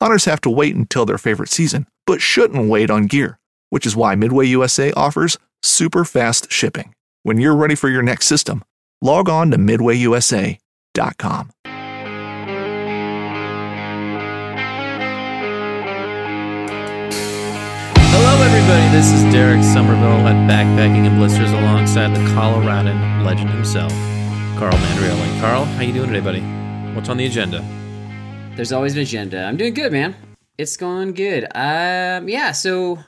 Hunters 0.00 0.26
have 0.26 0.40
to 0.42 0.50
wait 0.50 0.76
until 0.76 1.04
their 1.04 1.18
favorite 1.18 1.48
season, 1.48 1.86
but 2.06 2.20
shouldn't 2.20 2.68
wait 2.70 2.88
on 2.88 3.06
gear, 3.06 3.40
which 3.70 3.84
is 3.84 3.96
why 3.96 4.14
Midway 4.14 4.46
USA 4.46 4.92
offers 4.92 5.36
super 5.60 6.04
fast 6.04 6.52
shipping. 6.52 6.94
When 7.24 7.38
you're 7.38 7.56
ready 7.56 7.74
for 7.74 7.88
your 7.88 8.02
next 8.02 8.26
system, 8.26 8.62
log 9.02 9.28
on 9.28 9.50
to 9.50 9.58
MidwayUSA.com. 9.58 11.50
Hello, 18.10 18.42
everybody. 18.44 18.96
This 18.96 19.10
is 19.10 19.22
Derek 19.32 19.64
Somerville 19.64 20.28
at 20.28 20.48
Backpacking 20.48 21.08
and 21.08 21.18
Blisters 21.18 21.50
alongside 21.50 22.14
the 22.14 22.24
Coloradan 22.34 23.24
legend 23.24 23.50
himself, 23.50 23.90
Carl 24.56 24.74
Mandrielli. 24.74 25.40
Carl, 25.40 25.64
how 25.64 25.82
you 25.82 25.92
doing 25.92 26.12
today, 26.12 26.20
buddy? 26.20 26.40
What's 26.94 27.08
on 27.08 27.16
the 27.16 27.26
agenda? 27.26 27.64
There's 28.58 28.72
always 28.72 28.94
an 28.94 29.02
agenda. 29.02 29.44
I'm 29.44 29.56
doing 29.56 29.72
good, 29.72 29.92
man. 29.92 30.16
It's 30.58 30.76
going 30.76 31.12
good. 31.12 31.44
Um, 31.54 32.28
yeah. 32.28 32.50
So 32.50 32.98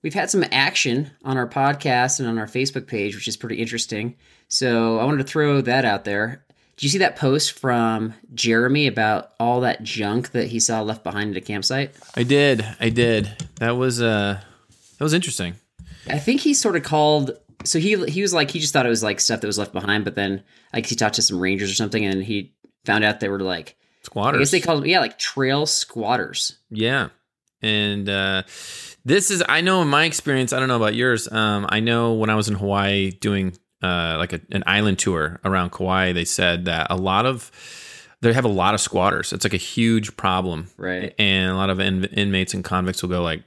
we've 0.00 0.14
had 0.14 0.30
some 0.30 0.42
action 0.50 1.10
on 1.22 1.36
our 1.36 1.46
podcast 1.46 2.20
and 2.20 2.26
on 2.26 2.38
our 2.38 2.46
Facebook 2.46 2.86
page, 2.86 3.14
which 3.14 3.28
is 3.28 3.36
pretty 3.36 3.56
interesting. 3.56 4.16
So 4.48 4.98
I 4.98 5.04
wanted 5.04 5.18
to 5.18 5.24
throw 5.24 5.60
that 5.60 5.84
out 5.84 6.06
there. 6.06 6.42
Did 6.76 6.84
you 6.84 6.88
see 6.88 6.98
that 7.00 7.16
post 7.16 7.52
from 7.52 8.14
Jeremy 8.32 8.86
about 8.86 9.32
all 9.38 9.60
that 9.60 9.82
junk 9.82 10.30
that 10.30 10.46
he 10.46 10.58
saw 10.58 10.80
left 10.80 11.04
behind 11.04 11.32
at 11.32 11.36
a 11.36 11.44
campsite? 11.44 11.94
I 12.16 12.22
did. 12.22 12.64
I 12.80 12.88
did. 12.88 13.30
That 13.56 13.72
was 13.72 14.00
uh, 14.00 14.40
that 14.96 15.04
was 15.04 15.12
interesting. 15.12 15.56
I 16.08 16.18
think 16.18 16.40
he 16.40 16.54
sort 16.54 16.76
of 16.76 16.82
called. 16.82 17.32
So 17.64 17.78
he 17.78 18.02
he 18.06 18.22
was 18.22 18.32
like 18.32 18.50
he 18.50 18.58
just 18.58 18.72
thought 18.72 18.86
it 18.86 18.88
was 18.88 19.02
like 19.02 19.20
stuff 19.20 19.42
that 19.42 19.46
was 19.46 19.58
left 19.58 19.74
behind, 19.74 20.06
but 20.06 20.14
then 20.14 20.42
like 20.72 20.86
he 20.86 20.94
talked 20.94 21.16
to 21.16 21.22
some 21.22 21.40
rangers 21.40 21.70
or 21.70 21.74
something, 21.74 22.06
and 22.06 22.24
he 22.24 22.54
found 22.86 23.04
out 23.04 23.20
they 23.20 23.28
were 23.28 23.40
like 23.40 23.76
Squatters. 24.04 24.38
I 24.38 24.42
guess 24.42 24.50
they 24.50 24.60
called 24.60 24.82
them 24.82 24.88
yeah 24.88 25.00
like 25.00 25.18
trail 25.18 25.66
squatters. 25.66 26.58
Yeah. 26.70 27.08
And 27.62 28.08
uh, 28.10 28.42
this 29.06 29.30
is, 29.30 29.42
I 29.48 29.62
know 29.62 29.80
in 29.80 29.88
my 29.88 30.04
experience, 30.04 30.52
I 30.52 30.58
don't 30.58 30.68
know 30.68 30.76
about 30.76 30.94
yours. 30.94 31.30
Um, 31.32 31.64
I 31.68 31.80
know 31.80 32.12
when 32.12 32.28
I 32.28 32.34
was 32.34 32.48
in 32.48 32.54
Hawaii 32.54 33.10
doing 33.10 33.56
uh, 33.82 34.16
like 34.18 34.34
a, 34.34 34.40
an 34.52 34.64
island 34.66 34.98
tour 34.98 35.40
around 35.46 35.70
Kauai, 35.70 36.12
they 36.12 36.26
said 36.26 36.66
that 36.66 36.88
a 36.90 36.96
lot 36.96 37.24
of, 37.24 37.50
they 38.20 38.34
have 38.34 38.44
a 38.44 38.48
lot 38.48 38.74
of 38.74 38.82
squatters. 38.82 39.32
It's 39.32 39.44
like 39.46 39.54
a 39.54 39.58
huge 39.58 40.14
problem. 40.18 40.68
Right. 40.76 41.14
And 41.18 41.52
a 41.52 41.56
lot 41.56 41.70
of 41.70 41.80
in, 41.80 42.04
inmates 42.04 42.52
and 42.52 42.62
convicts 42.62 43.02
will 43.02 43.10
go 43.10 43.22
like, 43.22 43.42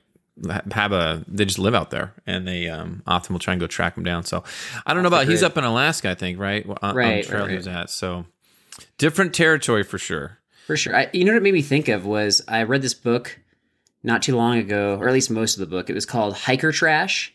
have 0.71 0.91
a 0.91 1.25
they 1.27 1.45
just 1.45 1.57
live 1.57 1.73
out 1.73 1.89
there 1.89 2.13
and 2.27 2.47
they 2.47 2.69
um, 2.69 3.01
often 3.07 3.33
will 3.33 3.39
try 3.39 3.53
and 3.53 3.59
go 3.59 3.65
track 3.65 3.95
them 3.95 4.03
down 4.03 4.23
so 4.23 4.43
i 4.85 4.93
don't 4.93 5.01
know 5.01 5.07
about 5.07 5.27
he's 5.27 5.41
up 5.41 5.57
in 5.57 5.63
alaska 5.63 6.11
i 6.11 6.13
think 6.13 6.37
right 6.37 6.63
on, 6.67 6.77
on 6.83 6.95
Right, 6.95 7.25
trail 7.25 7.41
right, 7.41 7.49
he 7.49 7.55
was 7.57 7.67
at 7.67 7.89
so 7.89 8.23
different 8.99 9.33
territory 9.33 9.81
for 9.81 9.97
sure 9.97 10.37
For 10.67 10.75
sure. 10.75 10.93
I, 10.93 11.09
you 11.13 11.23
know 11.23 11.31
what 11.31 11.37
it 11.37 11.43
made 11.43 11.53
me 11.53 11.61
think 11.61 11.87
of 11.87 12.05
was 12.05 12.41
I 12.45 12.63
read 12.63 12.81
this 12.81 12.93
book 12.93 13.39
not 14.03 14.21
too 14.21 14.35
long 14.35 14.57
ago, 14.57 14.97
or 14.99 15.07
at 15.07 15.13
least 15.13 15.31
most 15.31 15.55
of 15.55 15.61
the 15.61 15.65
book. 15.65 15.89
It 15.89 15.93
was 15.93 16.05
called 16.05 16.33
Hiker 16.35 16.73
Trash, 16.73 17.33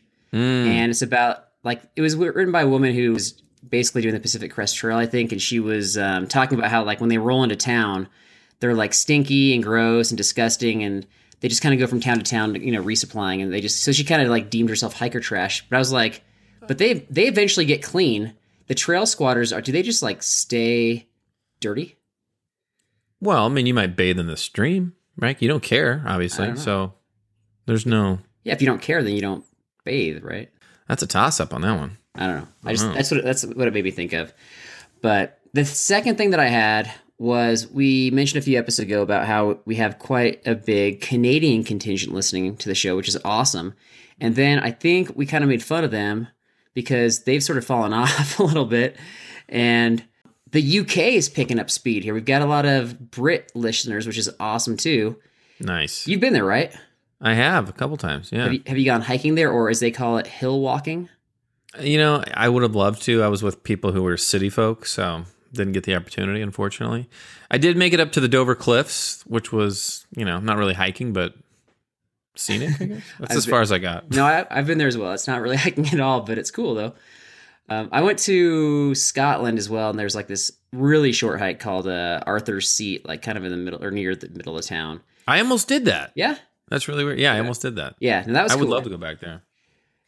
and 0.70 0.90
it's 0.90 1.00
about 1.00 1.46
like 1.64 1.80
it 1.96 2.02
was 2.02 2.14
written 2.14 2.52
by 2.52 2.60
a 2.60 2.68
woman 2.68 2.94
who 2.94 3.12
was 3.12 3.42
basically 3.66 4.02
doing 4.02 4.12
the 4.12 4.20
Pacific 4.20 4.52
Crest 4.52 4.76
Trail, 4.76 4.98
I 4.98 5.06
think, 5.06 5.32
and 5.32 5.40
she 5.40 5.60
was 5.60 5.96
um, 5.96 6.26
talking 6.26 6.58
about 6.58 6.70
how 6.70 6.84
like 6.84 7.00
when 7.00 7.08
they 7.08 7.16
roll 7.16 7.42
into 7.42 7.56
town, 7.56 8.06
they're 8.60 8.74
like 8.74 8.92
stinky 8.92 9.54
and 9.54 9.62
gross 9.62 10.10
and 10.10 10.18
disgusting, 10.18 10.82
and 10.82 11.06
they 11.40 11.48
just 11.48 11.62
kind 11.62 11.72
of 11.72 11.78
go 11.78 11.86
from 11.86 12.00
town 12.00 12.18
to 12.18 12.24
town, 12.24 12.54
you 12.56 12.70
know, 12.70 12.82
resupplying, 12.82 13.42
and 13.42 13.50
they 13.50 13.62
just 13.62 13.82
so 13.82 13.92
she 13.92 14.04
kind 14.04 14.20
of 14.20 14.28
like 14.28 14.50
deemed 14.50 14.68
herself 14.68 14.92
hiker 14.92 15.20
trash. 15.20 15.66
But 15.70 15.76
I 15.76 15.78
was 15.78 15.90
like, 15.90 16.22
but 16.68 16.76
they 16.76 17.06
they 17.08 17.28
eventually 17.28 17.64
get 17.64 17.82
clean. 17.82 18.34
The 18.66 18.74
trail 18.74 19.06
squatters 19.06 19.54
are 19.54 19.62
do 19.62 19.72
they 19.72 19.82
just 19.82 20.02
like 20.02 20.22
stay 20.22 21.08
dirty? 21.60 21.96
Well, 23.22 23.46
I 23.46 23.48
mean, 23.48 23.66
you 23.66 23.72
might 23.74 23.96
bathe 23.96 24.18
in 24.18 24.26
the 24.26 24.36
stream, 24.36 24.94
right? 25.16 25.40
You 25.40 25.48
don't 25.48 25.62
care, 25.62 26.02
obviously. 26.06 26.48
don't. 26.48 26.56
So 26.58 26.92
there's 27.66 27.86
no. 27.86 28.18
Yeah, 28.44 28.52
if 28.52 28.60
you 28.60 28.66
don't 28.66 28.82
care, 28.82 29.02
then 29.02 29.14
you 29.14 29.20
don't 29.22 29.44
bathe, 29.84 30.22
right? 30.24 30.50
That's 30.88 31.02
a 31.02 31.06
toss 31.06 31.38
up 31.40 31.54
on 31.54 31.60
that 31.62 31.78
one. 31.78 31.96
I 32.16 32.26
don't 32.26 32.36
know. 32.40 32.48
I 32.64 32.72
just 32.72 32.84
Uh-huh. 32.84 32.94
that's 32.94 33.10
what 33.12 33.24
that's 33.24 33.46
what 33.46 33.68
it 33.68 33.72
made 33.74 33.84
me 33.84 33.90
think 33.92 34.12
of. 34.12 34.34
But 35.00 35.38
the 35.54 35.64
second 35.64 36.16
thing 36.18 36.30
that 36.30 36.40
I 36.40 36.48
had 36.48 36.92
was 37.18 37.68
we 37.70 38.10
mentioned 38.10 38.42
a 38.42 38.44
few 38.44 38.58
episodes 38.58 38.88
ago 38.88 39.02
about 39.02 39.26
how 39.26 39.60
we 39.64 39.76
have 39.76 40.00
quite 40.00 40.44
a 40.44 40.56
big 40.56 41.00
Canadian 41.00 41.62
contingent 41.62 42.12
listening 42.12 42.56
to 42.56 42.68
the 42.68 42.74
show, 42.74 42.96
which 42.96 43.08
is 43.08 43.16
awesome. 43.24 43.74
And 44.20 44.34
then 44.34 44.58
I 44.58 44.72
think 44.72 45.12
we 45.16 45.24
kind 45.26 45.44
of 45.44 45.48
made 45.48 45.62
fun 45.62 45.84
of 45.84 45.92
them 45.92 46.26
because 46.74 47.22
they've 47.22 47.42
sort 47.42 47.58
of 47.58 47.64
fallen 47.64 47.92
off 48.02 48.38
a 48.40 48.42
little 48.42 48.64
bit. 48.66 48.96
And 49.48 50.02
the 50.52 50.80
UK 50.80 50.98
is 50.98 51.28
picking 51.28 51.58
up 51.58 51.70
speed 51.70 52.04
here. 52.04 52.14
We've 52.14 52.24
got 52.24 52.42
a 52.42 52.46
lot 52.46 52.64
of 52.64 53.10
Brit 53.10 53.50
listeners, 53.54 54.06
which 54.06 54.18
is 54.18 54.30
awesome 54.38 54.76
too. 54.76 55.16
Nice. 55.60 56.06
You've 56.06 56.20
been 56.20 56.32
there, 56.32 56.44
right? 56.44 56.72
I 57.20 57.34
have 57.34 57.68
a 57.68 57.72
couple 57.72 57.96
times. 57.96 58.30
Yeah. 58.32 58.44
Have 58.44 58.52
you, 58.52 58.62
have 58.66 58.78
you 58.78 58.84
gone 58.84 59.00
hiking 59.00 59.34
there, 59.34 59.50
or 59.50 59.68
as 59.68 59.80
they 59.80 59.90
call 59.90 60.18
it, 60.18 60.26
hill 60.26 60.60
walking? 60.60 61.08
You 61.80 61.96
know, 61.98 62.22
I 62.34 62.48
would 62.48 62.62
have 62.62 62.74
loved 62.74 63.02
to. 63.02 63.22
I 63.22 63.28
was 63.28 63.42
with 63.42 63.62
people 63.62 63.92
who 63.92 64.02
were 64.02 64.16
city 64.16 64.50
folk, 64.50 64.86
so 64.86 65.24
didn't 65.52 65.72
get 65.72 65.84
the 65.84 65.94
opportunity, 65.94 66.42
unfortunately. 66.42 67.08
I 67.50 67.58
did 67.58 67.76
make 67.76 67.92
it 67.92 68.00
up 68.00 68.12
to 68.12 68.20
the 68.20 68.28
Dover 68.28 68.54
Cliffs, 68.54 69.22
which 69.26 69.52
was, 69.52 70.06
you 70.16 70.24
know, 70.24 70.38
not 70.38 70.56
really 70.58 70.74
hiking, 70.74 71.12
but 71.12 71.34
scenic. 72.34 72.76
That's 73.20 73.36
as 73.36 73.46
far 73.46 73.60
as 73.60 73.70
I 73.70 73.78
got. 73.78 74.10
No, 74.10 74.24
I, 74.24 74.46
I've 74.50 74.66
been 74.66 74.78
there 74.78 74.88
as 74.88 74.98
well. 74.98 75.12
It's 75.12 75.28
not 75.28 75.40
really 75.40 75.56
hiking 75.58 75.86
at 75.88 76.00
all, 76.00 76.22
but 76.22 76.38
it's 76.38 76.50
cool 76.50 76.74
though. 76.74 76.94
Um, 77.68 77.88
I 77.92 78.02
went 78.02 78.18
to 78.20 78.94
Scotland 78.94 79.58
as 79.58 79.70
well, 79.70 79.90
and 79.90 79.98
there's 79.98 80.14
like 80.14 80.26
this 80.28 80.52
really 80.72 81.12
short 81.12 81.38
hike 81.38 81.58
called 81.60 81.86
uh, 81.86 82.20
Arthur's 82.26 82.68
Seat, 82.68 83.06
like 83.06 83.22
kind 83.22 83.38
of 83.38 83.44
in 83.44 83.50
the 83.50 83.56
middle 83.56 83.82
or 83.82 83.90
near 83.90 84.14
the 84.14 84.28
middle 84.28 84.58
of 84.58 84.66
town. 84.66 85.00
I 85.26 85.38
almost 85.40 85.68
did 85.68 85.84
that. 85.86 86.12
Yeah, 86.14 86.36
That's 86.68 86.88
really 86.88 87.04
weird. 87.04 87.18
Yeah, 87.18 87.32
I 87.34 87.38
almost 87.38 87.62
did 87.62 87.76
that. 87.76 87.94
yeah, 88.00 88.22
and 88.24 88.34
that 88.36 88.42
was. 88.44 88.52
I 88.52 88.56
would 88.56 88.68
love 88.68 88.84
to 88.84 88.90
go 88.90 88.96
back 88.98 89.20
there. 89.20 89.42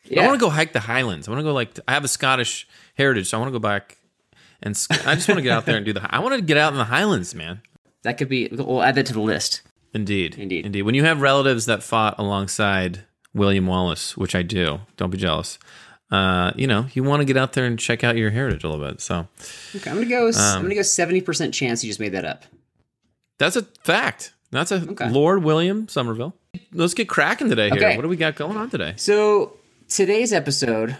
Yeah. 0.05 0.23
I 0.23 0.27
want 0.27 0.39
to 0.39 0.45
go 0.45 0.51
hike 0.51 0.73
the 0.73 0.81
Highlands. 0.81 1.29
I 1.29 1.31
want 1.31 1.41
to 1.41 1.45
go 1.45 1.53
like 1.55 1.79
I 1.89 1.93
have 1.93 2.05
a 2.05 2.09
Scottish 2.09 2.69
heritage, 2.95 3.29
so 3.29 3.39
I 3.39 3.41
want 3.41 3.49
to 3.49 3.59
go 3.59 3.63
back 3.63 3.97
and 4.63 4.73
I 5.07 5.15
just 5.15 5.29
want 5.29 5.39
to 5.39 5.43
get 5.43 5.53
out 5.53 5.65
there 5.67 5.77
and 5.77 5.87
do 5.87 5.93
the. 5.93 6.07
I 6.15 6.19
want 6.19 6.35
to 6.35 6.43
get 6.43 6.57
out 6.57 6.73
in 6.73 6.79
the 6.79 6.85
Highlands, 6.85 7.35
man. 7.35 7.63
That 8.03 8.19
could 8.19 8.29
be. 8.29 8.49
We'll 8.51 8.83
add 8.83 8.97
that 8.97 9.07
to 9.07 9.13
the 9.13 9.21
list. 9.21 9.63
Indeed, 9.95 10.35
Indeed. 10.37 10.67
indeed. 10.67 10.83
When 10.83 10.97
you 10.97 11.05
have 11.05 11.21
relatives 11.21 11.67
that 11.67 11.83
fought 11.83 12.17
alongside 12.19 13.05
William 13.33 13.67
Wallace, 13.69 14.17
which 14.17 14.35
I 14.35 14.43
do, 14.43 14.81
don't 14.97 15.11
be 15.11 15.19
jealous. 15.19 15.59
Uh, 16.15 16.53
you 16.57 16.67
know, 16.67 16.87
you 16.95 17.03
want 17.03 17.21
to 17.21 17.25
get 17.25 17.37
out 17.37 17.53
there 17.55 17.65
and 17.65 17.79
check 17.79 18.05
out 18.05 18.17
your 18.17 18.31
heritage 18.31 18.63
a 18.65 18.69
little 18.69 18.87
bit. 18.87 19.01
So 19.01 19.27
Okay, 19.75 19.91
I'm 19.91 19.97
gonna 19.97 20.07
go. 20.09 20.29
Um, 20.29 20.35
I'm 20.37 20.63
gonna 20.63 20.75
go 20.75 20.83
seventy 20.83 21.21
percent 21.21 21.53
chance 21.55 21.83
you 21.83 21.91
just 21.91 22.01
made 22.01 22.13
that 22.13 22.25
up. 22.25 22.45
that's 23.39 23.57
a 23.57 23.63
fact. 23.85 24.33
That's 24.51 24.71
a 24.71 24.77
Okay. 24.91 25.11
Lord 25.11 25.43
William 25.43 25.89
Somerville. 25.89 26.35
Let's 26.73 26.95
get 26.95 27.09
cracking 27.09 27.49
today 27.49 27.69
here. 27.71 27.79
Okay. 27.79 27.97
What 27.97 28.03
do 28.03 28.09
we 28.09 28.17
got 28.17 28.37
going 28.37 28.57
on 28.57 28.71
today? 28.71 28.95
So 28.97 29.57
today's 29.89 30.33
episode 30.33 30.97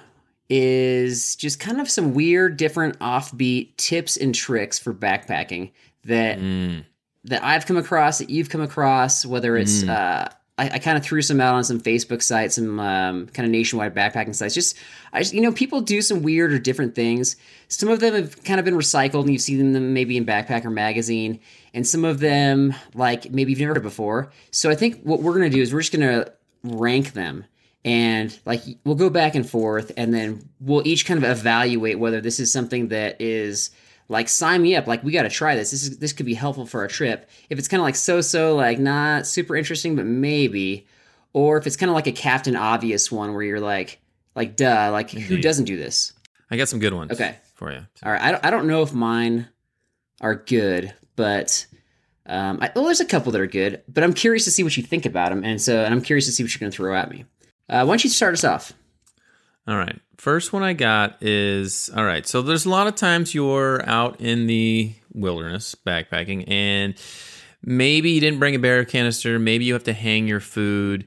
is 0.51 1.37
just 1.37 1.61
kind 1.61 1.81
of 1.81 1.89
some 1.89 2.13
weird, 2.15 2.57
different, 2.57 2.99
offbeat 2.99 3.77
tips 3.77 4.17
and 4.17 4.35
tricks 4.35 4.79
for 4.79 4.93
backpacking 4.93 5.71
that 6.05 6.39
Mm. 6.39 6.85
that 7.25 7.43
I've 7.43 7.65
come 7.67 7.77
across, 7.77 8.19
that 8.19 8.29
you've 8.31 8.51
come 8.51 8.61
across. 8.61 9.25
Whether 9.25 9.57
it's 9.57 9.85
Mm. 9.85 9.89
uh, 9.91 10.29
I, 10.57 10.71
I 10.71 10.79
kind 10.79 10.97
of 10.97 11.05
threw 11.05 11.21
some 11.21 11.41
out 11.41 11.55
on 11.55 11.65
some 11.65 11.81
Facebook 11.81 12.23
sites, 12.23 12.55
some 12.55 12.79
um, 12.79 13.27
kind 13.29 13.45
of 13.45 13.51
nationwide 13.51 13.95
backpacking 13.95 14.35
sites. 14.35 14.55
Just 14.55 14.77
I 15.13 15.21
just 15.21 15.35
you 15.35 15.41
know 15.41 15.53
people 15.53 15.81
do 15.81 16.01
some 16.01 16.23
weird 16.23 16.53
or 16.53 16.59
different 16.59 16.95
things. 16.95 17.37
Some 17.69 17.89
of 17.89 18.01
them 18.01 18.15
have 18.15 18.43
kind 18.45 18.59
of 18.59 18.65
been 18.65 18.75
recycled, 18.75 19.23
and 19.23 19.33
you've 19.33 19.43
seen 19.43 19.73
them 19.73 19.93
maybe 19.93 20.17
in 20.17 20.25
Backpacker 20.25 20.73
magazine, 20.73 21.41
and 21.73 21.87
some 21.87 22.05
of 22.05 22.21
them 22.21 22.75
like 22.95 23.31
maybe 23.31 23.51
you've 23.51 23.61
never 23.61 23.75
heard 23.75 23.83
before. 23.83 24.31
So 24.51 24.71
I 24.71 24.75
think 24.75 25.03
what 25.03 25.23
we're 25.23 25.35
gonna 25.35 25.51
do 25.51 25.61
is 25.61 25.73
we're 25.73 25.81
just 25.81 25.93
gonna 25.93 26.27
rank 26.63 27.13
them 27.13 27.45
and 27.85 28.39
like 28.47 28.63
we'll 28.85 28.95
go 28.95 29.11
back 29.11 29.35
and 29.35 29.49
forth 29.49 29.93
and 29.97 30.15
then 30.15 30.49
we'll 30.61 30.87
each 30.87 31.05
kind 31.05 31.23
of 31.23 31.31
evaluate 31.31 31.99
whether 31.99 32.21
this 32.21 32.41
is 32.41 32.51
something 32.51 32.89
that 32.89 33.21
is 33.21 33.71
like 34.09 34.29
sign 34.29 34.63
me 34.63 34.77
up. 34.77 34.87
Like 34.87 35.03
we 35.03 35.13
got 35.13 35.23
to 35.23 35.29
try 35.29 35.55
this. 35.55 35.71
This 35.71 35.83
is 35.85 35.99
this 35.99 36.13
could 36.13 36.27
be 36.27 36.35
helpful 36.35 36.67
for 36.67 36.81
our 36.81 36.89
trip. 36.89 37.29
If 37.51 37.59
it's 37.59 37.69
kind 37.69 37.81
of 37.81 37.85
like 37.85 37.97
so 37.97 38.21
so 38.21 38.55
like 38.55 38.79
not 38.79 39.27
super 39.27 39.57
interesting 39.57 39.97
but 39.97 40.07
maybe. 40.07 40.87
Or 41.33 41.57
if 41.57 41.67
it's 41.67 41.77
kind 41.77 41.91
of 41.91 41.95
like 41.95 42.07
a 42.07 42.13
captain 42.13 42.55
obvious 42.57 43.11
one 43.11 43.33
where 43.33 43.43
you're 43.43 43.61
like 43.61 44.01
like 44.37 44.57
duh 44.57 44.91
like 44.93 45.11
who 45.11 45.39
doesn't 45.39 45.65
do 45.65 45.77
this? 45.77 46.13
I 46.51 46.57
got 46.57 46.69
some 46.69 46.79
good 46.79 46.95
ones. 46.95 47.13
Okay. 47.13 47.37
For 47.55 47.73
you. 47.73 47.87
all 48.05 48.13
right. 48.13 48.21
I 48.21 48.33
don't, 48.33 48.45
I 48.47 48.51
don't 48.51 48.67
know 48.67 48.83
if 48.83 48.93
mine 48.93 49.49
are 50.21 50.35
good 50.35 50.93
but 51.17 51.67
um, 52.27 52.59
I, 52.61 52.71
well 52.75 52.85
there's 52.85 53.01
a 53.01 53.05
couple 53.05 53.33
that 53.33 53.41
are 53.41 53.47
good 53.47 53.83
but 53.87 54.03
i'm 54.03 54.15
curious 54.15 54.45
to 54.45 54.51
see 54.51 54.63
what 54.63 54.77
you 54.77 54.83
think 54.83 55.07
about 55.07 55.31
them 55.31 55.45
and 55.45 55.61
so 55.61 55.85
and 55.85 55.93
i'm 55.93 56.01
curious 56.01 56.27
to 56.27 56.33
see 56.33 56.43
what 56.43 56.53
you're 56.55 56.61
going 56.61 56.71
to 56.73 56.77
throw 56.77 56.95
at 56.95 57.11
me. 57.11 57.25
Uh, 57.69 57.85
why 57.85 57.93
don't 57.93 58.05
you 58.05 58.11
start 58.11 58.33
us 58.35 58.45
off 58.45 58.73
All 59.67 59.77
right. 59.77 59.99
First 60.19 60.53
one 60.53 60.63
I 60.63 60.75
got 60.75 61.23
is 61.23 61.91
all 61.97 62.05
right. 62.05 62.27
So 62.27 62.43
there's 62.43 62.67
a 62.67 62.71
lot 62.71 62.87
of 62.87 62.95
times 62.95 63.35
you're 63.35 63.87
out 63.89 64.21
in 64.21 64.47
the 64.47 64.95
wilderness 65.15 65.75
backpacking 65.75 66.45
and 66.49 66.95
maybe 67.63 68.11
you 68.11 68.21
didn't 68.21 68.39
bring 68.39 68.55
a 68.55 68.59
bear 68.59 68.85
canister, 68.85 69.39
maybe 69.39 69.65
you 69.65 69.73
have 69.73 69.85
to 69.85 69.93
hang 69.93 70.29
your 70.29 70.41
food 70.41 71.07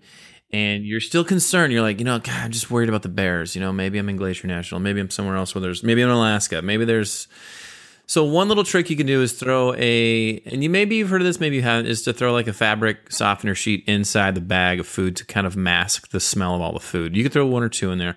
and 0.52 0.86
you're 0.86 1.02
still 1.02 1.24
concerned. 1.24 1.72
You're 1.72 1.82
like, 1.82 2.00
you 2.00 2.06
know, 2.06 2.20
God, 2.20 2.46
I'm 2.46 2.52
just 2.52 2.72
worried 2.72 2.90
about 2.90 3.04
the 3.04 3.10
bears. 3.10 3.56
You 3.56 3.62
know, 3.62 3.72
maybe 3.72 4.00
I'm 4.00 4.10
in 4.10 4.18
Glacier 4.18 4.48
National, 4.48 4.80
maybe 4.80 5.00
I'm 5.00 5.10
somewhere 5.10 5.36
else 5.36 5.54
where 5.54 5.62
there's 5.62 5.84
maybe 5.84 6.02
I'm 6.02 6.10
in 6.10 6.16
Alaska, 6.16 6.62
maybe 6.62 6.86
there's 6.86 7.28
so 8.10 8.24
one 8.24 8.48
little 8.48 8.64
trick 8.64 8.90
you 8.90 8.96
can 8.96 9.06
do 9.06 9.22
is 9.22 9.34
throw 9.34 9.74
a, 9.74 10.40
and 10.46 10.64
you 10.64 10.70
maybe 10.70 10.96
you've 10.96 11.10
heard 11.10 11.20
of 11.20 11.28
this, 11.28 11.42
maybe 11.42 11.58
you 11.58 11.62
haven't, 11.62 11.88
is 11.88 12.04
to 12.04 12.14
throw 12.14 12.32
like 12.32 12.48
a 12.48 12.54
fabric 12.54 13.12
softener 13.12 13.54
sheet 13.54 13.84
inside 13.86 14.34
the 14.34 14.42
bag 14.42 14.80
of 14.80 14.88
food 14.88 15.18
to 15.18 15.26
kind 15.26 15.46
of 15.46 15.58
mask 15.58 16.12
the 16.12 16.22
smell 16.22 16.56
of 16.56 16.62
all 16.62 16.72
the 16.72 16.80
food. 16.80 17.18
You 17.18 17.24
could 17.24 17.34
throw 17.34 17.46
one 17.46 17.64
or 17.64 17.70
two 17.70 17.92
in 17.92 17.98
there. 17.98 18.16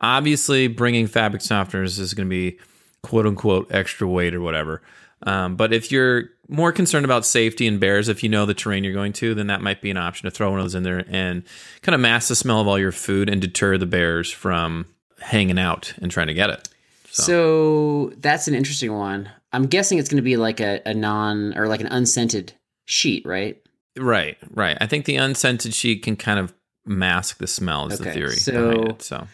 Obviously, 0.00 0.68
bringing 0.68 1.06
fabric 1.06 1.42
softeners 1.42 1.98
is 1.98 2.14
going 2.14 2.26
to 2.26 2.30
be 2.30 2.58
quote 3.02 3.26
unquote 3.26 3.70
extra 3.70 4.06
weight 4.08 4.34
or 4.34 4.40
whatever. 4.40 4.82
Um, 5.22 5.56
but 5.56 5.72
if 5.72 5.92
you're 5.92 6.30
more 6.48 6.72
concerned 6.72 7.04
about 7.04 7.26
safety 7.26 7.66
and 7.66 7.78
bears, 7.78 8.08
if 8.08 8.22
you 8.22 8.28
know 8.28 8.46
the 8.46 8.54
terrain 8.54 8.84
you're 8.84 8.94
going 8.94 9.12
to, 9.14 9.34
then 9.34 9.48
that 9.48 9.60
might 9.60 9.82
be 9.82 9.90
an 9.90 9.96
option 9.96 10.24
to 10.24 10.30
throw 10.30 10.50
one 10.50 10.58
of 10.58 10.64
those 10.64 10.74
in 10.74 10.82
there 10.82 11.04
and 11.08 11.42
kind 11.82 11.94
of 11.94 12.00
mask 12.00 12.28
the 12.28 12.36
smell 12.36 12.60
of 12.60 12.66
all 12.66 12.78
your 12.78 12.92
food 12.92 13.28
and 13.28 13.40
deter 13.40 13.76
the 13.76 13.86
bears 13.86 14.30
from 14.30 14.86
hanging 15.20 15.58
out 15.58 15.92
and 16.00 16.10
trying 16.10 16.28
to 16.28 16.34
get 16.34 16.50
it. 16.50 16.68
So. 17.04 18.12
that's 18.18 18.48
an 18.48 18.54
interesting 18.54 18.92
one. 18.92 19.30
I'm 19.52 19.66
guessing 19.66 19.98
it's 19.98 20.08
going 20.08 20.16
to 20.16 20.22
be 20.22 20.36
like 20.36 20.60
a, 20.60 20.80
a 20.86 20.94
non 20.94 21.56
or 21.58 21.68
like 21.68 21.80
an 21.80 21.88
unscented 21.88 22.52
sheet, 22.86 23.26
right? 23.26 23.60
Right, 23.98 24.38
right. 24.50 24.78
I 24.80 24.86
think 24.86 25.04
the 25.04 25.16
unscented 25.16 25.74
sheet 25.74 26.02
can 26.02 26.16
kind 26.16 26.38
of 26.38 26.54
mask 26.86 27.38
the 27.38 27.46
smell. 27.46 27.88
Is 27.88 27.98
the 27.98 28.12
theory 28.12 28.36
so- 28.36 28.70
behind 28.70 28.88
it. 28.90 29.02
So 29.02 29.26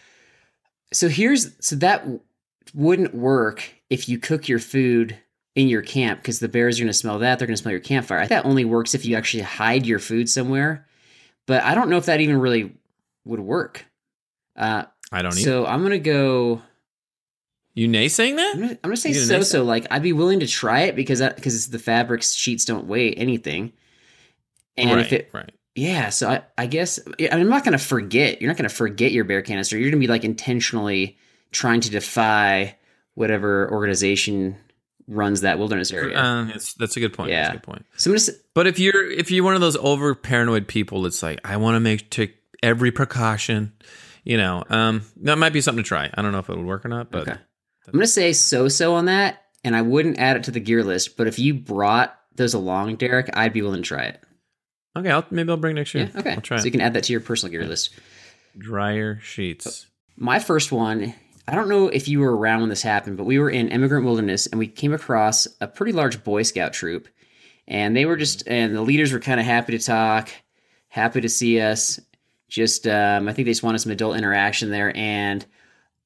So 0.93 1.09
here's 1.09 1.53
so 1.59 1.75
that 1.77 2.07
wouldn't 2.73 3.13
work 3.13 3.69
if 3.89 4.07
you 4.09 4.19
cook 4.19 4.47
your 4.47 4.59
food 4.59 5.17
in 5.55 5.67
your 5.67 5.81
camp 5.81 6.21
because 6.21 6.39
the 6.39 6.47
bears 6.47 6.79
are 6.79 6.83
going 6.83 6.87
to 6.87 6.93
smell 6.93 7.19
that. 7.19 7.39
They're 7.39 7.47
going 7.47 7.55
to 7.55 7.61
smell 7.61 7.71
your 7.71 7.81
campfire. 7.81 8.19
I 8.19 8.27
think 8.27 8.43
that 8.43 8.45
only 8.45 8.63
works 8.65 8.93
if 8.93 9.05
you 9.05 9.15
actually 9.15 9.43
hide 9.43 9.85
your 9.85 9.99
food 9.99 10.29
somewhere. 10.29 10.85
But 11.47 11.63
I 11.63 11.73
don't 11.75 11.89
know 11.89 11.97
if 11.97 12.05
that 12.05 12.21
even 12.21 12.37
really 12.37 12.73
would 13.25 13.39
work. 13.39 13.85
Uh, 14.55 14.83
I 15.11 15.21
don't. 15.21 15.31
either. 15.33 15.41
so 15.41 15.65
I'm 15.65 15.81
gonna 15.81 15.99
go. 15.99 16.61
you 17.73 17.87
naysaying 17.87 18.35
that? 18.35 18.51
I'm 18.55 18.61
gonna, 18.61 18.71
I'm 18.71 18.89
gonna 18.89 18.97
say 18.97 19.13
so 19.13 19.41
so. 19.41 19.63
Like 19.63 19.87
I'd 19.89 20.03
be 20.03 20.13
willing 20.13 20.41
to 20.41 20.47
try 20.47 20.81
it 20.81 20.95
because 20.95 21.19
that 21.19 21.35
because 21.35 21.69
the 21.69 21.79
fabric 21.79 22.23
sheets 22.23 22.65
don't 22.65 22.87
weigh 22.87 23.13
anything. 23.13 23.71
And 24.75 24.91
right, 24.91 24.99
if 24.99 25.13
it 25.13 25.29
right. 25.33 25.51
Yeah, 25.77 26.09
so 26.09 26.29
I, 26.29 26.41
I 26.57 26.65
guess 26.67 26.99
yeah, 27.19 27.35
I'm 27.35 27.47
not 27.49 27.63
gonna 27.63 27.77
forget. 27.77 28.41
You're 28.41 28.49
not 28.49 28.57
gonna 28.57 28.69
forget 28.69 29.11
your 29.11 29.23
bear 29.23 29.41
canister. 29.41 29.77
You're 29.77 29.89
gonna 29.91 29.99
be 29.99 30.07
like 30.07 30.23
intentionally 30.23 31.17
trying 31.51 31.81
to 31.81 31.89
defy 31.89 32.75
whatever 33.13 33.69
organization 33.71 34.57
runs 35.07 35.41
that 35.41 35.57
wilderness 35.57 35.91
area. 35.91 36.19
Uh, 36.19 36.47
it's, 36.53 36.73
that's 36.73 36.97
a 36.97 36.99
good 36.99 37.13
point. 37.13 37.29
That's 37.31 37.47
Yeah. 37.47 37.49
a 37.51 37.53
good 37.53 37.63
point. 37.63 37.85
so 37.95 38.11
I'm 38.11 38.17
gonna 38.17 38.37
But 38.53 38.67
if 38.67 38.79
you're 38.79 39.09
if 39.09 39.31
you're 39.31 39.43
one 39.45 39.55
of 39.55 39.61
those 39.61 39.77
over 39.77 40.13
paranoid 40.15 40.67
people, 40.67 41.05
it's 41.05 41.23
like 41.23 41.39
I 41.45 41.57
want 41.57 41.75
to 41.75 41.79
make 41.79 42.09
take 42.09 42.35
every 42.61 42.91
precaution. 42.91 43.71
You 44.23 44.35
know, 44.37 44.63
um, 44.69 45.03
that 45.21 45.37
might 45.37 45.53
be 45.53 45.61
something 45.61 45.83
to 45.83 45.87
try. 45.87 46.09
I 46.13 46.21
don't 46.21 46.33
know 46.33 46.39
if 46.39 46.49
it 46.49 46.57
would 46.57 46.65
work 46.65 46.83
or 46.85 46.89
not, 46.89 47.11
but 47.11 47.21
okay. 47.29 47.37
I'm 47.87 47.93
gonna 47.93 48.07
say 48.07 48.33
so 48.33 48.67
so 48.67 48.95
on 48.95 49.05
that, 49.05 49.43
and 49.63 49.75
I 49.75 49.81
wouldn't 49.83 50.19
add 50.19 50.35
it 50.35 50.43
to 50.45 50.51
the 50.51 50.59
gear 50.59 50.83
list. 50.83 51.15
But 51.15 51.27
if 51.27 51.39
you 51.39 51.53
brought 51.53 52.13
those 52.35 52.53
along, 52.53 52.97
Derek, 52.97 53.29
I'd 53.33 53.53
be 53.53 53.61
willing 53.61 53.83
to 53.83 53.87
try 53.87 54.03
it. 54.03 54.21
Okay, 54.97 55.11
I'll, 55.11 55.25
maybe 55.29 55.51
I'll 55.51 55.57
bring 55.57 55.75
next 55.75 55.93
year. 55.93 56.09
Yeah, 56.11 56.19
okay. 56.19 56.33
I'll 56.33 56.41
try 56.41 56.57
so 56.57 56.65
you 56.65 56.71
can 56.71 56.81
add 56.81 56.93
that 56.93 57.03
to 57.05 57.13
your 57.13 57.21
personal 57.21 57.51
gear 57.51 57.65
list. 57.65 57.91
Dryer 58.57 59.19
sheets. 59.21 59.85
My 60.15 60.39
first 60.39 60.71
one, 60.71 61.13
I 61.47 61.55
don't 61.55 61.69
know 61.69 61.87
if 61.87 62.07
you 62.07 62.19
were 62.19 62.35
around 62.35 62.61
when 62.61 62.69
this 62.69 62.81
happened, 62.81 63.17
but 63.17 63.25
we 63.25 63.39
were 63.39 63.49
in 63.49 63.69
Emigrant 63.69 64.05
Wilderness 64.05 64.47
and 64.47 64.57
we 64.57 64.67
came 64.67 64.93
across 64.93 65.47
a 65.61 65.67
pretty 65.67 65.91
large 65.91 66.23
Boy 66.23 66.41
Scout 66.41 66.73
troop. 66.73 67.07
And 67.67 67.95
they 67.95 68.05
were 68.05 68.17
just, 68.17 68.47
and 68.47 68.75
the 68.75 68.81
leaders 68.81 69.11
were 69.11 69.19
kind 69.19 69.39
of 69.39 69.45
happy 69.45 69.77
to 69.77 69.85
talk, 69.85 70.29
happy 70.87 71.21
to 71.21 71.29
see 71.29 71.61
us. 71.61 71.99
Just, 72.49 72.87
um, 72.87 73.27
I 73.27 73.33
think 73.33 73.45
they 73.45 73.51
just 73.51 73.63
wanted 73.63 73.79
some 73.79 73.91
adult 73.91 74.17
interaction 74.17 74.71
there. 74.71 74.95
And 74.95 75.45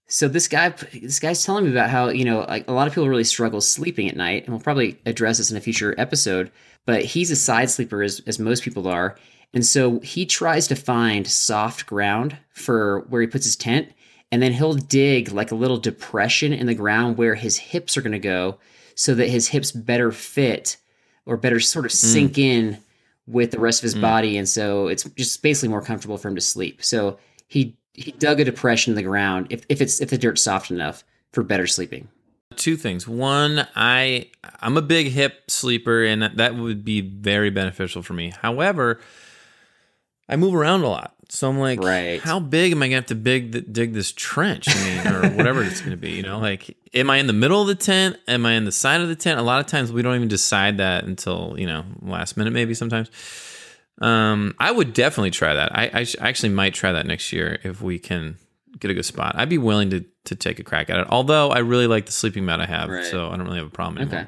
so 0.07 0.27
this 0.27 0.47
guy, 0.47 0.69
this 0.69 1.19
guy's 1.19 1.45
telling 1.45 1.65
me 1.65 1.71
about 1.71 1.91
how, 1.91 2.09
you 2.09 2.25
know, 2.25 2.39
like 2.39 2.67
a 2.67 2.73
lot 2.73 2.87
of 2.87 2.93
people 2.93 3.07
really 3.07 3.23
struggle 3.23 3.61
sleeping 3.61 4.09
at 4.09 4.17
night. 4.17 4.43
And 4.43 4.53
we'll 4.53 4.59
probably 4.59 4.99
address 5.05 5.37
this 5.37 5.51
in 5.51 5.57
a 5.57 5.61
future 5.61 5.95
episode. 5.97 6.51
But 6.91 7.05
he's 7.05 7.31
a 7.31 7.37
side 7.37 7.69
sleeper, 7.69 8.03
as, 8.03 8.19
as 8.27 8.37
most 8.37 8.63
people 8.63 8.85
are. 8.85 9.15
And 9.53 9.65
so 9.65 10.01
he 10.01 10.25
tries 10.25 10.67
to 10.67 10.75
find 10.75 11.25
soft 11.25 11.85
ground 11.85 12.35
for 12.49 13.05
where 13.07 13.21
he 13.21 13.27
puts 13.27 13.45
his 13.45 13.55
tent 13.55 13.93
and 14.29 14.41
then 14.41 14.51
he'll 14.51 14.73
dig 14.73 15.31
like 15.31 15.51
a 15.51 15.55
little 15.55 15.77
depression 15.77 16.51
in 16.51 16.67
the 16.67 16.75
ground 16.75 17.17
where 17.17 17.35
his 17.35 17.57
hips 17.57 17.95
are 17.95 18.01
going 18.01 18.11
to 18.11 18.19
go 18.19 18.57
so 18.93 19.15
that 19.15 19.29
his 19.29 19.47
hips 19.47 19.71
better 19.71 20.11
fit 20.11 20.75
or 21.25 21.37
better 21.37 21.61
sort 21.61 21.85
of 21.85 21.91
hmm. 21.91 21.95
sink 21.95 22.37
in 22.37 22.77
with 23.25 23.51
the 23.51 23.59
rest 23.61 23.79
of 23.79 23.83
his 23.83 23.93
hmm. 23.93 24.01
body. 24.01 24.37
And 24.37 24.49
so 24.49 24.87
it's 24.87 25.05
just 25.11 25.41
basically 25.41 25.69
more 25.69 25.81
comfortable 25.81 26.17
for 26.17 26.27
him 26.27 26.35
to 26.35 26.41
sleep. 26.41 26.83
So 26.83 27.19
he 27.47 27.77
he 27.93 28.11
dug 28.11 28.41
a 28.41 28.43
depression 28.43 28.91
in 28.91 28.95
the 28.97 29.03
ground 29.03 29.47
if, 29.49 29.65
if 29.69 29.79
it's 29.79 30.01
if 30.01 30.09
the 30.09 30.17
dirt's 30.17 30.43
soft 30.43 30.71
enough 30.71 31.05
for 31.31 31.41
better 31.41 31.67
sleeping 31.67 32.09
Two 32.55 32.75
things. 32.77 33.07
One, 33.07 33.67
I 33.75 34.29
I'm 34.59 34.77
a 34.77 34.81
big 34.81 35.07
hip 35.07 35.49
sleeper, 35.49 36.03
and 36.03 36.23
that, 36.23 36.55
would 36.55 36.85
be 36.85 37.01
very 37.01 37.49
beneficial 37.49 38.01
for 38.03 38.13
me. 38.13 38.31
However, 38.41 38.99
I 40.29 40.35
move 40.35 40.53
around 40.53 40.83
a 40.83 40.87
lot, 40.89 41.15
so 41.29 41.49
I'm 41.49 41.59
like, 41.59 41.81
Right. 41.81 42.21
how 42.21 42.39
big 42.39 42.71
am 42.71 42.83
I 42.83 42.87
gonna 42.87 42.95
have 42.97 43.05
to 43.07 43.15
dig 43.15 43.71
dig 43.73 43.93
this 43.93 44.11
trench? 44.11 44.65
I 44.69 44.75
mean, 44.83 45.07
or 45.13 45.29
whatever 45.37 45.63
it's 45.63 45.81
gonna 45.81 45.97
be. 45.97 46.11
You 46.11 46.23
know, 46.23 46.39
like, 46.39 46.77
am 46.93 47.09
I 47.09 47.17
in 47.17 47.27
the 47.27 47.33
middle 47.33 47.61
of 47.61 47.67
the 47.67 47.75
tent? 47.75 48.17
Am 48.27 48.45
I 48.45 48.53
in 48.53 48.65
the 48.65 48.71
side 48.71 49.01
of 49.01 49.07
the 49.07 49.15
tent? 49.15 49.39
A 49.39 49.43
lot 49.43 49.59
of 49.59 49.65
times 49.67 49.91
we 49.91 50.01
don't 50.01 50.15
even 50.15 50.27
decide 50.27 50.77
that 50.77 51.03
until 51.05 51.55
you 51.57 51.65
know 51.67 51.83
last 52.01 52.37
minute, 52.37 52.51
maybe 52.53 52.73
sometimes. 52.73 53.09
Um, 54.01 54.55
I 54.59 54.71
would 54.71 54.93
definitely 54.93 55.31
try 55.31 55.53
that. 55.53 55.75
I, 55.77 55.89
I 55.93 56.03
sh- 56.05 56.15
actually 56.19 56.49
might 56.49 56.73
try 56.73 56.91
that 56.91 57.05
next 57.05 57.31
year 57.31 57.59
if 57.63 57.81
we 57.81 57.99
can 57.99 58.37
get 58.79 58.91
a 58.91 58.93
good 58.93 59.05
spot. 59.05 59.33
I'd 59.37 59.49
be 59.49 59.57
willing 59.57 59.89
to 59.91 60.05
to 60.25 60.35
take 60.35 60.59
a 60.59 60.63
crack 60.63 60.89
at 60.89 60.99
it. 60.99 61.07
Although 61.09 61.49
I 61.49 61.59
really 61.59 61.87
like 61.87 62.05
the 62.05 62.11
sleeping 62.11 62.45
mat 62.45 62.61
I 62.61 62.65
have, 62.65 62.89
Right. 62.89 63.05
so 63.05 63.27
I 63.29 63.37
don't 63.37 63.45
really 63.45 63.57
have 63.57 63.67
a 63.67 63.71
problem 63.71 63.97
anymore. 64.01 64.19
Okay. 64.21 64.27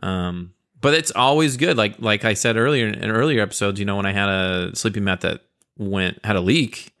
But 0.00 0.06
um, 0.06 0.52
but 0.80 0.94
it's 0.94 1.10
always 1.12 1.56
good. 1.56 1.76
Like 1.76 1.96
like 2.00 2.24
I 2.24 2.34
said 2.34 2.56
earlier 2.56 2.88
in 2.88 3.10
earlier 3.10 3.40
episodes, 3.42 3.78
you 3.78 3.86
know, 3.86 3.96
when 3.96 4.06
I 4.06 4.12
had 4.12 4.28
a 4.28 4.70
sleeping 4.74 5.04
mat 5.04 5.20
that 5.22 5.40
went 5.78 6.24
had 6.24 6.36
a 6.36 6.40
leak, 6.40 6.92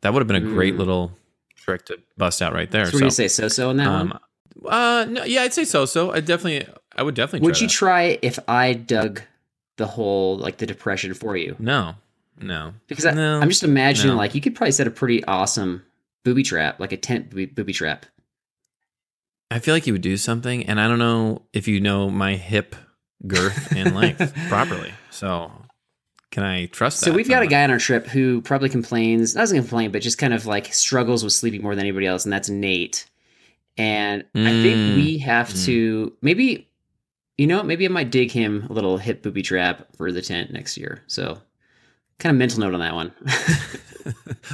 that 0.00 0.12
would 0.12 0.20
have 0.20 0.26
been 0.28 0.36
a 0.36 0.40
great 0.54 0.74
Mm. 0.74 0.78
little 0.78 1.12
trick 1.56 1.84
to 1.86 1.98
bust 2.16 2.40
out 2.42 2.52
right 2.54 2.70
there. 2.70 2.86
so 2.86 2.92
going 2.92 3.04
to 3.08 3.10
say 3.14 3.28
so 3.28 3.48
so 3.48 3.70
on 3.70 3.76
that 3.76 3.88
one 3.88 4.12
um, 4.12 4.18
uh, 4.66 5.04
no, 5.08 5.24
yeah, 5.24 5.42
I'd 5.42 5.52
say 5.52 5.64
so. 5.64 5.84
So 5.84 6.12
I 6.12 6.20
definitely, 6.20 6.66
I 6.96 7.02
would 7.02 7.14
definitely. 7.14 7.44
would 7.46 7.60
you 7.60 7.66
that. 7.66 7.72
try 7.72 8.18
if 8.22 8.38
i 8.48 8.72
dug 8.72 9.20
the 9.76 9.86
hole 9.86 10.38
like 10.38 10.56
the 10.58 10.64
depression 10.66 11.12
for 11.12 11.36
you 11.36 11.54
No, 11.58 11.94
no, 12.40 12.72
because 12.86 13.04
I, 13.04 13.12
No. 13.12 13.40
i'm 13.40 13.48
just 13.50 13.62
imagining 13.64 14.14
No. 14.14 14.18
like 14.18 14.34
you 14.34 14.40
could 14.40 14.54
probably 14.54 14.72
set 14.72 14.86
a 14.86 14.90
pretty 14.90 15.22
awesome 15.24 15.82
booby 16.26 16.42
trap 16.42 16.80
like 16.80 16.90
a 16.92 16.96
tent 16.96 17.30
booby, 17.30 17.72
trap 17.72 18.04
I 19.50 19.60
feel 19.60 19.74
like 19.74 19.86
you 19.86 19.92
would 19.92 20.02
do 20.02 20.16
something, 20.16 20.66
and 20.66 20.80
I 20.80 20.88
don't 20.88 20.98
know 20.98 21.42
if 21.52 21.68
you 21.68 21.80
know 21.80 22.10
my 22.10 22.34
hip 22.34 22.74
girth 23.26 23.68
and 23.76 23.94
length 23.94 24.34
properly. 24.48 24.92
So 25.10 25.52
can 26.32 26.42
I 26.42 26.66
trust 26.66 26.98
So 26.98 27.10
that? 27.10 27.16
we've 27.16 27.28
got 27.28 27.44
a 27.44 27.46
guy 27.46 27.62
on 27.62 27.70
our 27.70 27.78
trip 27.78 28.08
who 28.08 28.40
probably 28.42 28.68
complains, 28.68 29.34
not 29.36 29.42
doesn't 29.42 29.58
complain, 29.58 29.92
but 29.92 30.02
just 30.02 30.18
kind 30.18 30.34
of 30.34 30.46
like 30.46 30.74
struggles 30.74 31.22
with 31.22 31.32
sleeping 31.32 31.62
more 31.62 31.76
than 31.76 31.84
anybody 31.84 32.06
else, 32.06 32.24
and 32.24 32.32
that's 32.32 32.48
Nate. 32.48 33.08
And 33.78 34.24
I 34.34 34.50
think 34.62 34.80
Mm. 34.80 34.94
we 34.96 35.18
have 35.18 35.54
to 35.64 36.12
maybe, 36.22 36.68
you 37.38 37.46
know, 37.46 37.62
maybe 37.62 37.84
I 37.84 37.88
might 37.88 38.10
dig 38.10 38.32
him 38.32 38.66
a 38.68 38.72
little 38.72 38.98
hip 38.98 39.22
booby 39.22 39.42
trap 39.42 39.86
for 39.96 40.10
the 40.10 40.22
tent 40.22 40.50
next 40.50 40.76
year. 40.76 41.02
So, 41.06 41.40
kind 42.18 42.34
of 42.34 42.38
mental 42.38 42.60
note 42.60 42.74
on 42.74 42.80
that 42.80 42.94
one. 42.94 43.12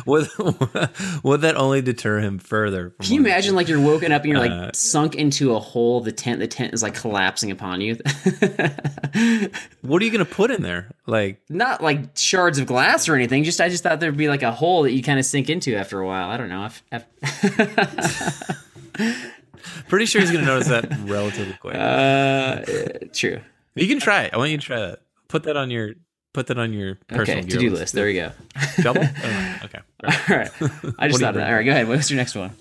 Would, 0.06 0.28
would 1.22 1.42
that 1.42 1.56
only 1.56 1.82
deter 1.82 2.18
him 2.20 2.38
further? 2.38 2.94
Can 3.02 3.12
you 3.12 3.20
imagine 3.20 3.54
like 3.54 3.68
you're 3.68 3.78
woken 3.80 4.10
up 4.10 4.22
and 4.22 4.30
you're 4.32 4.40
like 4.40 4.50
Uh, 4.50 4.70
sunk 4.72 5.14
into 5.14 5.54
a 5.54 5.58
hole 5.58 6.00
the 6.00 6.10
tent? 6.12 6.40
The 6.40 6.46
tent 6.46 6.72
is 6.72 6.82
like 6.82 6.94
collapsing 6.94 7.50
upon 7.50 7.82
you. 7.82 7.98
What 9.82 10.00
are 10.00 10.04
you 10.06 10.10
going 10.10 10.24
to 10.24 10.30
put 10.34 10.50
in 10.50 10.62
there? 10.62 10.90
Like, 11.06 11.42
Not 11.50 11.82
like 11.82 12.16
shards 12.16 12.58
of 12.58 12.66
glass 12.66 13.06
or 13.10 13.14
anything. 13.14 13.44
Just 13.44 13.60
I 13.60 13.68
just 13.68 13.82
thought 13.82 14.00
there'd 14.00 14.16
be 14.16 14.28
like 14.28 14.42
a 14.42 14.52
hole 14.52 14.84
that 14.84 14.92
you 14.92 15.02
kind 15.02 15.18
of 15.18 15.26
sink 15.26 15.50
into 15.50 15.76
after 15.76 16.00
a 16.00 16.06
while. 16.06 16.30
I 16.30 16.38
don't 16.38 16.48
know. 16.48 16.64
If, 16.64 16.82
if 16.90 17.04
pretty 19.88 20.06
sure 20.06 20.22
he's 20.22 20.30
going 20.30 20.44
to 20.46 20.50
notice 20.50 20.68
that 20.68 20.86
relatively 21.04 21.54
quick. 21.60 21.74
uh, 21.74 22.62
true. 23.12 23.40
you 23.74 23.86
can 23.88 24.00
try 24.00 24.22
it. 24.22 24.32
I 24.32 24.38
want 24.38 24.50
you 24.50 24.56
to 24.56 24.64
try 24.64 24.80
that. 24.80 25.00
Put 25.28 25.42
that 25.42 25.56
on 25.58 25.70
your 25.70 25.94
put 26.32 26.46
that 26.48 26.58
on 26.58 26.72
your 26.72 26.96
personal 27.08 27.40
Okay, 27.40 27.48
to 27.48 27.58
do 27.58 27.70
list. 27.70 27.94
There 27.94 28.06
we 28.06 28.14
go. 28.14 28.32
Double. 28.82 29.02
Oh, 29.24 29.58
okay. 29.64 29.78
All 30.04 30.36
right. 30.36 30.50
I 30.98 31.08
just 31.08 31.20
thought 31.20 31.30
of 31.30 31.34
that. 31.36 31.48
All 31.48 31.54
right, 31.54 31.64
go 31.64 31.70
ahead. 31.70 31.88
What's 31.88 32.10
your 32.10 32.16
next 32.16 32.34
one? 32.34 32.52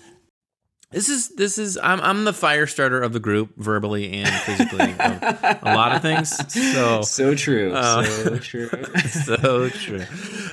This 0.90 1.08
is 1.08 1.30
this 1.30 1.56
is 1.56 1.78
I'm 1.82 2.00
I'm 2.02 2.24
the 2.24 2.34
fire 2.34 2.66
starter 2.66 3.00
of 3.00 3.14
the 3.14 3.18
group, 3.18 3.56
verbally 3.56 4.12
and 4.12 4.28
physically. 4.28 4.92
of 4.92 5.22
a 5.62 5.74
lot 5.74 5.96
of 5.96 6.02
things. 6.02 6.28
So 6.52 7.00
So 7.00 7.34
true. 7.34 7.72
Uh, 7.72 8.04
so 8.04 8.38
true. 8.38 8.68
so 9.08 9.68
true. 9.70 10.04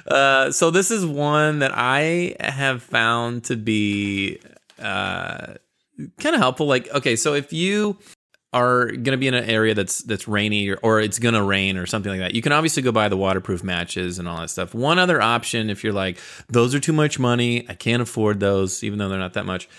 Uh, 0.07 0.49
so 0.51 0.71
this 0.71 0.91
is 0.91 1.05
one 1.05 1.59
that 1.59 1.71
I 1.75 2.37
have 2.39 2.81
found 2.81 3.43
to 3.45 3.57
be 3.57 4.39
uh, 4.81 5.55
kind 6.19 6.35
of 6.35 6.39
helpful. 6.39 6.67
Like, 6.67 6.87
okay, 6.95 7.17
so 7.17 7.33
if 7.33 7.51
you 7.51 7.97
are 8.51 8.87
going 8.87 9.03
to 9.03 9.17
be 9.17 9.27
in 9.27 9.33
an 9.33 9.43
area 9.45 9.75
that's 9.75 10.01
that's 10.01 10.27
rainy 10.27 10.69
or, 10.69 10.77
or 10.81 10.99
it's 10.99 11.19
going 11.19 11.35
to 11.35 11.43
rain 11.43 11.77
or 11.77 11.85
something 11.85 12.11
like 12.11 12.21
that, 12.21 12.35
you 12.35 12.41
can 12.41 12.51
obviously 12.51 12.81
go 12.81 12.91
buy 12.91 13.07
the 13.07 13.17
waterproof 13.17 13.63
matches 13.63 14.19
and 14.19 14.27
all 14.27 14.37
that 14.37 14.49
stuff. 14.49 14.73
One 14.73 14.97
other 14.97 15.21
option, 15.21 15.69
if 15.69 15.83
you're 15.83 15.93
like, 15.93 16.17
those 16.47 16.73
are 16.73 16.79
too 16.79 16.93
much 16.93 17.19
money, 17.19 17.67
I 17.69 17.75
can't 17.75 18.01
afford 18.01 18.39
those, 18.39 18.83
even 18.83 18.97
though 18.97 19.09
they're 19.09 19.19
not 19.19 19.33
that 19.33 19.45
much. 19.45 19.69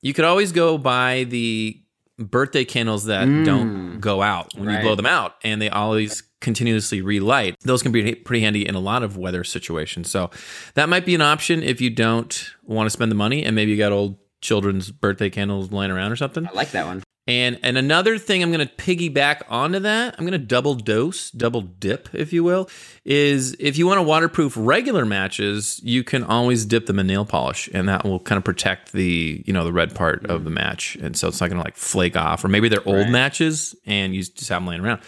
You 0.00 0.14
could 0.14 0.24
always 0.24 0.52
go 0.52 0.78
buy 0.78 1.24
the 1.24 1.80
birthday 2.18 2.64
candles 2.64 3.06
that 3.06 3.26
mm. 3.26 3.44
don't 3.44 4.00
go 4.00 4.22
out 4.22 4.52
when 4.54 4.70
you 4.70 4.80
blow 4.80 4.94
them 4.94 5.06
out 5.06 5.34
and 5.42 5.60
they 5.60 5.68
always 5.68 6.22
continuously 6.40 7.00
relight. 7.00 7.56
Those 7.62 7.82
can 7.82 7.90
be 7.90 8.14
pretty 8.14 8.42
handy 8.42 8.68
in 8.68 8.74
a 8.74 8.80
lot 8.80 9.02
of 9.02 9.16
weather 9.16 9.42
situations. 9.42 10.10
So 10.10 10.30
that 10.74 10.88
might 10.88 11.06
be 11.06 11.14
an 11.14 11.22
option 11.22 11.62
if 11.62 11.80
you 11.80 11.90
don't 11.90 12.50
want 12.62 12.86
to 12.86 12.90
spend 12.90 13.10
the 13.10 13.16
money 13.16 13.44
and 13.44 13.56
maybe 13.56 13.72
you 13.72 13.78
got 13.78 13.92
old 13.92 14.18
children's 14.42 14.92
birthday 14.92 15.30
candles 15.30 15.72
lying 15.72 15.90
around 15.90 16.12
or 16.12 16.16
something. 16.16 16.46
I 16.46 16.52
like 16.52 16.70
that 16.72 16.86
one. 16.86 17.02
And 17.26 17.58
and 17.62 17.78
another 17.78 18.18
thing 18.18 18.42
I'm 18.42 18.52
going 18.52 18.68
to 18.68 18.74
piggyback 18.74 19.42
onto 19.48 19.78
that, 19.78 20.14
I'm 20.18 20.26
going 20.26 20.38
to 20.38 20.46
double 20.46 20.74
dose, 20.74 21.30
double 21.30 21.62
dip, 21.62 22.10
if 22.12 22.34
you 22.34 22.44
will, 22.44 22.68
is 23.06 23.56
if 23.58 23.78
you 23.78 23.86
want 23.86 23.96
to 23.98 24.02
waterproof 24.02 24.52
regular 24.58 25.06
matches, 25.06 25.80
you 25.82 26.04
can 26.04 26.22
always 26.22 26.66
dip 26.66 26.84
them 26.84 26.98
in 26.98 27.06
nail 27.06 27.24
polish, 27.24 27.66
and 27.72 27.88
that 27.88 28.04
will 28.04 28.20
kind 28.20 28.36
of 28.36 28.44
protect 28.44 28.92
the 28.92 29.42
you 29.46 29.54
know 29.54 29.64
the 29.64 29.72
red 29.72 29.94
part 29.94 30.26
of 30.26 30.44
the 30.44 30.50
match, 30.50 30.96
and 30.96 31.16
so 31.16 31.28
it's 31.28 31.40
not 31.40 31.48
going 31.48 31.58
to 31.58 31.64
like 31.64 31.76
flake 31.76 32.14
off. 32.14 32.44
Or 32.44 32.48
maybe 32.48 32.68
they're 32.68 32.86
old 32.86 32.96
Right. 33.04 33.10
matches 33.10 33.74
and 33.86 34.14
you 34.14 34.22
just 34.22 34.48
have 34.50 34.60
them 34.60 34.66
laying 34.66 34.82
around, 34.82 35.00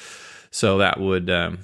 so 0.50 0.78
that 0.78 0.98
would 0.98 1.28
um, 1.28 1.58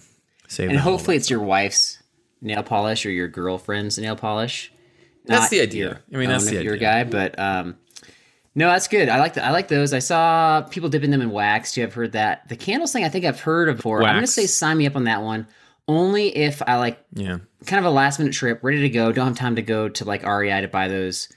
save. 0.49 0.69
And 0.69 0.79
hopefully 0.79 1.17
it's 1.17 1.31
your 1.31 1.41
wife's 1.41 2.03
nail 2.43 2.63
polish 2.63 3.07
or 3.07 3.11
your 3.11 3.29
girlfriend's 3.29 3.99
nail 3.99 4.17
polish. 4.17 4.71
That's 5.25 5.49
the 5.49 5.63
idea. 5.63 6.03
your 6.11 6.19
I 6.19 6.21
mean, 6.21 6.29
that's 6.29 6.45
the 6.45 6.59
if 6.59 6.65
Your 6.65 6.75
idea. 6.75 7.05
guy, 7.05 7.05
but 7.05 7.39
um, 7.39 7.77
no, 8.55 8.69
that's 8.69 8.89
good. 8.89 9.09
I 9.09 9.19
like 9.19 9.35
the, 9.35 9.45
I 9.45 9.51
like 9.51 9.69
those. 9.69 9.93
I 9.93 9.99
saw 9.99 10.63
people 10.63 10.89
dipping 10.89 11.11
them 11.11 11.23
in 11.23 11.31
wax 11.31 11.73
too. 11.73 11.83
I've 11.83 11.95
heard 11.95 12.13
that. 12.13 12.49
The 12.49 12.57
candles 12.57 12.93
thing, 12.93 13.05
I 13.05 13.09
think 13.09 13.25
I've 13.25 13.41
heard 13.41 13.69
of 13.69 13.77
before. 13.77 14.03
I'm 14.03 14.17
gonna 14.17 14.27
say 14.27 14.47
sign 14.47 14.79
me 14.79 14.87
up 14.87 14.97
on 14.97 15.05
that 15.05 15.23
one. 15.23 15.47
Only 15.89 16.37
if 16.37 16.63
I 16.67 16.77
like 16.77 17.05
yeah. 17.13 17.39
kind 17.67 17.79
of 17.85 17.85
a 17.85 17.95
last 17.95 18.19
minute 18.19 18.35
trip, 18.35 18.61
ready 18.63 18.81
to 18.83 18.89
go, 18.89 19.11
don't 19.13 19.27
have 19.29 19.37
time 19.37 19.57
to 19.57 19.63
go 19.63 19.89
to 19.89 20.05
like 20.05 20.25
REI 20.25 20.61
to 20.61 20.69
buy 20.69 20.89
those 20.89 21.29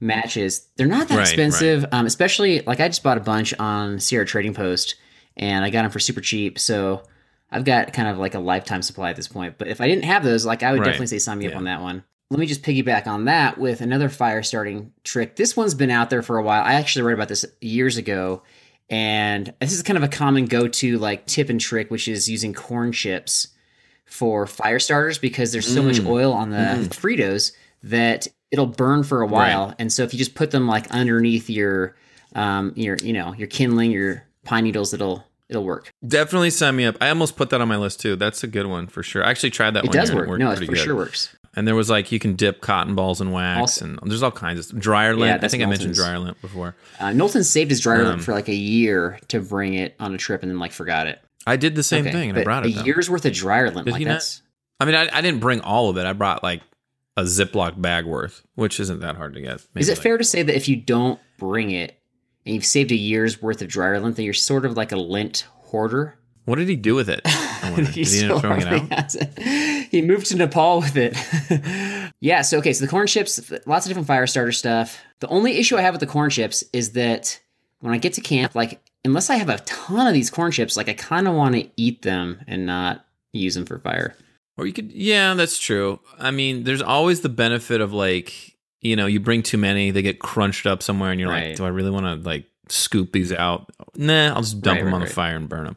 matches. 0.00 0.68
They're 0.76 0.86
not 0.86 1.08
that 1.08 1.16
Right, 1.16 1.22
expensive, 1.28 1.84
Um, 1.92 2.06
especially 2.06 2.60
like 2.60 2.80
I 2.80 2.88
just 2.88 3.02
bought 3.02 3.16
a 3.18 3.20
bunch 3.22 3.54
on 3.58 3.98
Sierra 3.98 4.26
Trading 4.26 4.54
Post 4.54 4.96
and 5.36 5.64
I 5.64 5.70
got 5.70 5.82
them 5.82 5.90
for 5.90 5.98
super 6.00 6.20
cheap. 6.20 6.58
So 6.58 7.02
I've 7.50 7.64
got 7.64 7.92
kind 7.92 8.08
of 8.08 8.18
like 8.18 8.34
a 8.34 8.38
lifetime 8.40 8.82
supply 8.82 9.10
at 9.10 9.16
this 9.16 9.28
point. 9.28 9.56
But 9.58 9.68
if 9.68 9.80
I 9.80 9.88
didn't 9.88 10.04
have 10.04 10.22
those, 10.22 10.44
like 10.46 10.62
I 10.62 10.72
would 10.72 10.80
Right. 10.80 10.86
definitely 10.86 11.06
say 11.08 11.18
sign 11.18 11.38
me 11.38 11.46
up 11.48 11.56
on 11.56 11.64
that 11.64 11.80
one. 11.80 12.04
Let 12.30 12.40
me 12.40 12.46
just 12.46 12.62
piggyback 12.62 13.06
on 13.06 13.24
that 13.24 13.56
with 13.58 13.80
another 13.80 14.08
fire 14.10 14.42
starting 14.42 14.92
trick. 15.02 15.36
This 15.36 15.56
one's 15.56 15.74
been 15.74 15.90
out 15.90 16.10
there 16.10 16.22
for 16.22 16.36
a 16.36 16.42
while. 16.42 16.62
I 16.62 16.74
actually 16.74 17.02
read 17.02 17.14
about 17.14 17.28
this 17.28 17.46
years 17.60 17.96
ago. 17.96 18.42
And 18.90 19.52
this 19.60 19.72
is 19.72 19.82
kind 19.82 19.96
of 19.96 20.02
a 20.02 20.08
common 20.08 20.44
go 20.46 20.68
to 20.68 20.98
like 20.98 21.26
tip 21.26 21.48
and 21.50 21.60
trick, 21.60 21.90
which 21.90 22.06
is 22.08 22.28
using 22.28 22.52
corn 22.54 22.92
chips 22.92 23.48
for 24.04 24.46
fire 24.46 24.78
starters 24.78 25.18
because 25.18 25.52
there's 25.52 25.72
so 25.72 25.82
much 25.82 26.00
oil 26.04 26.32
on 26.32 26.50
the 26.50 26.56
Fritos 26.90 27.52
that 27.82 28.26
it'll 28.50 28.66
burn 28.66 29.04
for 29.04 29.20
a 29.22 29.26
while. 29.26 29.74
And 29.78 29.92
so 29.92 30.02
if 30.04 30.12
you 30.14 30.18
just 30.18 30.34
put 30.34 30.50
them 30.50 30.66
like 30.66 30.90
underneath 30.90 31.48
your 31.50 31.96
um 32.34 32.72
your 32.76 32.96
you 33.02 33.12
know, 33.12 33.34
your 33.34 33.48
kindling, 33.48 33.90
your 33.90 34.22
pine 34.44 34.64
needles, 34.64 34.94
it'll 34.94 35.24
it'll 35.50 35.64
work. 35.64 35.92
Definitely 36.06 36.50
sign 36.50 36.76
me 36.76 36.86
up. 36.86 36.96
I 37.00 37.10
almost 37.10 37.36
put 37.36 37.50
that 37.50 37.60
on 37.60 37.68
my 37.68 37.76
list 37.76 38.00
too. 38.00 38.16
That's 38.16 38.42
a 38.42 38.46
good 38.46 38.66
one 38.66 38.86
for 38.86 39.02
sure. 39.02 39.22
I 39.24 39.30
actually 39.30 39.50
tried 39.50 39.72
that 39.72 39.84
It 39.84 39.88
one. 39.88 39.96
does 39.96 40.14
work. 40.14 40.28
No, 40.38 40.50
it 40.50 40.58
for 40.58 40.64
good. 40.64 40.78
sure 40.78 40.96
works. 40.96 41.34
And 41.56 41.66
there 41.66 41.74
was 41.74 41.90
like 41.90 42.12
you 42.12 42.18
can 42.18 42.36
dip 42.36 42.60
cotton 42.60 42.94
balls 42.94 43.20
in 43.20 43.32
wax, 43.32 43.58
Also- 43.60 43.84
and 43.86 43.98
there's 44.04 44.22
all 44.22 44.30
kinds 44.30 44.70
of 44.72 44.78
dryer 44.78 45.14
lint. 45.14 45.28
Yeah. 45.30 45.34
I 45.34 45.38
that's 45.38 45.50
think 45.52 45.62
I 45.62 45.66
mentioned 45.66 45.94
dryer 45.94 46.18
lint 46.18 46.40
before. 46.40 46.76
Uh, 47.00 47.12
Knowlton 47.12 47.42
saved 47.44 47.70
his 47.70 47.80
dryer 47.80 48.02
Um, 48.02 48.06
lint 48.08 48.22
for 48.22 48.32
like 48.32 48.48
a 48.48 48.54
year 48.54 49.18
to 49.28 49.40
bring 49.40 49.74
it 49.74 49.94
on 49.98 50.14
a 50.14 50.18
trip 50.18 50.42
and 50.42 50.50
then 50.52 50.58
like 50.58 50.72
forgot 50.72 51.06
it. 51.06 51.18
I 51.46 51.56
did 51.56 51.74
the 51.74 51.82
same 51.82 52.02
Okay, 52.02 52.12
thing, 52.12 52.30
and 52.30 52.38
I 52.38 52.44
brought 52.44 52.64
a 52.64 52.68
it. 52.68 52.74
though. 52.76 52.84
year's 52.84 53.08
worth 53.08 53.24
of 53.24 53.32
dryer 53.32 53.70
lint. 53.70 53.86
Did 53.86 53.92
like 53.92 53.98
he 54.00 54.04
not? 54.04 54.40
I 54.80 54.84
mean, 54.84 54.94
I, 54.94 55.08
I 55.12 55.20
didn't 55.22 55.40
bring 55.40 55.60
all 55.62 55.88
of 55.88 55.96
it. 55.96 56.04
I 56.06 56.12
brought 56.12 56.42
like 56.42 56.60
a 57.16 57.22
Ziploc 57.22 57.80
bag 57.80 58.04
worth, 58.04 58.42
which 58.54 58.78
isn't 58.78 59.00
that 59.00 59.16
hard 59.16 59.34
to 59.34 59.40
get. 59.40 59.66
Is 59.74 59.88
it 59.88 59.92
like- 59.92 60.02
fair 60.02 60.18
to 60.18 60.24
say 60.24 60.42
that 60.42 60.54
if 60.54 60.68
you 60.68 60.76
don't 60.76 61.18
bring 61.38 61.70
it 61.70 61.98
and 62.46 62.54
you've 62.54 62.66
saved 62.66 62.92
a 62.92 62.96
year's 62.96 63.40
worth 63.42 63.62
of 63.62 63.68
dryer 63.68 63.98
lint, 63.98 64.16
that 64.16 64.22
you're 64.22 64.34
sort 64.34 64.64
of 64.66 64.76
like 64.76 64.92
a 64.92 64.96
lint 64.96 65.46
hoarder? 65.48 66.17
What 66.48 66.56
did 66.56 66.68
he 66.68 66.76
do 66.76 66.94
with 66.94 67.08
it? 67.10 67.20
He 67.92 68.02
he 68.04 68.20
end 68.22 68.32
up 68.32 68.40
throwing 68.40 68.62
it 68.62 68.68
out? 68.68 69.14
it. 69.14 69.88
He 69.90 70.00
moved 70.00 70.26
to 70.26 70.36
Nepal 70.36 70.80
with 70.80 70.96
it. 70.96 71.14
yeah, 72.20 72.40
so 72.42 72.58
okay, 72.58 72.72
so 72.72 72.84
the 72.84 72.90
corn 72.90 73.06
chips, 73.06 73.38
lots 73.66 73.84
of 73.84 73.90
different 73.90 74.06
fire 74.08 74.26
starter 74.26 74.52
stuff. 74.52 74.98
The 75.20 75.28
only 75.28 75.58
issue 75.58 75.76
I 75.76 75.82
have 75.82 75.92
with 75.94 76.00
the 76.00 76.06
corn 76.06 76.30
chips 76.30 76.64
is 76.72 76.92
that 76.92 77.38
when 77.80 77.92
I 77.92 77.98
get 77.98 78.14
to 78.14 78.20
camp, 78.22 78.54
like 78.54 78.80
unless 79.04 79.28
I 79.28 79.36
have 79.36 79.48
a 79.50 79.58
ton 79.58 80.06
of 80.06 80.14
these 80.14 80.30
corn 80.30 80.50
chips, 80.50 80.76
like 80.76 80.88
I 80.88 80.94
kind 80.94 81.28
of 81.28 81.34
want 81.34 81.54
to 81.56 81.68
eat 81.76 82.02
them 82.02 82.40
and 82.46 82.64
not 82.66 83.04
use 83.32 83.54
them 83.54 83.66
for 83.66 83.78
fire. 83.78 84.14
Or 84.56 84.66
you 84.66 84.72
could, 84.72 84.90
yeah, 84.92 85.34
that's 85.34 85.58
true. 85.58 86.00
I 86.18 86.30
mean, 86.30 86.64
there's 86.64 86.82
always 86.82 87.20
the 87.20 87.28
benefit 87.28 87.80
of 87.82 87.92
like, 87.92 88.56
you 88.80 88.96
know, 88.96 89.06
you 89.06 89.20
bring 89.20 89.42
too 89.42 89.58
many, 89.58 89.90
they 89.90 90.02
get 90.02 90.18
crunched 90.20 90.66
up 90.66 90.82
somewhere, 90.82 91.10
and 91.10 91.20
you're 91.20 91.28
Right. 91.30 91.48
like, 91.48 91.56
do 91.56 91.64
I 91.64 91.68
really 91.68 91.90
want 91.90 92.06
to 92.06 92.26
like 92.28 92.44
scoop 92.68 93.12
these 93.12 93.32
out? 93.32 93.70
Nah, 93.94 94.28
I'll 94.34 94.42
just 94.42 94.60
dump 94.62 94.76
Right, 94.76 94.84
them 94.84 94.94
right, 94.94 95.00
on 95.02 95.06
the 95.06 95.12
fire 95.12 95.36
and 95.36 95.48
burn 95.48 95.64
them. 95.64 95.76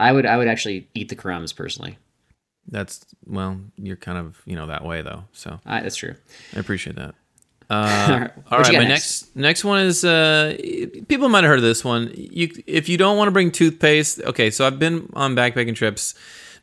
I 0.00 0.12
would 0.12 0.26
I 0.26 0.36
would 0.36 0.48
actually 0.48 0.88
eat 0.94 1.08
the 1.08 1.14
crumbs 1.16 1.52
personally. 1.52 1.98
That's 2.68 3.04
well, 3.26 3.60
you're 3.76 3.96
kind 3.96 4.18
of 4.18 4.40
you 4.46 4.54
know 4.56 4.66
that 4.66 4.84
way 4.84 5.02
though, 5.02 5.24
so 5.32 5.60
that's 5.64 5.96
true. 5.96 6.14
I 6.54 6.60
appreciate 6.60 6.96
that. 6.96 7.14
All 7.70 7.76
Uh, 7.84 8.18
right, 8.20 8.30
all 8.50 8.58
right, 8.58 8.72
my 8.72 8.78
got 8.80 8.88
next 8.88 9.36
next 9.36 9.64
one 9.64 9.80
is 9.84 10.04
uh, 10.04 10.56
people 11.08 11.28
might 11.28 11.44
have 11.44 11.50
heard 11.50 11.60
of 11.60 11.64
this 11.64 11.84
one. 11.84 12.10
You 12.16 12.50
if 12.66 12.88
you 12.88 12.96
don't 12.96 13.16
want 13.16 13.28
to 13.28 13.32
bring 13.32 13.52
toothpaste, 13.52 14.20
okay. 14.22 14.50
So 14.50 14.66
I've 14.66 14.78
been 14.80 15.08
on 15.14 15.36
backpacking 15.36 15.76
trips, 15.76 16.14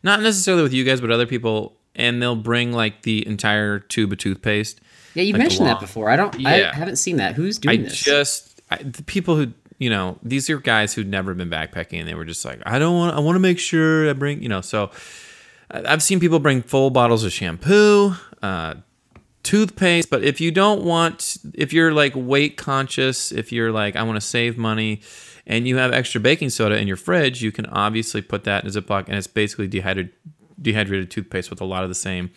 not 0.03 0.21
necessarily 0.21 0.63
with 0.63 0.73
you 0.73 0.83
guys, 0.83 0.99
but 0.99 1.09
other 1.09 1.25
people, 1.25 1.77
and 1.95 2.21
they'll 2.21 2.35
bring 2.35 2.73
like 2.73 3.03
the 3.03 3.25
entire 3.25 3.79
tube 3.79 4.11
of 4.11 4.17
toothpaste. 4.17 4.81
Yeah, 5.13 5.23
you 5.23 5.31
Like 5.33 5.39
mentioned 5.43 5.67
that 5.67 5.79
before. 5.79 6.09
I 6.09 6.17
don't. 6.17 6.37
Yeah. 6.39 6.71
I 6.73 6.75
haven't 6.75 6.97
seen 6.97 7.15
that. 7.17 7.35
Who's 7.35 7.57
doing 7.57 7.79
I 7.79 7.83
this? 7.83 7.97
just 7.97 8.61
I, 8.69 8.77
the 8.83 9.03
people 9.03 9.37
who 9.37 9.53
you 9.77 9.89
know 9.89 10.17
these 10.23 10.49
are 10.49 10.57
guys 10.57 10.93
who'd 10.93 11.07
never 11.07 11.33
been 11.33 11.49
backpacking, 11.49 11.99
and 11.99 12.07
they 12.07 12.15
were 12.15 12.25
just 12.25 12.43
like, 12.45 12.61
I 12.65 12.79
don't 12.79 12.95
want. 12.95 13.15
I 13.15 13.19
want 13.19 13.35
to 13.35 13.39
make 13.39 13.59
sure 13.59 14.09
I 14.09 14.13
bring 14.13 14.41
you 14.41 14.49
know. 14.49 14.61
So 14.61 14.91
I've 15.69 16.03
seen 16.03 16.19
people 16.19 16.39
bring 16.39 16.61
full 16.61 16.89
bottles 16.89 17.23
of 17.23 17.33
shampoo, 17.33 18.13
uh, 18.41 18.75
toothpaste. 19.43 20.09
But 20.09 20.23
if 20.23 20.41
you 20.41 20.51
don't 20.51 20.83
want, 20.83 21.37
if 21.53 21.73
you're 21.73 21.93
like 21.93 22.13
weight 22.15 22.57
conscious, 22.57 23.31
if 23.31 23.51
you're 23.51 23.71
like 23.71 23.95
I 23.95 24.03
want 24.03 24.17
to 24.17 24.21
save 24.21 24.57
money, 24.57 25.01
and 25.45 25.67
you 25.67 25.77
have 25.77 25.93
extra 25.93 26.19
baking 26.19 26.49
soda 26.49 26.77
in 26.77 26.87
your 26.87 26.97
fridge, 26.97 27.41
you 27.41 27.51
can 27.51 27.65
obviously 27.67 28.21
put 28.21 28.43
that 28.45 28.63
in 28.63 28.69
a 28.69 28.73
Ziploc, 28.73 29.07
and 29.07 29.15
it's 29.15 29.27
basically 29.27 29.67
dehydrated 29.67 30.11
dehydrated 30.59 31.11
toothpaste 31.11 31.49
with 31.49 31.61
a 31.61 31.65
lot 31.65 31.83
of 31.83 31.89
the 31.89 31.95
same 31.95 32.31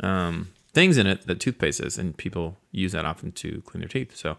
um, 0.00 0.48
things 0.72 0.98
in 0.98 1.06
it 1.06 1.26
that 1.26 1.40
toothpaste 1.40 1.80
is, 1.80 1.98
and 1.98 2.16
people 2.16 2.56
use 2.72 2.92
that 2.92 3.04
often 3.04 3.32
to 3.32 3.62
clean 3.66 3.80
their 3.80 3.88
teeth. 3.88 4.16
So 4.16 4.36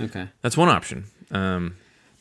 okay. 0.00 0.28
that's 0.42 0.56
one 0.56 0.68
option. 0.68 1.04
Um, 1.30 1.76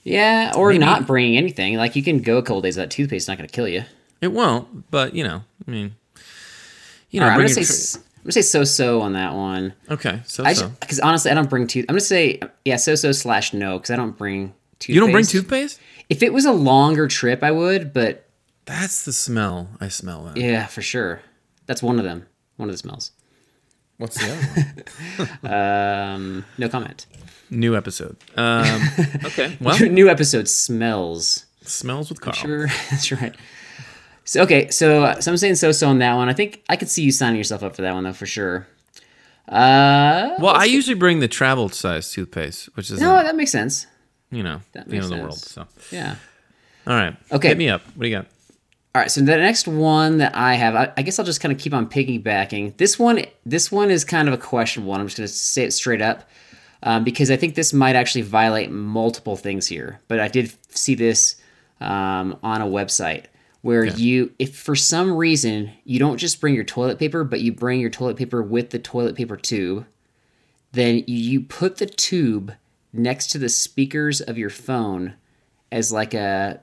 Yeah, 0.08 0.54
or 0.56 0.70
Maybe- 0.70 0.80
not 0.80 1.06
bringing 1.08 1.38
anything. 1.38 1.76
Like 1.76 1.96
you 1.96 2.04
can 2.04 2.20
go 2.22 2.38
a 2.38 2.42
couple 2.42 2.62
days 2.62 2.78
without 2.78 2.92
toothpaste. 2.92 3.24
It's 3.24 3.28
not 3.28 3.38
going 3.38 3.48
to 3.50 3.54
kill 3.54 3.68
you. 3.68 3.84
it 4.22 4.32
won't, 4.32 4.90
but 4.90 5.14
you 5.14 5.24
know, 5.24 5.44
I 5.68 5.72
mean, 5.72 5.96
you 7.10 7.20
know, 7.20 7.28
right, 7.28 7.34
I'm 7.34 7.40
gonna 7.40 7.50
say 7.50 7.62
s- 7.62 7.96
I'm 7.98 8.24
gonna 8.24 8.32
say 8.34 8.42
so 8.42 8.64
so 8.64 9.02
on 9.02 9.14
that 9.14 9.34
one. 9.34 9.74
okay. 9.90 10.22
so-so. 10.26 10.70
because 10.80 11.00
honestly, 11.00 11.32
I 11.32 11.34
don't 11.34 11.50
bring 11.50 11.68
tooth. 11.68 11.86
I'm 11.90 11.94
gonna 11.94 12.02
say 12.02 12.40
yeah, 12.66 12.78
so 12.78 12.96
so 12.96 13.12
slash 13.12 13.54
no 13.54 13.78
because 13.78 13.92
I 13.92 13.96
don't 13.96 14.18
bring 14.18 14.54
toothpaste. 14.80 14.90
you 14.96 15.00
don't 15.02 15.12
bring 15.12 15.26
toothpaste? 15.26 15.80
If 16.10 16.24
it 16.24 16.32
was 16.34 16.46
a 16.46 16.52
longer 16.54 17.08
trip, 17.08 17.44
I 17.44 17.52
would, 17.52 17.92
but 17.94 18.28
That's 18.66 19.04
the 19.06 19.14
smell. 19.14 19.70
I 19.82 19.88
smell 19.90 20.24
that. 20.26 20.38
yeah, 20.38 20.66
for 20.68 20.82
sure. 20.82 21.22
That's 21.66 21.84
one 21.84 22.00
of 22.00 22.06
them. 22.06 22.26
One 22.58 22.70
of 22.70 22.74
the 22.74 22.78
smells. 22.80 23.12
What's 23.98 24.18
the 24.18 24.32
other 24.32 25.30
one? 25.42 25.52
Um, 25.52 26.46
no 26.58 26.70
comment. 26.70 27.06
New 27.50 27.76
episode. 27.76 28.18
Um, 28.36 28.82
okay. 29.26 29.58
Well, 29.60 29.80
New 29.90 30.10
episode 30.10 30.48
smells. 30.48 31.46
smells 31.64 32.10
with 32.10 32.22
Carl. 32.22 32.36
Sure, 32.36 32.68
that's 32.92 33.12
right. 33.12 33.36
So 34.26 34.44
okay, 34.44 34.70
so 34.70 35.04
uh, 35.04 35.22
so 35.22 35.32
I'm 35.32 35.38
saying 35.38 35.56
so 35.56 35.72
so 35.72 35.88
on 35.90 36.00
that 36.00 36.14
one. 36.16 36.30
I 36.30 36.34
think 36.34 36.62
I 36.70 36.76
could 36.76 36.90
see 36.90 37.02
you 37.04 37.12
signing 37.12 37.38
yourself 37.38 37.64
up 37.64 37.76
for 37.76 37.82
that 37.84 37.94
one 37.94 38.04
though, 38.04 38.14
for 38.14 38.26
sure. 38.26 38.68
Uh, 39.48 40.36
Well, 40.40 40.54
I 40.56 40.66
usually 40.66 40.96
bring 40.96 41.20
the 41.22 41.28
travel 41.30 41.70
size 41.70 42.12
toothpaste, 42.12 42.66
which 42.76 42.92
is 42.92 43.00
no, 43.00 43.16
that 43.24 43.36
makes 43.36 43.52
sense. 43.52 43.88
you 44.30 44.44
know 44.44 44.60
that 44.74 44.90
the 44.90 44.96
end 44.98 45.06
of 45.06 45.10
the 45.10 45.18
world. 45.18 45.38
So, 45.40 45.66
Yeah. 45.92 46.16
all 46.86 46.94
right. 46.96 47.16
Okay. 47.32 47.48
Hit 47.50 47.58
me 47.58 47.70
up. 47.70 47.82
What 47.96 48.04
do 48.04 48.10
you 48.10 48.16
got? 48.18 48.28
All 48.98 49.04
right, 49.04 49.12
so 49.12 49.22
the 49.22 49.38
next 49.38 49.68
one 49.68 50.18
that 50.18 50.36
I 50.36 50.56
have, 50.56 50.74
I, 50.74 50.92
I 50.98 51.04
guess 51.04 51.20
I'll 51.20 51.26
just 51.26 51.40
kind 51.40 51.52
of 51.52 51.60
keep 51.60 51.72
on 51.72 51.88
piggybacking. 51.88 52.78
This 52.78 52.98
one, 52.98 53.26
this 53.46 53.72
one 53.72 53.92
is 53.92 54.04
kind 54.04 54.28
of 54.28 54.34
a 54.34 54.40
questionable 54.40 54.90
one. 54.90 55.00
I'm 55.00 55.06
just 55.06 55.18
going 55.18 55.28
to 55.28 55.32
say 55.32 55.66
it 55.66 55.72
straight 55.72 56.02
up 56.02 56.28
um, 56.82 57.04
because 57.04 57.30
I 57.30 57.36
think 57.38 57.54
this 57.54 57.74
might 57.74 57.96
actually 57.96 58.24
violate 58.24 58.72
multiple 58.72 59.36
things 59.36 59.68
here. 59.68 60.00
But 60.08 60.20
I 60.20 60.30
did 60.30 60.52
see 60.76 60.96
this 60.96 61.36
um, 61.80 62.40
on 62.42 62.64
a 62.64 62.66
website 62.66 63.26
where 63.62 63.86
you, 63.86 64.34
if 64.40 64.58
for 64.58 64.76
some 64.76 65.16
reason 65.16 65.74
you 65.84 66.00
don't 66.00 66.18
just 66.18 66.42
bring 66.42 66.56
your 66.56 66.64
toilet 66.64 66.98
paper, 66.98 67.24
but 67.24 67.42
you 67.42 67.52
bring 67.52 67.80
your 67.80 67.92
toilet 67.92 68.18
paper 68.18 68.42
with 68.42 68.72
the 68.72 68.80
toilet 68.80 69.16
paper 69.16 69.38
tube, 69.38 69.86
then 70.72 71.04
you 71.06 71.42
put 71.42 71.78
the 71.78 71.86
tube 71.86 72.52
next 72.92 73.28
to 73.28 73.38
the 73.38 73.48
speakers 73.48 74.22
of 74.22 74.40
your 74.40 74.50
phone 74.50 75.14
as 75.72 75.92
like 75.92 76.16
a 76.16 76.62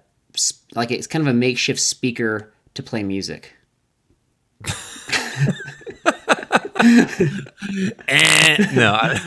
like 0.75 0.91
it's 0.91 1.07
kind 1.07 1.23
of 1.27 1.29
a 1.29 1.37
makeshift 1.37 1.81
speaker 1.81 2.53
to 2.75 2.83
play 2.83 3.03
music. 3.03 3.53
and, 8.09 8.77
no. 8.77 8.93
I- 8.93 9.21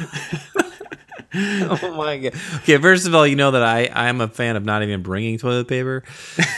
oh 1.81 1.93
my 1.97 2.17
god. 2.17 2.33
Okay, 2.57 2.77
first 2.77 3.05
of 3.07 3.13
all, 3.13 3.27
you 3.27 3.35
know 3.35 3.51
that 3.51 3.61
I 3.63 3.85
I 3.87 4.07
am 4.07 4.21
a 4.21 4.27
fan 4.27 4.55
of 4.55 4.63
not 4.65 4.81
even 4.83 5.01
bringing 5.03 5.37
toilet 5.37 5.67
paper, 5.67 6.03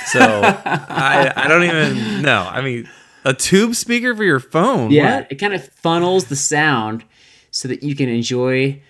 so 0.07 0.19
I 0.21 1.31
I 1.35 1.47
don't 1.47 1.63
even 1.63 2.21
know. 2.21 2.47
I 2.49 2.61
mean, 2.61 2.87
a 3.25 3.33
tube 3.33 3.75
speaker 3.75 4.15
for 4.15 4.23
your 4.23 4.39
phone. 4.39 4.91
Yeah, 4.91 5.17
What? 5.17 5.31
it 5.31 5.35
kind 5.35 5.53
of 5.53 5.67
funnels 5.69 6.25
the 6.25 6.35
sound 6.35 7.03
so 7.51 7.67
that 7.67 7.81
you 7.83 7.95
can 7.95 8.09
enjoy 8.09 8.81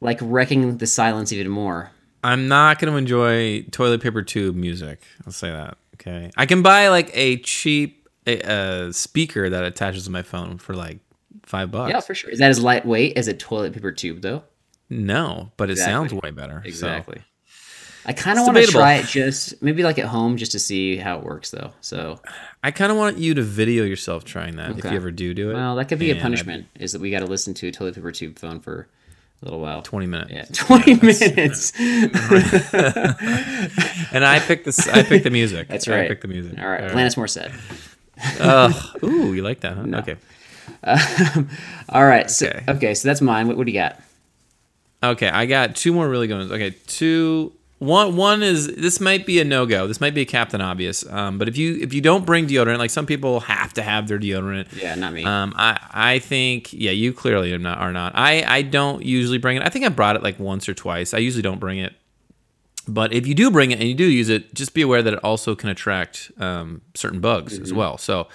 like 0.00 0.18
wrecking 0.20 0.76
the 0.76 0.86
silence 0.86 1.32
even 1.32 1.48
more. 1.48 1.90
I'm 2.28 2.46
not 2.46 2.78
going 2.78 2.92
to 2.92 2.98
enjoy 2.98 3.62
toilet 3.70 4.02
paper 4.02 4.22
tube 4.22 4.54
music. 4.54 5.00
I'll 5.26 5.32
say 5.32 5.50
that. 5.50 5.78
Okay, 5.94 6.30
I 6.36 6.46
can 6.46 6.62
buy 6.62 6.88
like 6.88 7.10
a 7.14 7.38
cheap 7.38 8.06
a, 8.26 8.48
uh, 8.48 8.92
speaker 8.92 9.48
that 9.48 9.64
attaches 9.64 10.04
to 10.04 10.10
my 10.10 10.22
phone 10.22 10.58
for 10.58 10.74
like 10.74 10.98
five 11.42 11.70
bucks. 11.70 11.90
Yeah, 11.90 12.00
for 12.00 12.14
sure. 12.14 12.30
Is 12.30 12.38
that 12.38 12.50
as 12.50 12.62
lightweight 12.62 13.16
as 13.16 13.28
a 13.28 13.34
toilet 13.34 13.72
paper 13.72 13.90
tube 13.92 14.20
though? 14.20 14.42
No, 14.90 15.50
but 15.56 15.70
it 15.70 15.72
Exactly. 15.72 15.92
sounds 16.10 16.22
way 16.22 16.30
better. 16.30 16.60
so. 16.64 16.68
Exactly. 16.68 17.22
I 18.04 18.12
kind 18.14 18.38
of 18.38 18.46
want 18.46 18.56
to 18.56 18.66
try 18.66 18.94
it 18.94 19.06
just 19.06 19.60
maybe 19.62 19.82
like 19.82 19.98
at 19.98 20.06
home 20.06 20.36
just 20.38 20.52
to 20.52 20.58
see 20.58 20.96
how 20.96 21.18
it 21.18 21.24
works 21.24 21.50
though. 21.50 21.72
So, 21.82 22.20
I 22.62 22.70
kind 22.70 22.90
of 22.90 22.96
want 22.96 23.18
you 23.18 23.34
to 23.34 23.42
video 23.42 23.84
yourself 23.84 24.24
trying 24.24 24.56
that 24.56 24.78
if 24.78 24.84
you 24.84 24.90
ever 24.90 25.10
do 25.10 25.34
do 25.34 25.50
it. 25.50 25.54
well, 25.54 25.76
that 25.76 25.88
could 25.88 25.98
be 25.98 26.10
And 26.10 26.18
a 26.18 26.22
punishment 26.22 26.66
is 26.78 26.92
that 26.92 27.00
we 27.02 27.10
got 27.10 27.18
to 27.20 27.26
listen 27.26 27.52
to 27.54 27.68
a 27.68 27.72
toilet 27.72 27.94
paper 27.96 28.12
tube 28.12 28.38
phone 28.38 28.60
for 28.60 28.88
a 29.42 29.44
little 29.44 29.60
while. 29.60 29.82
20 29.82 30.06
minutes. 30.06 30.30
Yeah, 30.32 30.44
20 30.52 30.94
minutes. 31.02 31.72
And 34.10 34.24
I 34.24 34.38
picked 34.40 34.64
this. 34.64 34.88
I 34.88 35.02
picked 35.02 35.24
the 35.24 35.30
music. 35.30 35.68
That's 35.68 35.86
right. 35.86 36.04
I 36.04 36.08
picked 36.08 36.22
the 36.22 36.28
music. 36.28 36.58
All 36.58 36.68
right, 36.68 36.82
Alanis 36.90 37.16
Morissette. 37.16 37.52
Ugh. 38.40 39.04
ooh, 39.04 39.34
you 39.34 39.42
like 39.42 39.60
that? 39.60 39.76
Huh? 39.76 39.84
Okay. 39.98 40.16
All 41.90 42.04
right. 42.06 42.30
So, 42.30 42.46
Okay. 42.48 42.64
okay. 42.68 42.94
So 42.94 43.08
that's 43.08 43.20
mine. 43.20 43.46
What, 43.48 43.56
what 43.58 43.66
do 43.66 43.72
you 43.72 43.78
got? 43.78 44.00
Okay. 45.02 45.28
I 45.28 45.46
got 45.46 45.76
two 45.76 45.92
more 45.92 46.08
really 46.08 46.26
good 46.26 46.38
ones. 46.38 46.50
Okay. 46.50 46.70
Two. 46.86 47.52
One. 47.78 48.16
One 48.16 48.42
is 48.42 48.66
this 48.66 49.00
might 49.00 49.24
be 49.24 49.40
a 49.40 49.44
no 49.44 49.66
go. 49.66 49.86
This 49.86 50.00
might 50.00 50.14
be 50.14 50.22
a 50.22 50.26
Captain 50.26 50.60
Obvious. 50.60 51.06
Um, 51.08 51.38
but 51.38 51.48
if 51.48 51.56
you 51.56 51.78
if 51.80 51.94
you 51.94 52.00
don't 52.00 52.26
bring 52.26 52.46
deodorant, 52.46 52.78
like 52.78 52.90
some 52.90 53.06
people 53.06 53.40
have 53.40 53.72
to 53.74 53.82
have 53.82 54.08
their 54.08 54.18
deodorant. 54.18 54.74
Yeah, 54.76 54.94
not 54.96 55.12
me. 55.12 55.24
Um, 55.24 55.54
I 55.56 55.78
I 55.92 56.18
think 56.18 56.72
yeah, 56.72 56.90
you 56.90 57.12
clearly 57.12 57.52
are 57.52 57.58
not 57.58 57.78
are 57.78 57.92
not. 57.92 58.12
I 58.14 58.42
I 58.42 58.62
don't 58.62 59.04
usually 59.04 59.38
bring 59.38 59.56
it. 59.56 59.62
I 59.62 59.68
think 59.68 59.84
I 59.84 59.90
brought 59.90 60.16
it 60.16 60.22
like 60.22 60.38
once 60.40 60.68
or 60.68 60.74
twice. 60.74 61.14
I 61.14 61.18
usually 61.18 61.42
don't 61.42 61.60
bring 61.60 61.78
it. 61.78 61.94
But 62.88 63.12
if 63.12 63.26
you 63.26 63.34
do 63.34 63.50
bring 63.50 63.70
it 63.70 63.78
and 63.78 63.88
you 63.88 63.94
do 63.94 64.06
use 64.06 64.30
it, 64.30 64.54
just 64.54 64.72
be 64.72 64.80
aware 64.80 65.02
that 65.02 65.12
it 65.12 65.20
also 65.22 65.54
can 65.54 65.68
attract 65.68 66.32
um, 66.38 66.80
certain 66.94 67.20
bugs 67.20 67.58
as 67.58 67.70
well. 67.70 67.98
So 67.98 68.28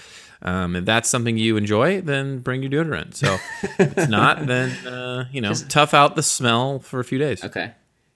um, 0.43 0.75
if 0.75 0.85
that's 0.85 1.09
something 1.09 1.37
you 1.37 1.57
enjoy, 1.57 2.01
then 2.01 2.37
bring 2.39 2.61
your 2.61 2.69
deodorant. 2.71 3.15
So 3.15 3.39
if 3.63 3.97
it's 3.97 4.07
not, 4.09 4.45
then 4.45 4.69
uh, 4.85 5.25
you 5.31 5.41
know, 5.41 5.53
tough 5.69 5.95
out 5.95 6.15
the 6.15 6.21
smell 6.21 6.79
for 6.79 6.99
a 6.99 7.03
few 7.03 7.17
days. 7.17 7.43
okay. 7.43 7.71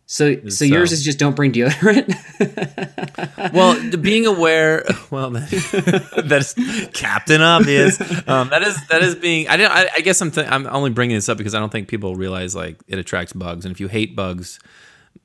So 0.10 0.48
so 0.48 0.64
yours 0.64 0.94
is 0.94 1.04
just 1.04 1.20
don't 1.20 1.36
bring 1.36 1.52
deodorant. 1.52 2.16
Well, 3.54 3.98
being 3.98 4.26
aware, 4.26 4.84
well, 5.12 5.32
that, 5.32 6.22
that's 6.26 6.54
Captain 6.94 7.42
Obvious. 7.42 8.00
Um, 8.28 8.50
that 8.50 8.62
is 8.62 8.88
that 8.88 9.02
is 9.04 9.16
being. 9.16 9.48
I 9.48 9.58
don't. 9.58 9.72
I, 9.72 9.90
I 9.98 10.02
guess 10.02 10.22
I'm. 10.22 10.32
Th- 10.32 10.48
I'm 10.48 10.66
only 10.68 10.90
bringing 10.90 11.16
this 11.16 11.30
up 11.30 11.38
because 11.38 11.54
I 11.56 11.60
don't 11.60 11.72
think 11.72 11.88
people 11.88 12.16
realize 12.16 12.56
like 12.56 12.78
it 12.88 13.00
attracts 13.00 13.34
bugs, 13.34 13.66
and 13.66 13.72
if 13.72 13.80
you 13.80 13.88
hate 13.88 14.16
bugs, 14.16 14.60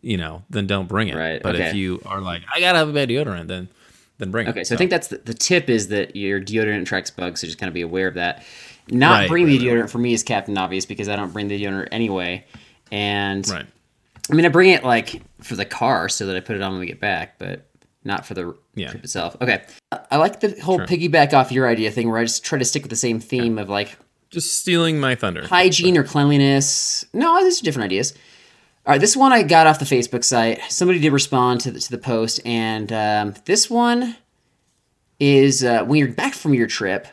you 0.03 0.16
know, 0.16 0.42
then 0.51 0.66
don't 0.66 0.88
bring 0.88 1.09
it. 1.09 1.16
Right, 1.16 1.42
But 1.42 1.57
if 1.57 1.75
you 1.75 2.01
are 2.07 2.21
like, 2.21 2.42
I 2.55 2.61
gotta 2.61 2.79
have 2.79 2.88
a 2.88 2.92
bad 2.92 3.09
deodorant, 3.09 3.49
then 3.49 3.68
then 4.18 4.31
bring 4.31 4.47
it. 4.47 4.51
okay. 4.51 4.64
So 4.64 4.75
I 4.75 4.79
think 4.79 4.90
that's 4.90 5.09
the, 5.09 5.18
the 5.18 5.35
tip 5.35 5.68
is 5.68 5.88
that 5.88 6.14
your 6.16 6.40
deodorant 6.40 6.83
attracts 6.83 7.11
bugs. 7.11 7.40
So 7.40 7.47
just 7.47 7.59
kind 7.59 7.68
of 7.68 7.75
be 7.75 7.83
aware 7.83 8.09
of 8.09 8.14
that. 8.14 8.45
Not 8.88 9.12
Right, 9.12 9.29
bring 9.29 9.47
right, 9.47 9.59
the 9.59 9.66
deodorant 9.66 9.90
for 9.90 9.99
me 9.99 10.12
is 10.12 10.23
Captain 10.23 10.57
Obvious 10.59 10.87
because 10.87 11.09
I 11.09 11.16
don't 11.16 11.33
bring 11.33 11.49
the 11.49 11.62
deodorant 11.62 11.88
anyway. 11.92 12.45
And 12.90 13.49
right. 13.49 13.66
I 14.30 14.35
mean, 14.35 14.46
I 14.46 14.48
bring 14.48 14.70
it 14.70 14.85
like 14.85 15.22
for 15.40 15.56
the 15.56 15.64
car 15.64 16.08
so 16.08 16.26
that 16.26 16.37
I 16.37 16.40
put 16.40 16.56
it 16.56 16.62
on 16.62 16.72
when 16.72 16.80
we 16.80 16.87
get 16.87 17.00
back, 17.00 17.38
but 17.38 17.68
not 18.04 18.24
for 18.26 18.35
the 18.35 18.54
Yeah. 18.74 18.90
trip 18.90 19.04
itself. 19.04 19.37
Okay. 19.40 19.62
I 20.11 20.16
like 20.16 20.40
the 20.40 20.58
whole 20.61 20.78
piggyback 20.80 21.32
off 21.32 21.52
your 21.52 21.68
idea 21.68 21.90
thing 21.90 22.08
where 22.11 22.18
I 22.18 22.24
just 22.24 22.44
try 22.44 22.58
to 22.58 22.64
stick 22.64 22.82
with 22.82 22.90
the 22.90 22.96
same 22.96 23.20
theme 23.20 23.58
of 23.58 23.68
like 23.68 23.96
Just 24.30 24.58
stealing 24.61 24.98
my 25.00 25.14
thunder. 25.14 25.46
hygiene 25.46 25.96
or 25.96 26.04
cleanliness. 26.04 27.04
No, 27.12 27.42
these 27.44 27.61
are 27.61 27.64
different 27.64 27.85
ideas. 27.87 28.14
All 28.85 28.92
right, 28.92 29.00
this 29.00 29.16
one 29.16 29.32
I 29.32 29.42
got 29.44 29.66
off 29.68 29.78
the 29.78 29.85
Facebook 29.85 30.24
site. 30.24 30.61
Somebody 30.68 30.98
did 30.98 31.12
respond 31.12 31.61
to 31.62 31.70
the, 31.70 31.78
to 31.78 31.90
the 31.90 31.98
post, 31.98 32.40
and 32.44 32.92
um, 32.92 33.35
this 33.44 33.70
one 33.70 34.16
is 35.20 35.62
uh, 35.62 35.85
when 35.85 35.98
you're 36.00 36.08
back 36.08 36.35
from 36.35 36.52
your 36.54 36.66
trip, 36.66 37.06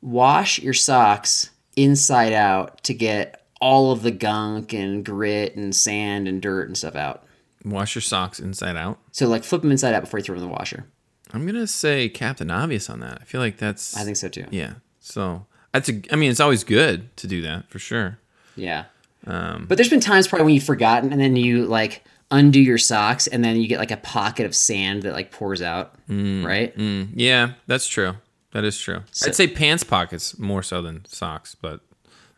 wash 0.00 0.60
your 0.60 0.74
socks 0.74 1.50
inside 1.76 2.32
out 2.32 2.80
to 2.84 2.94
get 2.94 3.43
all 3.64 3.92
of 3.92 4.02
the 4.02 4.10
gunk 4.10 4.74
and 4.74 5.02
grit 5.04 5.56
and 5.56 5.74
sand 5.74 6.28
and 6.28 6.42
dirt 6.42 6.66
and 6.68 6.76
stuff 6.76 6.94
out. 6.94 7.24
Wash 7.64 7.94
your 7.94 8.02
socks 8.02 8.38
inside 8.38 8.76
out. 8.76 8.98
So 9.12 9.26
like 9.26 9.42
flip 9.42 9.62
them 9.62 9.70
inside 9.70 9.94
out 9.94 10.02
before 10.02 10.18
you 10.18 10.24
throw 10.24 10.34
them 10.34 10.44
in 10.44 10.50
the 10.50 10.54
washer. 10.54 10.84
I'm 11.32 11.46
gonna 11.46 11.66
say 11.66 12.10
Captain 12.10 12.50
Obvious 12.50 12.90
on 12.90 13.00
that. 13.00 13.18
I 13.22 13.24
feel 13.24 13.40
like 13.40 13.56
that's. 13.56 13.96
I 13.96 14.04
think 14.04 14.18
so 14.18 14.28
too. 14.28 14.44
Yeah. 14.50 14.74
So 15.00 15.46
that's 15.72 15.88
a. 15.88 16.00
I 16.12 16.16
mean, 16.16 16.30
it's 16.30 16.40
always 16.40 16.62
good 16.62 17.16
to 17.16 17.26
do 17.26 17.40
that 17.42 17.70
for 17.70 17.78
sure. 17.78 18.18
Yeah. 18.54 18.84
Um, 19.26 19.64
But 19.66 19.78
there's 19.78 19.88
been 19.88 20.00
times 20.00 20.28
probably 20.28 20.44
when 20.44 20.54
you've 20.54 20.64
forgotten 20.64 21.10
and 21.10 21.18
then 21.20 21.34
you 21.34 21.64
like 21.64 22.04
undo 22.30 22.60
your 22.60 22.76
socks 22.78 23.26
and 23.26 23.42
then 23.42 23.56
you 23.56 23.66
get 23.66 23.78
like 23.78 23.90
a 23.90 23.96
pocket 23.96 24.44
of 24.44 24.54
sand 24.54 25.02
that 25.04 25.14
like 25.14 25.30
pours 25.32 25.62
out. 25.62 25.94
right? 26.08 26.76
Mm, 26.76 27.08
yeah, 27.14 27.52
that's 27.66 27.86
true. 27.86 28.12
That 28.52 28.64
is 28.64 28.78
true. 28.78 29.00
I'd 29.24 29.34
say 29.34 29.46
pants 29.48 29.82
pockets 29.84 30.38
more 30.38 30.62
so 30.62 30.82
than 30.82 31.04
socks, 31.06 31.54
but 31.54 31.80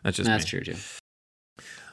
that's 0.03 0.15
just 0.17 0.27
That's 0.27 0.45
me. 0.45 0.49
true 0.49 0.73
too. 0.73 0.79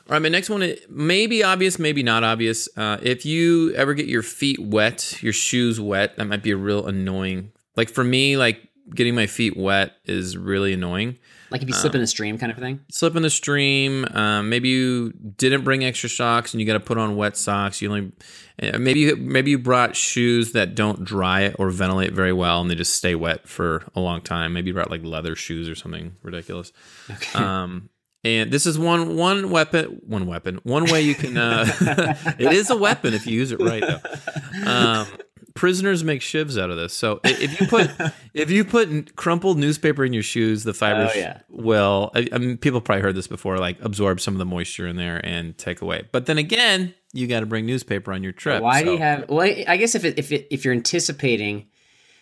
All 0.07 0.13
right, 0.13 0.23
my 0.23 0.29
next 0.29 0.51
one 0.51 0.63
is 0.63 0.81
maybe 0.91 1.43
obvious, 1.43 1.79
maybe 1.79 2.03
not 2.03 2.25
obvious. 2.25 2.69
Uh, 2.77 2.99
if 3.03 3.25
you 3.25 3.73
ever 3.75 3.95
get 3.95 4.07
your 4.07 4.23
feet 4.23 4.59
wet, 4.59 5.23
your 5.23 5.33
shoes 5.33 5.81
wet, 5.81 6.17
that 6.17 6.27
might 6.27 6.43
be 6.43 6.51
a 6.51 6.57
real 6.57 6.87
annoying. 6.87 7.53
Like 7.75 7.89
for 7.89 8.05
me, 8.05 8.37
like 8.37 8.69
getting 8.95 9.15
my 9.15 9.27
feet 9.27 9.57
wet 9.57 9.93
is 10.05 10.37
really 10.37 10.75
annoying. 10.75 11.17
Like 11.51 11.63
if 11.63 11.69
you 11.69 11.75
slip 11.75 11.95
in 11.95 12.01
a 12.01 12.07
stream 12.07 12.37
kind 12.37 12.51
of 12.51 12.59
thing. 12.59 12.81
Slip 12.91 13.17
in 13.17 13.23
the 13.23 13.31
stream. 13.31 14.05
Um, 14.11 14.49
maybe 14.49 14.69
you 14.69 15.13
didn't 15.13 15.63
bring 15.63 15.85
extra 15.85 16.09
socks 16.09 16.53
and 16.53 16.61
you 16.61 16.67
got 16.67 16.73
to 16.73 16.81
put 16.81 16.99
on 16.99 17.17
wet 17.17 17.37
socks. 17.37 17.81
You 17.81 17.91
only 17.91 18.13
uh, 18.61 18.79
maybe 18.79 19.01
you, 19.01 19.17
maybe 19.17 19.53
you 19.53 19.59
brought 19.59 19.95
shoes 19.95 20.53
that 20.53 20.75
don't 20.75 21.05
dry 21.05 21.55
or 21.59 21.71
ventilate 21.71 22.13
very 22.13 22.33
well 22.33 22.61
and 22.61 22.69
they 22.69 22.75
just 22.75 22.95
stay 22.95 23.15
wet 23.15 23.49
for 23.49 23.85
a 23.95 24.01
long 24.01 24.21
time. 24.21 24.53
Maybe 24.53 24.69
you 24.69 24.75
brought 24.75 24.91
like 24.91 25.05
leather 25.05 25.37
shoes 25.37 25.69
or 25.69 25.75
something 25.75 26.17
ridiculous. 26.23 26.73
Okay. 27.11 27.39
Um, 27.39 27.89
and 28.25 28.51
this 28.51 28.67
is 28.67 28.79
one 28.79 29.17
one 29.17 29.51
weapon, 29.51 30.01
one 30.07 30.27
weapon, 30.27 30.61
one 30.63 30.87
way 30.87 31.03
you 31.03 31.15
can. 31.15 31.37
Uh, 31.37 31.67
it 32.39 32.53
is 32.53 32.71
a 32.71 32.77
weapon 32.77 33.15
if 33.15 33.27
you 33.27 33.35
use 33.39 33.53
it 33.53 33.61
right, 33.61 33.83
though. 33.83 34.71
Um, 34.71 35.07
prisoners 35.55 36.03
make 36.03 36.21
shivs 36.21 36.61
out 36.61 36.71
of 36.71 36.77
this. 36.77 36.93
So 36.93 37.21
if 37.23 37.61
you 37.61 37.67
put 37.67 37.91
if 38.35 38.51
you 38.51 38.65
put 38.65 39.15
crumpled 39.17 39.59
newspaper 39.59 40.05
in 40.05 40.13
your 40.13 40.23
shoes, 40.23 40.65
the 40.65 40.75
fibers 40.75 41.11
Oh, 41.15 41.19
yeah. 41.19 41.41
will. 41.49 42.11
I, 42.15 42.27
I 42.33 42.39
mean, 42.39 42.57
people 42.57 42.81
probably 42.81 43.03
heard 43.03 43.15
this 43.15 43.27
before, 43.29 43.59
like 43.59 43.79
absorb 43.83 44.21
some 44.21 44.35
of 44.35 44.39
the 44.39 44.47
moisture 44.47 44.87
in 44.87 44.97
there 44.97 45.21
and 45.25 45.57
take 45.57 45.81
away. 45.83 46.09
But 46.11 46.27
then 46.27 46.39
again, 46.39 46.95
you 47.13 47.27
got 47.27 47.41
to 47.41 47.47
bring 47.47 47.67
newspaper 47.67 48.13
on 48.13 48.23
your 48.23 48.33
trip. 48.33 48.63
Why 48.63 48.83
do 48.83 48.93
you 48.93 48.99
have? 48.99 49.29
Well, 49.29 49.43
I 49.69 49.77
guess 49.77 49.95
if 49.95 50.05
it, 50.05 50.19
if 50.19 50.33
it, 50.33 50.49
if 50.51 50.65
you're 50.65 50.75
anticipating 50.75 51.67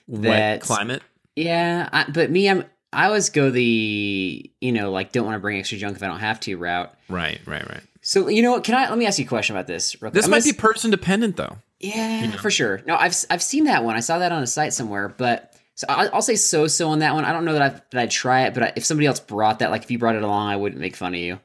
wet 0.06 0.60
that 0.60 0.60
climate? 0.60 1.02
Yeah, 1.34 1.88
I, 1.92 2.04
but 2.10 2.30
me, 2.30 2.50
I'm 2.50 2.64
I 2.92 3.07
always 3.07 3.31
go 3.31 3.50
the 3.50 4.50
you 4.61 4.72
know 4.72 4.90
like 4.90 5.12
don't 5.12 5.24
want 5.24 5.37
to 5.37 5.40
bring 5.40 5.59
extra 5.59 5.78
junk 5.78 5.96
if 5.96 6.02
I 6.02 6.07
don't 6.09 6.20
have 6.20 6.40
to 6.40 6.57
route. 6.57 6.94
Right, 7.09 7.40
right, 7.46 7.66
right. 7.68 7.83
So 8.02 8.28
you 8.28 8.42
know 8.42 8.50
what? 8.52 8.64
Can 8.64 8.74
I 8.74 8.88
let 8.88 8.98
me 8.98 9.07
ask 9.07 9.18
you 9.18 9.24
a 9.24 9.28
question 9.28 9.57
about 9.57 9.66
this? 9.66 9.92
This 10.12 10.24
I'm 10.24 10.31
might 10.31 10.42
gonna 10.42 10.52
be 10.52 10.59
person 10.59 10.90
dependent 10.90 11.37
though. 11.37 11.57
Yeah, 11.81 12.31
for 12.33 12.50
sure. 12.50 12.83
No, 12.87 12.96
I've 12.96 13.14
I've 13.31 13.42
seen 13.42 13.64
that 13.64 13.85
one. 13.85 13.96
I 13.96 14.00
saw 14.00 14.18
that 14.18 14.31
on 14.33 14.42
a 14.42 14.46
site 14.46 14.72
somewhere, 14.72 15.09
but 15.09 15.55
so 15.74 15.87
I- 15.88 16.07
I'll 16.09 16.22
say 16.22 16.37
so 16.37 16.66
so 16.66 16.90
on 16.90 17.00
that 17.00 17.14
one. 17.14 17.24
I 17.24 17.33
don't 17.33 17.44
know 17.44 17.55
that 17.55 17.62
I 17.62 17.68
that 17.90 18.00
I'd 18.02 18.11
try 18.11 18.42
it, 18.46 18.55
but 18.55 18.62
I, 18.62 18.72
if 18.76 18.85
somebody 18.85 19.07
else 19.07 19.20
brought 19.20 19.61
that, 19.61 19.70
like 19.70 19.83
if 19.85 19.90
you 19.90 19.98
brought 19.98 20.14
it 20.16 20.22
along, 20.22 20.48
I 20.48 20.57
wouldn't 20.57 20.81
make 20.81 20.94
fun 20.96 21.14
of 21.14 21.20
you. 21.20 21.40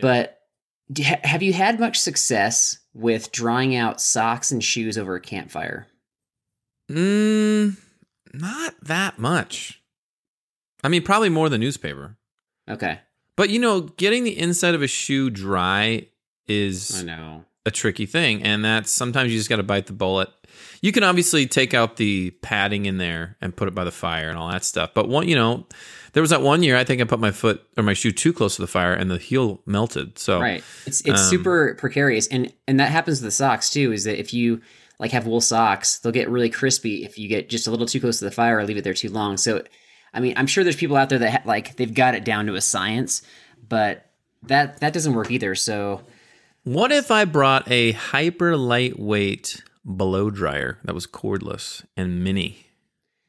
But 0.00 0.40
do, 0.90 1.02
have 1.02 1.42
you 1.42 1.52
had 1.52 1.78
much 1.78 1.98
success 2.00 2.78
with 2.94 3.32
drying 3.32 3.76
out 3.76 4.00
socks 4.00 4.50
and 4.50 4.64
shoes 4.64 4.96
over 4.96 5.14
a 5.14 5.20
campfire? 5.20 5.86
Mm, 6.90 7.76
not 8.32 8.74
that 8.82 9.18
much. 9.18 9.79
I 10.82 10.88
mean, 10.88 11.02
probably 11.02 11.28
more 11.28 11.48
than 11.48 11.60
newspaper. 11.60 12.16
Okay, 12.68 13.00
But 13.36 13.50
you 13.50 13.58
know, 13.58 13.80
getting 13.80 14.24
the 14.24 14.38
inside 14.38 14.74
of 14.74 14.82
a 14.82 14.86
shoe 14.86 15.28
dry 15.30 16.06
is 16.46 17.00
I 17.00 17.04
know. 17.04 17.44
a 17.66 17.70
tricky 17.70 18.06
thing, 18.06 18.42
and 18.42 18.64
that's 18.64 18.90
sometimes 18.90 19.32
you 19.32 19.38
just 19.38 19.48
got 19.48 19.56
to 19.56 19.62
bite 19.62 19.86
the 19.86 19.92
bullet. 19.92 20.28
You 20.82 20.92
can 20.92 21.02
obviously 21.04 21.46
take 21.46 21.74
out 21.74 21.96
the 21.96 22.30
padding 22.42 22.86
in 22.86 22.98
there 22.98 23.36
and 23.40 23.54
put 23.54 23.68
it 23.68 23.74
by 23.74 23.84
the 23.84 23.90
fire 23.90 24.28
and 24.28 24.38
all 24.38 24.50
that 24.50 24.64
stuff. 24.64 24.92
But 24.94 25.08
one, 25.08 25.28
you 25.28 25.34
know, 25.34 25.66
there 26.12 26.22
was 26.22 26.30
that 26.30 26.42
one 26.42 26.62
year 26.62 26.76
I 26.76 26.84
think 26.84 27.00
I 27.00 27.04
put 27.04 27.20
my 27.20 27.30
foot 27.30 27.62
or 27.76 27.82
my 27.82 27.92
shoe 27.92 28.12
too 28.12 28.32
close 28.32 28.56
to 28.56 28.62
the 28.62 28.68
fire 28.68 28.92
and 28.92 29.10
the 29.10 29.18
heel 29.18 29.60
melted. 29.66 30.18
So 30.18 30.40
Right. 30.40 30.62
It's 30.86 31.00
it's 31.02 31.20
um, 31.22 31.28
super 31.28 31.74
precarious, 31.74 32.26
and 32.28 32.52
and 32.66 32.78
that 32.80 32.90
happens 32.90 33.20
with 33.20 33.28
the 33.28 33.30
socks 33.32 33.70
too. 33.70 33.92
Is 33.92 34.04
that 34.04 34.18
if 34.18 34.32
you 34.32 34.60
like 34.98 35.12
have 35.12 35.26
wool 35.26 35.40
socks, 35.40 35.98
they'll 35.98 36.12
get 36.12 36.28
really 36.28 36.50
crispy 36.50 37.04
if 37.04 37.18
you 37.18 37.28
get 37.28 37.48
just 37.48 37.66
a 37.66 37.70
little 37.70 37.86
too 37.86 38.00
close 38.00 38.18
to 38.18 38.24
the 38.24 38.30
fire 38.30 38.58
or 38.58 38.64
leave 38.64 38.76
it 38.76 38.84
there 38.84 38.94
too 38.94 39.08
long. 39.10 39.36
So, 39.36 39.62
I 40.12 40.20
mean, 40.20 40.34
I'm 40.36 40.46
sure 40.46 40.64
there's 40.64 40.76
people 40.76 40.96
out 40.96 41.08
there 41.08 41.18
that 41.20 41.30
ha- 41.30 41.42
like 41.44 41.76
they've 41.76 41.92
got 41.94 42.14
it 42.14 42.24
down 42.24 42.46
to 42.46 42.54
a 42.54 42.60
science, 42.60 43.22
but 43.68 44.06
that 44.44 44.80
that 44.80 44.92
doesn't 44.92 45.14
work 45.14 45.30
either. 45.30 45.54
So, 45.54 46.02
What 46.64 46.92
if 46.92 47.10
I 47.10 47.24
brought 47.24 47.70
a 47.70 47.92
hyper 47.92 48.56
lightweight 48.56 49.62
blow 49.84 50.30
dryer 50.30 50.78
that 50.84 50.94
was 50.94 51.06
cordless 51.06 51.84
and 51.96 52.22
mini? 52.24 52.66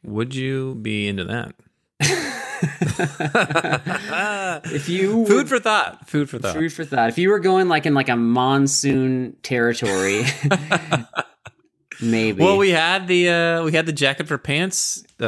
Would 0.03 0.33
you 0.35 0.75
be 0.75 1.07
into 1.07 1.23
that? 1.25 1.55
if 4.65 4.89
you 4.89 5.25
Food 5.27 5.49
for 5.49 5.59
thought. 5.59 6.09
Food 6.09 6.29
for 6.29 6.39
thought. 6.39 6.55
food 6.55 6.73
for 6.73 6.85
thought, 6.85 7.09
if 7.09 7.17
you 7.17 7.29
were 7.29 7.39
going 7.39 7.67
like 7.67 7.85
in 7.85 7.93
like 7.93 8.09
a 8.09 8.15
monsoon 8.15 9.35
territory, 9.43 10.23
maybe. 12.01 12.43
Well, 12.43 12.57
we 12.57 12.71
had 12.71 13.07
the 13.07 13.29
uh, 13.29 13.63
we 13.63 13.71
had 13.73 13.85
the 13.85 13.93
jacket 13.93 14.27
for 14.27 14.37
pants. 14.37 15.03
Uh, 15.19 15.27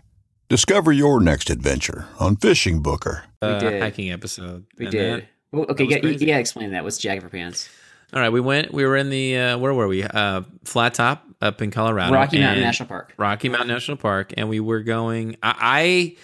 Discover 0.51 0.91
your 0.91 1.21
next 1.21 1.49
adventure 1.49 2.07
on 2.19 2.35
Fishing 2.35 2.81
Booker. 2.81 3.23
uh, 3.41 3.57
did. 3.57 3.81
hiking 3.81 4.11
episode. 4.11 4.65
we 4.77 4.85
And 4.87 4.91
did. 4.91 5.21
that- 5.21 5.27
Well, 5.53 5.65
okay, 5.69 5.85
that 5.87 6.03
was 6.03 6.03
yeah, 6.03 6.09
you, 6.11 6.17
crazy. 6.17 6.31
explain 6.33 6.71
that. 6.71 6.83
What's 6.83 6.97
jacket 6.97 7.23
for 7.23 7.29
pants? 7.29 7.69
all 8.13 8.19
right, 8.19 8.29
we 8.33 8.41
went. 8.41 8.73
We 8.73 8.83
were 8.83 8.97
in 8.97 9.09
the 9.09 9.37
uh, 9.37 9.57
where 9.59 9.73
were 9.73 9.87
we? 9.87 10.03
Uh, 10.03 10.41
Flat 10.65 10.93
Top 10.93 11.25
up 11.41 11.61
in 11.61 11.71
Colorado. 11.71 12.13
Rocky 12.13 12.37
Mountain 12.39 12.63
National 12.65 12.89
Park. 12.89 13.13
Rocky 13.15 13.47
Mountain 13.47 13.69
National 13.69 13.95
Park, 13.95 14.33
and 14.35 14.49
we 14.49 14.59
were 14.59 14.81
going. 14.81 15.37
I, 15.41 15.55
I 15.61 16.17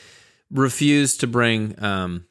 refused 0.51 1.21
to 1.21 1.27
bring 1.27 1.81
um 1.81 2.25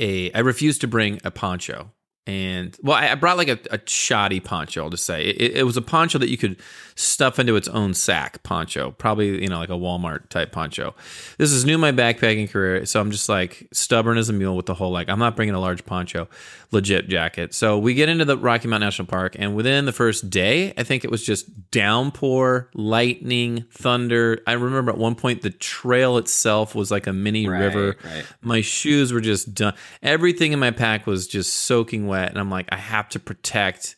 a. 0.00 0.32
I 0.32 0.40
refused 0.40 0.80
to 0.80 0.88
bring 0.88 1.20
a 1.24 1.30
poncho, 1.30 1.92
and 2.30 2.76
well, 2.82 2.96
I, 2.96 3.14
brought 3.16 3.36
like 3.36 3.48
a, 3.48 3.58
a 3.72 3.80
shoddy 3.86 4.38
poncho. 4.40 4.84
I'll 4.84 4.90
just 4.90 5.04
say 5.04 5.24
it, 5.26 5.56
it 5.58 5.62
was 5.64 5.76
a 5.76 5.82
poncho 5.82 6.18
that 6.18 6.28
you 6.30 6.36
could 6.38 6.56
stuff 6.94 7.38
into 7.38 7.56
its 7.56 7.66
own 7.68 7.94
sack 7.94 8.42
poncho, 8.42 8.90
probably 8.92 9.42
you 9.42 9.48
know 9.48 9.58
like 9.58 9.70
a 9.70 9.72
Walmart 9.72 10.28
type 10.28 10.52
poncho. 10.52 10.94
This 11.38 11.50
is 11.50 11.64
new 11.64 11.74
in 11.74 11.80
my 11.80 11.92
backpacking 11.92 12.50
career, 12.50 12.86
so 12.86 13.00
I'm 13.00 13.10
just 13.10 13.28
like 13.28 13.66
stubborn 13.72 14.16
as 14.18 14.28
a 14.28 14.32
mule 14.32 14.56
with 14.56 14.66
the 14.66 14.74
whole 14.74 14.92
like 14.92 15.08
I'm 15.08 15.18
not 15.18 15.34
bringing 15.34 15.54
a 15.54 15.60
large 15.60 15.84
poncho, 15.84 16.28
legit 16.70 17.08
jacket. 17.08 17.52
So 17.54 17.78
we 17.78 17.94
get 17.94 18.08
into 18.08 18.24
the 18.24 18.36
Rocky 18.36 18.68
Mountain 18.68 18.86
National 18.86 19.06
Park, 19.06 19.34
and 19.38 19.56
within 19.56 19.84
the 19.86 19.92
first 19.92 20.30
day, 20.30 20.72
I 20.78 20.84
think 20.84 21.04
it 21.04 21.10
was 21.10 21.24
just 21.24 21.70
downpour, 21.70 22.68
lightning, 22.74 23.64
thunder. 23.72 24.40
I 24.46 24.52
remember 24.52 24.92
at 24.92 24.98
one 24.98 25.14
point 25.14 25.42
the 25.42 25.50
trail 25.50 26.16
itself 26.18 26.74
was 26.74 26.90
like 26.90 27.06
a 27.06 27.12
mini 27.12 27.48
Right, 27.48 27.60
river. 27.60 27.96
right. 28.04 28.24
My 28.42 28.60
shoes 28.60 29.12
were 29.12 29.20
just 29.20 29.54
done. 29.54 29.74
Everything 30.02 30.52
in 30.52 30.58
my 30.58 30.70
pack 30.70 31.06
was 31.06 31.26
just 31.26 31.54
soaking 31.54 32.06
wet, 32.06 32.19
and 32.28 32.38
I'm 32.38 32.50
like, 32.50 32.68
I 32.70 32.76
have 32.76 33.08
to 33.10 33.18
protect 33.18 33.96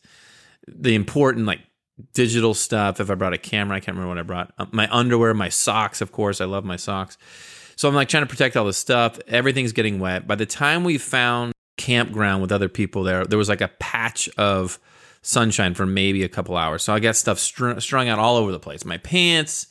the 0.67 0.95
important 0.95 1.45
like 1.45 1.61
digital 2.13 2.53
stuff. 2.53 2.99
If 2.99 3.09
I 3.09 3.15
brought 3.15 3.33
a 3.33 3.37
camera, 3.37 3.77
I 3.77 3.79
can't 3.79 3.97
remember 3.97 4.09
what 4.09 4.17
I 4.17 4.23
brought. 4.23 4.53
Uh, 4.57 4.65
my 4.71 4.87
underwear, 4.91 5.33
my 5.33 5.49
socks, 5.49 6.01
of 6.01 6.11
course. 6.11 6.41
I 6.41 6.45
love 6.45 6.65
my 6.65 6.75
socks. 6.75 7.17
So 7.75 7.87
I'm 7.87 7.95
like 7.95 8.09
trying 8.09 8.23
to 8.23 8.29
protect 8.29 8.55
all 8.55 8.65
this 8.65 8.77
stuff. 8.77 9.19
Everything's 9.27 9.71
getting 9.71 9.99
wet. 9.99 10.27
By 10.27 10.35
the 10.35 10.45
time 10.45 10.83
we 10.83 10.97
found 10.97 11.53
campground 11.77 12.41
with 12.41 12.51
other 12.51 12.69
people 12.69 13.03
there, 13.03 13.25
there 13.25 13.37
was 13.37 13.49
like 13.49 13.61
a 13.61 13.67
patch 13.79 14.29
of 14.37 14.79
sunshine 15.21 15.73
for 15.73 15.85
maybe 15.85 16.23
a 16.23 16.29
couple 16.29 16.55
hours. 16.55 16.83
So 16.83 16.93
I 16.93 16.99
got 16.99 17.15
stuff 17.15 17.39
str- 17.39 17.79
strung 17.79 18.09
out 18.09 18.19
all 18.19 18.37
over 18.37 18.51
the 18.51 18.59
place. 18.59 18.85
My 18.85 18.97
pants, 18.97 19.67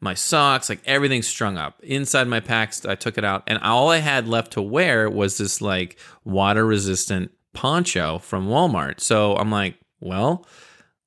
my 0.00 0.14
socks, 0.14 0.68
like 0.68 0.80
everything's 0.84 1.28
strung 1.28 1.56
up. 1.56 1.80
Inside 1.82 2.26
my 2.26 2.40
packs, 2.40 2.84
I 2.84 2.94
took 2.94 3.18
it 3.18 3.24
out, 3.24 3.44
and 3.46 3.58
all 3.58 3.90
I 3.90 3.98
had 3.98 4.26
left 4.26 4.52
to 4.52 4.62
wear 4.62 5.08
was 5.08 5.38
this 5.38 5.60
like 5.60 5.98
water 6.24 6.66
resistant 6.66 7.30
poncho 7.54 8.18
from 8.18 8.48
Walmart. 8.48 9.00
So 9.00 9.36
I'm 9.36 9.50
like, 9.50 9.76
well, 10.00 10.46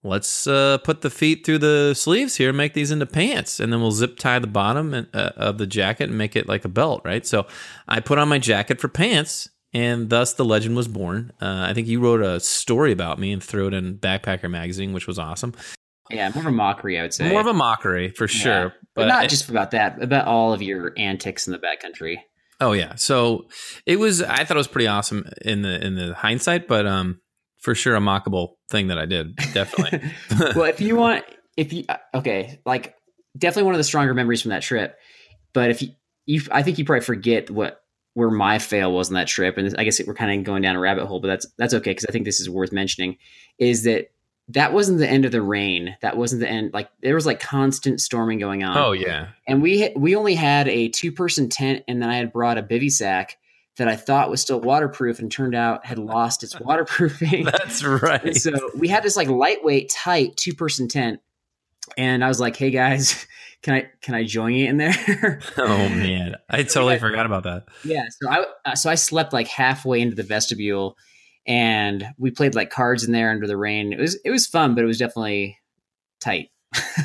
let's 0.04 0.48
uh, 0.48 0.78
put 0.80 1.02
the 1.02 1.10
feet 1.10 1.46
through 1.46 1.58
the 1.60 1.94
sleeves 1.94 2.36
here 2.38 2.50
and 2.50 2.58
make 2.58 2.74
these 2.74 2.92
into 2.92 3.06
pants 3.06 3.60
and 3.60 3.74
then 3.74 3.82
we'll 3.82 3.92
zip 3.92 4.18
tie 4.18 4.40
the 4.40 4.48
bottom 4.48 4.94
and, 4.94 5.08
uh, 5.14 5.32
of 5.36 5.58
the 5.58 5.68
jacket 5.68 6.08
and 6.10 6.18
make 6.18 6.36
it 6.36 6.48
like 6.48 6.64
a 6.64 6.70
belt 6.70 7.02
right 7.04 7.26
so 7.28 7.46
i 7.88 8.00
put 8.00 8.18
on 8.18 8.30
my 8.30 8.38
jacket 8.40 8.80
for 8.80 8.88
pants 8.88 9.50
and 9.74 10.10
thus 10.10 10.34
the 10.34 10.46
legend 10.46 10.76
was 10.78 10.88
born 10.88 11.34
uh, 11.42 11.66
i 11.68 11.74
think 11.74 11.88
you 11.88 12.00
wrote 12.00 12.22
a 12.22 12.40
story 12.40 12.92
about 12.94 13.20
me 13.20 13.34
and 13.34 13.44
threw 13.44 13.68
it 13.68 13.74
in 13.74 13.98
backpacker 13.98 14.50
magazine 14.50 14.94
which 14.94 15.08
was 15.08 15.18
awesome 15.20 15.54
Yeah, 16.10 16.30
more 16.30 16.44
of 16.44 16.48
a 16.48 16.52
mockery, 16.52 16.98
I 16.98 17.02
would 17.02 17.14
say. 17.14 17.28
More 17.30 17.42
of 17.42 17.48
a 17.48 17.54
mockery 17.54 18.10
for 18.12 18.30
sure. 18.30 18.52
Yeah. 18.54 18.70
But, 18.96 19.02
But, 19.02 19.08
not 19.08 19.26
it- 19.26 19.30
just 19.30 19.50
about 19.50 19.72
that, 19.72 20.02
about 20.02 20.26
all 20.26 20.54
of 20.54 20.62
your 20.62 20.94
antics 20.96 21.48
in 21.48 21.52
the 21.52 21.60
backcountry. 21.60 22.16
Oh 22.60 22.72
yeah. 22.72 22.96
So 22.96 23.48
it 23.86 24.00
was 24.00 24.22
I 24.22 24.44
thought 24.44 24.58
it 24.58 24.58
was 24.58 24.68
pretty 24.68 24.88
awesome 24.88 25.30
in 25.42 25.62
the 25.62 25.86
in 25.86 25.96
the 25.96 26.14
hindsight, 26.14 26.68
but 26.68 26.86
um 26.88 27.22
for 27.60 27.76
sure 27.76 27.96
a 27.96 28.00
mockable 28.00 28.54
thing 28.70 28.88
that 28.88 28.98
I 28.98 29.06
did. 29.06 29.36
Definitely. 29.54 30.12
well, 30.56 30.64
if 30.64 30.80
you 30.80 30.96
want, 30.96 31.26
if 31.56 31.74
you 31.74 31.86
uh, 31.90 31.98
okay, 32.16 32.60
like 32.66 32.96
definitely 33.38 33.64
one 33.64 33.74
of 33.74 33.80
the 33.80 33.84
stronger 33.84 34.14
memories 34.14 34.42
from 34.42 34.50
that 34.50 34.62
trip. 34.62 34.98
But 35.54 35.72
if 35.72 35.82
you, 35.82 35.90
you 36.26 36.42
I 36.52 36.64
think 36.64 36.78
you 36.78 36.86
probably 36.86 37.04
forget 37.04 37.50
what 37.50 37.82
where 38.14 38.32
my 38.32 38.58
fail 38.58 38.92
was 38.92 39.10
on 39.10 39.16
that 39.16 39.28
trip, 39.28 39.58
and 39.58 39.76
I 39.78 39.84
guess 39.84 40.02
we're 40.06 40.14
kind 40.14 40.40
of 40.40 40.46
going 40.46 40.62
down 40.62 40.76
a 40.76 40.80
rabbit 40.80 41.06
hole, 41.06 41.20
but 41.20 41.28
that's 41.28 41.48
that's 41.58 41.74
okay 41.76 41.92
because 41.92 42.06
I 42.08 42.12
think 42.12 42.26
this 42.26 42.40
is 42.40 42.50
worth 42.50 42.72
mentioning. 42.72 43.18
Is 43.60 43.84
that 43.84 44.12
that 44.50 44.72
wasn't 44.72 45.00
the 45.00 45.08
end 45.08 45.26
of 45.26 45.32
the 45.32 45.42
rain? 45.42 45.98
That 46.02 46.16
wasn't 46.18 46.42
the 46.42 46.48
end. 46.50 46.74
Like 46.74 46.90
there 47.02 47.16
was 47.16 47.26
like 47.26 47.40
constant 47.40 48.00
storming 48.00 48.40
going 48.40 48.64
on. 48.64 48.78
oh 48.78 48.92
yeah. 48.94 49.28
and 49.48 49.62
we 49.62 49.92
we 49.96 50.16
only 50.16 50.36
had 50.36 50.68
a 50.70 50.90
two 50.90 51.12
person 51.12 51.50
tent, 51.50 51.84
and 51.88 52.02
then 52.02 52.10
I 52.10 52.16
had 52.16 52.32
brought 52.32 52.58
a 52.58 52.64
bivy 52.64 52.92
sack 52.92 53.38
that 53.78 53.88
I 53.88 53.96
thought 53.96 54.30
was 54.30 54.42
still 54.42 54.60
waterproof, 54.60 55.20
and 55.20 55.32
turned 55.32 55.54
out 55.54 55.86
had 55.86 56.00
lost 56.00 56.44
its 56.44 56.60
waterproofing. 56.60 57.46
That's 57.46 57.84
right. 57.84 58.24
And 58.24 58.38
so 58.38 58.52
we 58.76 58.88
had 58.88 59.04
this 59.04 59.16
like 59.18 59.28
lightweight, 59.28 59.90
tight 59.90 60.38
two 60.38 60.54
person 60.54 60.88
tent, 60.88 61.20
and 61.98 62.24
I 62.24 62.28
was 62.28 62.40
like, 62.40 62.56
"Hey 62.56 62.72
guys, 62.72 63.28
can 63.62 63.74
I 63.74 63.88
can 64.02 64.16
I 64.16 64.24
join 64.24 64.54
you 64.54 64.68
in 64.68 64.78
there?" 64.78 65.42
oh 65.58 65.90
man. 65.90 66.38
I 66.50 66.64
totally 66.64 67.00
forgot 67.00 67.26
about 67.26 67.44
that. 67.44 67.66
yeah. 67.84 68.06
So 68.10 68.30
I 68.30 68.46
uh, 68.66 68.76
so 68.76 68.90
I 68.90 68.96
slept 68.96 69.34
like 69.34 69.48
halfway 69.48 70.02
into 70.02 70.16
the 70.16 70.24
vestibule, 70.24 70.98
and 71.48 72.06
we 72.18 72.30
played 72.32 72.54
like 72.56 72.70
cards 72.70 73.04
in 73.04 73.12
there 73.14 73.32
under 73.32 73.48
the 73.48 73.58
rain. 73.58 73.94
It 73.94 74.00
was 74.00 74.16
it 74.26 74.30
was 74.32 74.46
fun, 74.48 74.76
but 74.76 74.84
it 74.84 74.88
was 74.88 74.98
definitely 75.00 75.58
tight. 76.20 76.50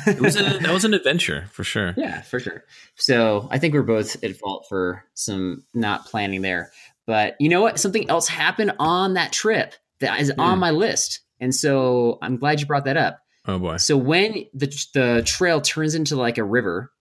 It 0.05 0.19
was 0.19 0.35
a, 0.35 0.43
that 0.59 0.73
was 0.73 0.83
an 0.85 0.93
adventure 0.99 1.45
for 1.51 1.63
sure. 1.63 1.93
Yeah, 1.97 2.21
for 2.21 2.39
sure. 2.39 2.65
So 2.95 3.47
I 3.49 3.57
think 3.59 3.73
we're 3.73 3.81
both 3.83 4.21
at 4.23 4.35
fault 4.35 4.65
for 4.67 5.03
some 5.13 5.63
not 5.73 6.05
planning 6.05 6.41
there. 6.41 6.71
But 7.07 7.35
you 7.39 7.49
know 7.49 7.61
what? 7.61 7.79
Something 7.79 8.09
else 8.09 8.27
happened 8.27 8.73
on 8.79 9.13
that 9.15 9.31
trip 9.31 9.73
that 9.99 10.19
is 10.19 10.31
on 10.37 10.55
Hmm. 10.55 10.59
my 10.59 10.71
list. 10.71 11.21
And 11.39 11.53
so 11.55 12.17
I'm 12.21 12.37
glad 12.37 12.59
you 12.61 12.65
brought 12.67 12.85
that 12.85 12.97
up. 12.97 13.19
Oh 13.45 13.59
boy. 13.59 13.77
So 13.77 13.97
when 13.97 14.45
the 14.53 14.67
the 14.93 15.23
trail 15.25 15.59
turns 15.61 15.95
into 15.95 16.15
like 16.15 16.37
a 16.37 16.43
river, 16.43 16.91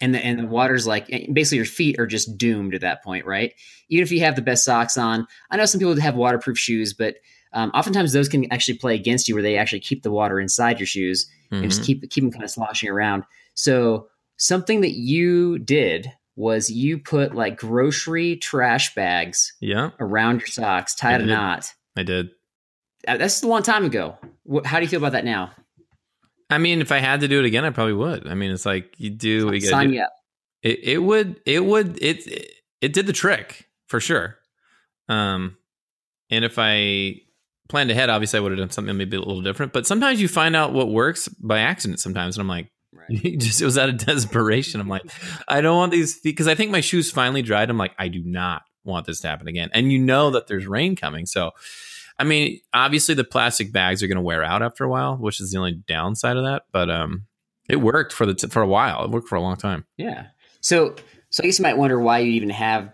and 0.00 0.14
the 0.14 0.24
and 0.24 0.38
the 0.38 0.46
water's 0.46 0.86
like 0.86 1.06
basically 1.32 1.56
your 1.56 1.64
feet 1.66 1.98
are 1.98 2.06
just 2.06 2.36
doomed 2.36 2.74
at 2.74 2.80
that 2.82 3.02
point, 3.02 3.24
right? 3.26 3.52
Even 3.88 4.02
if 4.02 4.12
you 4.12 4.20
have 4.20 4.36
the 4.36 4.42
best 4.42 4.64
socks 4.64 4.96
on, 4.96 5.26
I 5.50 5.56
know 5.56 5.64
some 5.66 5.78
people 5.78 5.98
have 6.00 6.16
waterproof 6.16 6.58
shoes, 6.58 6.92
but 6.92 7.16
um, 7.52 7.70
oftentimes 7.74 8.12
those 8.12 8.28
can 8.28 8.50
actually 8.52 8.76
play 8.78 8.94
against 8.94 9.28
you, 9.28 9.34
where 9.34 9.42
they 9.42 9.56
actually 9.56 9.80
keep 9.80 10.02
the 10.02 10.10
water 10.10 10.40
inside 10.40 10.78
your 10.78 10.86
shoes 10.86 11.26
and 11.50 11.62
just 11.70 11.82
Mhm. 11.82 11.86
keep 11.86 12.10
keep 12.10 12.24
them 12.24 12.30
kind 12.32 12.44
of 12.44 12.50
sloshing 12.50 12.90
around. 12.90 13.22
So 13.54 14.08
something 14.36 14.80
that 14.82 14.92
you 14.98 15.58
did 15.58 16.12
was 16.34 16.68
you 16.68 16.98
put 16.98 17.34
like 17.34 17.56
grocery 17.56 18.36
trash 18.36 18.94
bags 18.94 19.54
Yeah, 19.60 19.90
around 19.98 20.40
your 20.40 20.48
socks, 20.48 20.94
tied 20.94 21.22
a 21.22 21.24
knot. 21.26 21.72
I 21.96 22.02
did. 22.02 22.28
That's 23.06 23.42
a 23.42 23.48
long 23.48 23.62
time 23.62 23.84
ago. 23.86 24.16
How 24.64 24.78
do 24.78 24.82
you 24.84 24.88
feel 24.88 24.98
about 24.98 25.12
that 25.12 25.24
now? 25.24 25.52
I 26.50 26.58
mean, 26.58 26.80
if 26.80 26.92
I 26.92 26.98
had 26.98 27.20
to 27.20 27.28
do 27.28 27.40
it 27.40 27.44
again, 27.44 27.64
I 27.64 27.70
probably 27.70 27.94
would. 27.94 28.26
I 28.28 28.34
mean, 28.34 28.50
it's 28.52 28.66
like 28.66 28.94
you 28.98 29.10
do. 29.10 29.50
You 29.52 29.60
Sign 29.60 29.90
me 29.90 30.00
up. 30.00 30.12
it, 30.62 30.78
it 30.82 30.98
would 30.98 31.40
it 31.44 31.64
would 31.64 31.98
it, 32.02 32.26
it 32.26 32.50
it 32.80 32.92
did 32.92 33.06
the 33.06 33.12
trick 33.12 33.68
for 33.88 34.00
sure 34.00 34.36
um 35.08 35.56
and 36.30 36.44
if 36.44 36.56
i 36.58 37.14
planned 37.68 37.90
ahead 37.90 38.10
obviously 38.10 38.36
i 38.38 38.40
would 38.40 38.50
have 38.50 38.58
done 38.58 38.70
something 38.70 38.96
maybe 38.96 39.16
a 39.16 39.20
little 39.20 39.40
different 39.42 39.72
but 39.72 39.86
sometimes 39.86 40.20
you 40.20 40.26
find 40.28 40.56
out 40.56 40.72
what 40.72 40.88
works 40.90 41.28
by 41.28 41.60
accident 41.60 42.00
sometimes 42.00 42.36
and 42.36 42.40
i'm 42.42 42.48
like 42.48 42.68
Right. 42.92 43.38
just 43.38 43.60
it 43.62 43.64
was 43.64 43.78
out 43.78 43.88
of 43.88 43.98
desperation 43.98 44.80
i'm 44.80 44.88
like 44.88 45.02
i 45.46 45.60
don't 45.60 45.76
want 45.76 45.92
these 45.92 46.18
because 46.20 46.48
i 46.48 46.54
think 46.56 46.70
my 46.72 46.80
shoes 46.80 47.10
finally 47.10 47.42
dried 47.42 47.70
i'm 47.70 47.78
like 47.78 47.92
i 47.98 48.08
do 48.08 48.22
not 48.24 48.62
want 48.84 49.06
this 49.06 49.20
to 49.20 49.28
happen 49.28 49.46
again 49.48 49.70
and 49.72 49.92
you 49.92 49.98
know 50.00 50.30
that 50.30 50.48
there's 50.48 50.66
rain 50.66 50.96
coming 50.96 51.26
so 51.26 51.52
i 52.18 52.24
mean 52.24 52.60
obviously 52.72 53.14
the 53.14 53.24
plastic 53.24 53.72
bags 53.72 54.02
are 54.02 54.06
going 54.06 54.16
to 54.16 54.22
wear 54.22 54.42
out 54.42 54.62
after 54.62 54.84
a 54.84 54.88
while 54.88 55.16
which 55.16 55.40
is 55.40 55.50
the 55.50 55.58
only 55.58 55.72
downside 55.72 56.36
of 56.36 56.44
that 56.44 56.64
but 56.72 56.90
um 56.90 57.26
it 57.68 57.76
worked 57.76 58.12
for 58.12 58.26
the 58.26 58.34
t- 58.34 58.48
for 58.48 58.62
a 58.62 58.66
while 58.66 59.04
it 59.04 59.10
worked 59.10 59.28
for 59.28 59.36
a 59.36 59.40
long 59.40 59.56
time 59.56 59.84
Yeah. 59.96 60.26
So 60.60 60.94
so 61.30 61.42
I 61.42 61.46
guess 61.46 61.58
you 61.58 61.64
might 61.64 61.76
wonder 61.76 62.00
why 62.00 62.20
you 62.20 62.32
even 62.32 62.50
have 62.50 62.92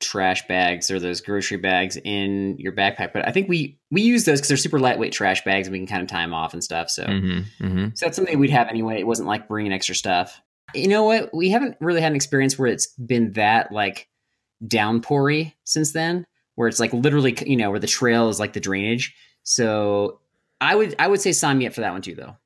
trash 0.00 0.46
bags 0.48 0.90
or 0.90 0.98
those 0.98 1.20
grocery 1.20 1.56
bags 1.56 1.96
in 1.96 2.56
your 2.58 2.72
backpack. 2.72 3.12
But 3.12 3.26
I 3.26 3.32
think 3.32 3.48
we 3.48 3.78
we 3.90 4.02
use 4.02 4.24
those 4.24 4.40
because 4.40 4.48
they're 4.48 4.56
super 4.56 4.78
lightweight 4.78 5.12
trash 5.12 5.44
bags 5.44 5.68
and 5.68 5.72
we 5.72 5.78
can 5.78 5.86
kind 5.86 6.02
of 6.02 6.08
tie 6.08 6.22
them 6.22 6.34
off 6.34 6.52
and 6.52 6.62
stuff. 6.62 6.90
So 6.90 7.04
mm-hmm, 7.04 7.64
mm-hmm. 7.64 7.86
so 7.94 8.06
that's 8.06 8.16
something 8.16 8.38
we'd 8.38 8.50
have 8.50 8.68
anyway. 8.68 8.98
It 8.98 9.06
wasn't 9.06 9.28
like 9.28 9.48
bringing 9.48 9.72
extra 9.72 9.94
stuff. 9.94 10.40
You 10.74 10.88
know 10.88 11.04
what? 11.04 11.30
We 11.32 11.50
haven't 11.50 11.76
really 11.80 12.00
had 12.00 12.12
an 12.12 12.16
experience 12.16 12.58
where 12.58 12.68
it's 12.68 12.88
been 12.88 13.32
that 13.32 13.72
like 13.72 14.08
downpoury 14.64 15.54
since 15.64 15.92
then, 15.92 16.26
where 16.56 16.68
it's 16.68 16.80
like 16.80 16.92
literally 16.92 17.36
you 17.46 17.56
know 17.56 17.70
where 17.70 17.78
the 17.78 17.86
trail 17.86 18.28
is 18.28 18.40
like 18.40 18.52
the 18.52 18.60
drainage. 18.60 19.14
So 19.44 20.20
I 20.60 20.74
would 20.74 20.96
I 20.98 21.06
would 21.06 21.20
say 21.20 21.32
sign 21.32 21.58
me 21.58 21.66
up 21.66 21.72
for 21.72 21.82
that 21.82 21.92
one 21.92 22.02
too 22.02 22.16
though. 22.16 22.36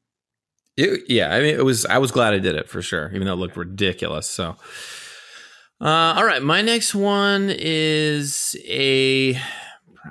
It, 0.77 1.03
yeah, 1.09 1.35
I 1.35 1.41
mean, 1.41 1.55
it 1.55 1.65
was. 1.65 1.85
I 1.87 1.99
was 1.99 2.11
glad 2.11 2.33
I 2.33 2.39
did 2.39 2.55
it 2.55 2.69
for 2.69 2.81
sure, 2.81 3.11
even 3.13 3.27
though 3.27 3.33
it 3.33 3.37
looked 3.37 3.57
ridiculous. 3.57 4.29
So, 4.29 4.57
uh, 5.81 6.15
all 6.17 6.25
right, 6.25 6.43
my 6.43 6.63
next 6.63 6.95
one 6.95 7.51
is 7.51 8.57
a. 8.67 9.35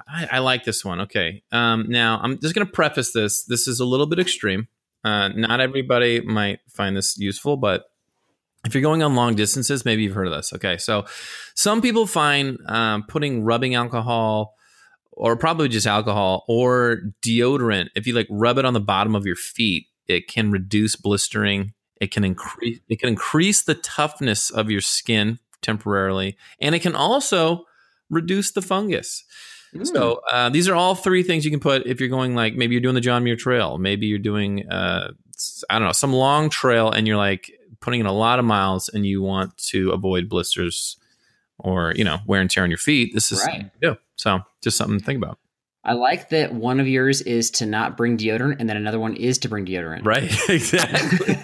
I, 0.08 0.28
I 0.34 0.40
like 0.40 0.66
this 0.66 0.86
one. 0.86 1.02
Okay, 1.02 1.44
um, 1.52 1.86
now 1.90 2.20
I'm 2.22 2.40
just 2.40 2.54
going 2.54 2.68
to 2.68 2.72
preface 2.72 3.14
this. 3.14 3.46
This 3.46 3.68
is 3.68 3.80
a 3.80 3.86
little 3.86 4.06
bit 4.06 4.20
extreme. 4.20 4.68
Uh, 5.04 5.30
not 5.30 5.60
everybody 5.60 6.22
might 6.22 6.60
find 6.70 6.96
this 6.96 7.18
useful, 7.18 7.58
but 7.58 7.86
if 8.66 8.74
you're 8.74 8.84
going 8.84 9.04
on 9.04 9.16
long 9.16 9.36
distances, 9.36 9.86
maybe 9.86 10.04
you've 10.04 10.16
heard 10.16 10.28
of 10.28 10.34
this. 10.34 10.54
Okay, 10.54 10.78
so 10.78 11.06
some 11.56 11.82
people 11.82 12.06
find 12.06 12.58
um, 12.68 13.04
putting 13.08 13.44
rubbing 13.44 13.76
alcohol 13.76 14.56
or 15.12 15.36
probably 15.36 15.68
just 15.68 15.88
alcohol 15.88 16.46
or 16.48 17.02
deodorant 17.22 17.90
if 17.96 18.08
you 18.08 18.14
like 18.14 18.28
rub 18.30 18.58
it 18.58 18.66
on 18.66 18.74
the 18.74 18.80
bottom 18.80 19.16
of 19.16 19.26
your 19.26 19.36
feet 19.36 19.86
it 20.10 20.28
can 20.28 20.52
reduce 20.52 20.96
blistering. 20.96 21.74
It 22.02 22.12
can 22.12 22.24
increase 22.24 22.80
it 22.90 23.00
can 23.00 23.10
increase 23.10 23.64
the 23.64 23.76
toughness 23.76 24.50
of 24.50 24.72
your 24.72 24.82
skin 24.82 25.40
temporarily 25.62 26.38
and 26.60 26.74
it 26.74 26.80
can 26.80 26.96
also 26.96 27.66
reduce 28.10 28.52
the 28.52 28.62
fungus. 28.62 29.24
So 29.84 30.22
uh, 30.32 30.50
these 30.50 30.68
are 30.68 30.76
all 30.76 30.96
three 30.96 31.22
things 31.22 31.46
you 31.46 31.52
can 31.52 31.60
put 31.60 31.86
if 31.86 32.00
you're 32.00 32.10
going 32.10 32.34
like 32.34 32.56
maybe 32.56 32.74
you're 32.74 32.82
doing 32.82 32.96
the 32.96 33.02
john 33.02 33.24
muir 33.24 33.36
trail 33.36 33.78
maybe 33.78 34.08
you're 34.08 34.18
doing 34.18 34.68
uh, 34.68 35.12
i 35.70 35.78
don't 35.78 35.88
know 35.88 35.92
some 35.92 36.12
long 36.12 36.50
trail 36.50 36.90
and 36.90 37.06
you're 37.06 37.18
like 37.18 37.52
putting 37.82 38.00
in 38.00 38.06
a 38.06 38.12
lot 38.14 38.40
of 38.40 38.46
miles 38.46 38.90
and 38.90 39.06
you 39.06 39.22
want 39.22 39.56
to 39.58 39.92
avoid 39.92 40.28
blisters 40.30 40.98
or 41.58 41.94
you 41.96 42.04
know 42.04 42.18
wear 42.26 42.42
and 42.42 42.50
tear 42.50 42.64
on 42.64 42.70
your 42.72 42.78
feet 42.78 43.14
this 43.14 43.32
is 43.32 43.44
Right. 43.46 43.70
do. 43.82 43.96
so 44.16 44.40
just 44.62 44.78
something 44.78 45.00
to 45.00 45.06
think 45.06 45.18
about 45.18 45.38
I 45.82 45.94
like 45.94 46.30
that 46.30 46.54
one 46.54 46.82
of 46.82 46.88
yours 46.90 47.22
is 47.22 47.50
to 47.52 47.66
not 47.66 47.96
bring 47.96 48.18
deodorant, 48.18 48.58
and 48.60 48.68
then 48.70 48.76
another 48.76 49.00
one 49.00 49.16
is 49.16 49.38
to 49.40 49.50
bring 49.50 49.66
deodorant. 49.66 50.06
right 50.06 50.24
exactly 50.50 51.36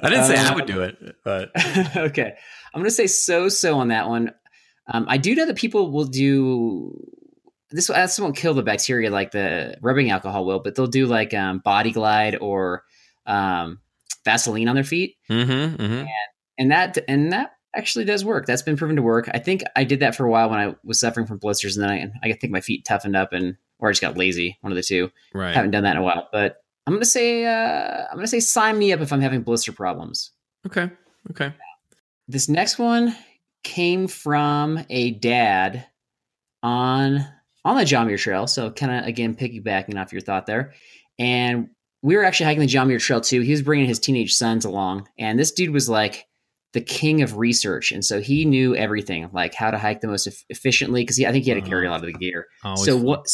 i 0.00 0.10
didn't 0.10 0.24
say 0.24 0.36
i 0.36 0.54
would 0.54 0.66
do 0.66 0.80
it 0.82 1.16
but 1.24 1.50
okay, 1.96 2.34
I'm 2.74 2.80
gonna 2.80 2.90
say 2.90 3.06
so 3.06 3.48
so 3.48 3.78
on 3.78 3.88
that 3.88 4.08
one. 4.08 4.32
Um, 4.92 5.06
I 5.08 5.16
do 5.16 5.34
know 5.34 5.46
that 5.46 5.56
people 5.56 5.90
will 5.92 6.04
do 6.04 6.92
this. 7.70 7.86
This 7.86 8.18
won't 8.18 8.36
kill 8.36 8.52
the 8.52 8.62
bacteria 8.62 9.10
like 9.10 9.30
the 9.30 9.76
rubbing 9.80 10.10
alcohol 10.10 10.44
will, 10.44 10.58
but 10.60 10.74
they'll 10.74 10.86
do 10.88 11.06
like 11.06 11.32
um, 11.32 11.60
Body 11.60 11.92
Glide 11.92 12.36
or 12.40 12.82
um, 13.26 13.80
Vaseline 14.24 14.68
on 14.68 14.74
their 14.74 14.84
feet, 14.84 15.16
mm-hmm, 15.30 15.82
mm-hmm. 15.82 16.06
and 16.58 16.70
that 16.70 16.98
and 17.08 17.32
that 17.32 17.52
actually 17.76 18.04
does 18.04 18.24
work. 18.24 18.46
That's 18.46 18.62
been 18.62 18.76
proven 18.76 18.96
to 18.96 19.02
work. 19.02 19.28
I 19.32 19.38
think 19.38 19.62
I 19.76 19.84
did 19.84 20.00
that 20.00 20.14
for 20.14 20.24
a 20.24 20.30
while 20.30 20.50
when 20.50 20.60
I 20.60 20.74
was 20.84 21.00
suffering 21.00 21.26
from 21.26 21.38
blisters, 21.38 21.76
and 21.76 21.88
then 21.88 22.12
I, 22.22 22.28
I 22.28 22.32
think 22.32 22.52
my 22.52 22.60
feet 22.60 22.84
toughened 22.84 23.16
up, 23.16 23.32
and 23.32 23.56
or 23.78 23.88
I 23.88 23.92
just 23.92 24.02
got 24.02 24.16
lazy. 24.16 24.58
One 24.60 24.72
of 24.72 24.76
the 24.76 24.82
two. 24.82 25.10
right 25.34 25.54
Haven't 25.54 25.72
done 25.72 25.84
that 25.84 25.96
in 25.96 25.98
a 25.98 26.02
while, 26.02 26.28
but 26.32 26.56
I'm 26.86 26.94
gonna 26.94 27.04
say 27.04 27.44
uh, 27.44 28.06
I'm 28.10 28.16
gonna 28.16 28.26
say 28.26 28.40
sign 28.40 28.78
me 28.78 28.92
up 28.92 29.00
if 29.00 29.12
I'm 29.12 29.20
having 29.20 29.42
blister 29.42 29.72
problems. 29.72 30.30
okay 30.66 30.90
okay 31.30 31.52
This 32.28 32.48
next 32.48 32.78
one 32.78 33.16
came 33.62 34.08
from 34.08 34.84
a 34.90 35.12
dad 35.12 35.86
on 36.62 37.26
on 37.64 37.76
the 37.76 37.84
John 37.84 38.06
Muir 38.06 38.18
Trail, 38.18 38.46
so 38.46 38.70
kind 38.70 38.92
of 38.92 39.06
again 39.06 39.34
piggybacking 39.34 40.00
off 40.00 40.12
your 40.12 40.20
thought 40.20 40.46
there. 40.46 40.74
And 41.18 41.68
we 42.04 42.16
were 42.16 42.24
actually 42.24 42.44
hiking 42.44 42.60
the 42.60 42.66
John 42.66 42.88
Muir 42.88 42.98
Trail 42.98 43.22
too. 43.22 43.40
He 43.40 43.50
was 43.50 43.62
bringing 43.62 43.86
his 43.86 43.98
teenage 43.98 44.34
sons 44.34 44.66
along, 44.66 45.08
and 45.18 45.38
this 45.38 45.52
dude 45.52 45.70
was 45.70 45.88
like 45.88 46.26
the 46.74 46.82
king 46.82 47.22
of 47.22 47.38
research, 47.38 47.92
and 47.92 48.04
so 48.04 48.20
he 48.20 48.44
knew 48.44 48.76
everything, 48.76 49.30
like 49.32 49.54
how 49.54 49.70
to 49.70 49.78
hike 49.78 50.02
the 50.02 50.06
most 50.06 50.26
eff- 50.26 50.44
efficiently. 50.50 51.00
Because 51.00 51.18
I 51.18 51.32
think 51.32 51.44
he 51.44 51.50
had 51.50 51.64
to 51.64 51.68
carry 51.68 51.86
a 51.86 51.90
lot 51.90 52.00
of 52.00 52.06
the 52.06 52.12
gear. 52.12 52.46
Always 52.62 52.84
so 52.84 52.98
fun. 52.98 53.06
what? 53.06 53.26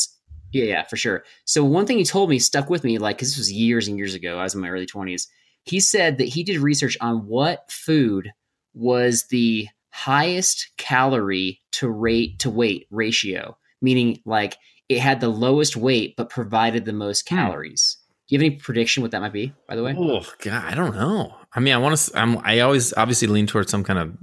Yeah, 0.53 0.67
yeah, 0.67 0.83
for 0.85 0.97
sure. 0.97 1.25
So 1.47 1.65
one 1.65 1.85
thing 1.85 1.99
he 1.99 2.05
told 2.05 2.31
me 2.31 2.39
stuck 2.39 2.71
with 2.71 2.85
me, 2.85 2.99
like 2.99 3.17
because 3.17 3.31
this 3.31 3.39
was 3.39 3.53
years 3.53 3.89
and 3.89 3.99
years 3.99 4.15
ago. 4.15 4.39
I 4.39 4.45
was 4.45 4.55
in 4.55 4.61
my 4.61 4.69
early 4.69 4.87
twenties. 4.87 5.27
He 5.65 5.81
said 5.81 6.19
that 6.19 6.29
he 6.29 6.45
did 6.45 6.59
research 6.59 6.97
on 7.01 7.27
what 7.27 7.69
food 7.73 8.31
was 8.73 9.27
the 9.31 9.67
highest 9.91 10.71
calorie 10.77 11.61
to 11.73 11.91
rate 11.91 12.39
to 12.39 12.51
weight 12.51 12.87
ratio, 12.93 13.59
meaning 13.83 14.21
like 14.25 14.59
it 14.89 15.01
had 15.01 15.21
the 15.21 15.29
lowest 15.29 15.77
weight 15.77 16.15
but 16.17 16.31
provided 16.31 16.85
the 16.85 16.93
most 16.93 17.27
calories. 17.27 17.90
You 18.31 18.39
have 18.39 18.45
any 18.47 18.57
prediction 18.57 19.03
what 19.03 19.11
that 19.13 19.21
might 19.21 19.33
be? 19.33 19.53
By 19.69 19.77
the 19.77 19.83
way, 19.83 19.95
Oh 19.99 20.25
God, 20.39 20.65
I 20.65 20.75
don't 20.75 20.95
know. 20.95 21.35
I 21.53 21.61
mean, 21.61 21.75
I 21.75 21.79
want 21.79 21.97
to. 21.97 22.19
I'm. 22.19 22.39
I 22.39 22.61
always 22.61 22.93
obviously 22.95 23.29
lean 23.29 23.47
towards 23.47 23.71
some 23.71 23.85
kind 23.85 23.99
of 23.99 24.17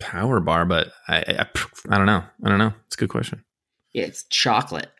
power 0.00 0.40
bar, 0.40 0.64
but 0.64 0.92
I, 1.08 1.18
I, 1.28 1.46
I 1.90 1.96
don't 1.98 2.06
know. 2.06 2.24
I 2.44 2.48
don't 2.48 2.58
know. 2.58 2.72
It's 2.86 2.94
a 2.96 2.98
good 2.98 3.08
question. 3.10 3.44
yeah, 3.92 4.04
it's 4.04 4.24
chocolate. 4.24 4.90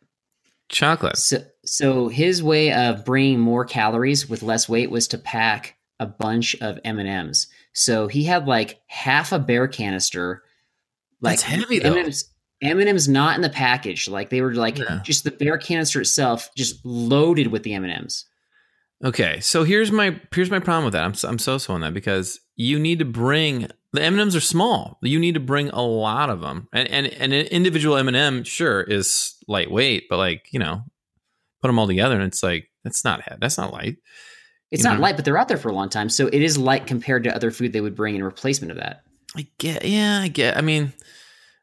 Chocolate. 0.69 1.19
So, 1.19 1.39
so 1.65 2.09
his 2.09 2.43
way 2.43 2.73
of 2.73 3.05
bringing 3.05 3.39
more 3.41 3.65
calories 3.65 4.29
with 4.29 4.43
less 4.43 4.69
weight 4.69 4.91
was 4.91 5.07
to 5.09 5.19
pack 5.19 5.77
a 6.01 6.07
bunch 6.07 6.57
of 6.61 6.79
M 6.85 6.99
and 6.99 7.09
M's. 7.09 7.47
So 7.75 8.09
he 8.09 8.25
had 8.25 8.47
like 8.47 8.81
half 8.87 9.33
a 9.33 9.39
bear 9.39 9.69
canister. 9.69 10.43
Like 11.21 11.33
That's 11.39 11.43
heavy, 11.43 11.79
though. 11.79 11.95
M&Ms, 11.95 12.25
M&Ms 12.63 13.09
not 13.09 13.37
in 13.37 13.43
the 13.43 13.51
package. 13.51 14.09
Like 14.09 14.31
they 14.31 14.41
were 14.41 14.55
like 14.55 14.79
Yeah. 14.79 15.01
just 15.05 15.25
the 15.25 15.31
bear 15.31 15.59
canister 15.59 16.01
itself, 16.01 16.49
just 16.57 16.85
loaded 16.85 17.49
with 17.49 17.63
the 17.63 17.75
M&Ms. 17.75 18.25
Okay, 19.05 19.41
so 19.41 19.65
here's 19.65 19.91
my 19.91 20.21
here's 20.33 20.51
my 20.51 20.61
problem 20.61 20.85
with 20.85 20.93
that. 20.93 21.03
I'm 21.05 21.15
so- 21.15 21.29
I'm 21.29 21.39
so 21.39 21.59
so 21.59 21.75
on 21.75 21.81
that 21.81 21.93
because 21.95 22.39
you 22.57 22.79
need 22.79 22.99
to 23.01 23.05
bring 23.05 23.69
the 23.93 24.03
M 24.03 24.15
and 24.15 24.21
M's 24.23 24.37
are 24.37 24.41
small. 24.41 24.99
You 25.03 25.19
need 25.19 25.35
to 25.35 25.41
bring 25.41 25.71
a 25.71 25.83
lot 25.83 26.31
of 26.31 26.41
them, 26.41 26.69
and 26.73 26.89
and, 26.89 27.07
and 27.09 27.33
an 27.33 27.47
individual 27.47 27.97
M 27.97 28.09
and 28.09 28.17
m 28.17 28.45
sure 28.45 28.81
is 28.83 29.35
lightweight, 29.49 30.05
but 30.09 30.19
like 30.19 30.47
you 30.53 30.59
know, 30.61 30.83
put 31.61 31.69
them 31.69 31.79
all 31.79 31.87
together 31.89 32.15
and 32.15 32.25
it's 32.25 32.43
like 32.43 32.69
that's 32.85 33.05
not 33.05 33.23
that's 33.41 33.59
not 33.59 33.73
light. 33.73 33.97
It's 34.71 34.83
You 34.85 34.89
not 34.91 34.97
know? 34.97 35.03
light, 35.03 35.17
but 35.17 35.25
they're 35.25 35.37
out 35.37 35.49
there 35.49 35.59
for 35.59 35.69
a 35.69 35.75
long 35.75 35.89
time, 35.89 36.09
so 36.09 36.29
it 36.29 36.41
is 36.41 36.57
light 36.57 36.87
compared 36.87 37.25
to 37.25 37.35
other 37.35 37.51
food 37.51 37.73
they 37.73 37.81
would 37.83 37.97
bring 37.97 38.15
in 38.15 38.23
replacement 38.25 38.71
of 38.71 38.79
that. 38.79 39.03
I 39.37 39.47
get, 39.59 39.85
yeah, 39.85 40.21
I 40.23 40.29
get. 40.29 40.57
I 40.57 40.61
mean, 40.61 40.93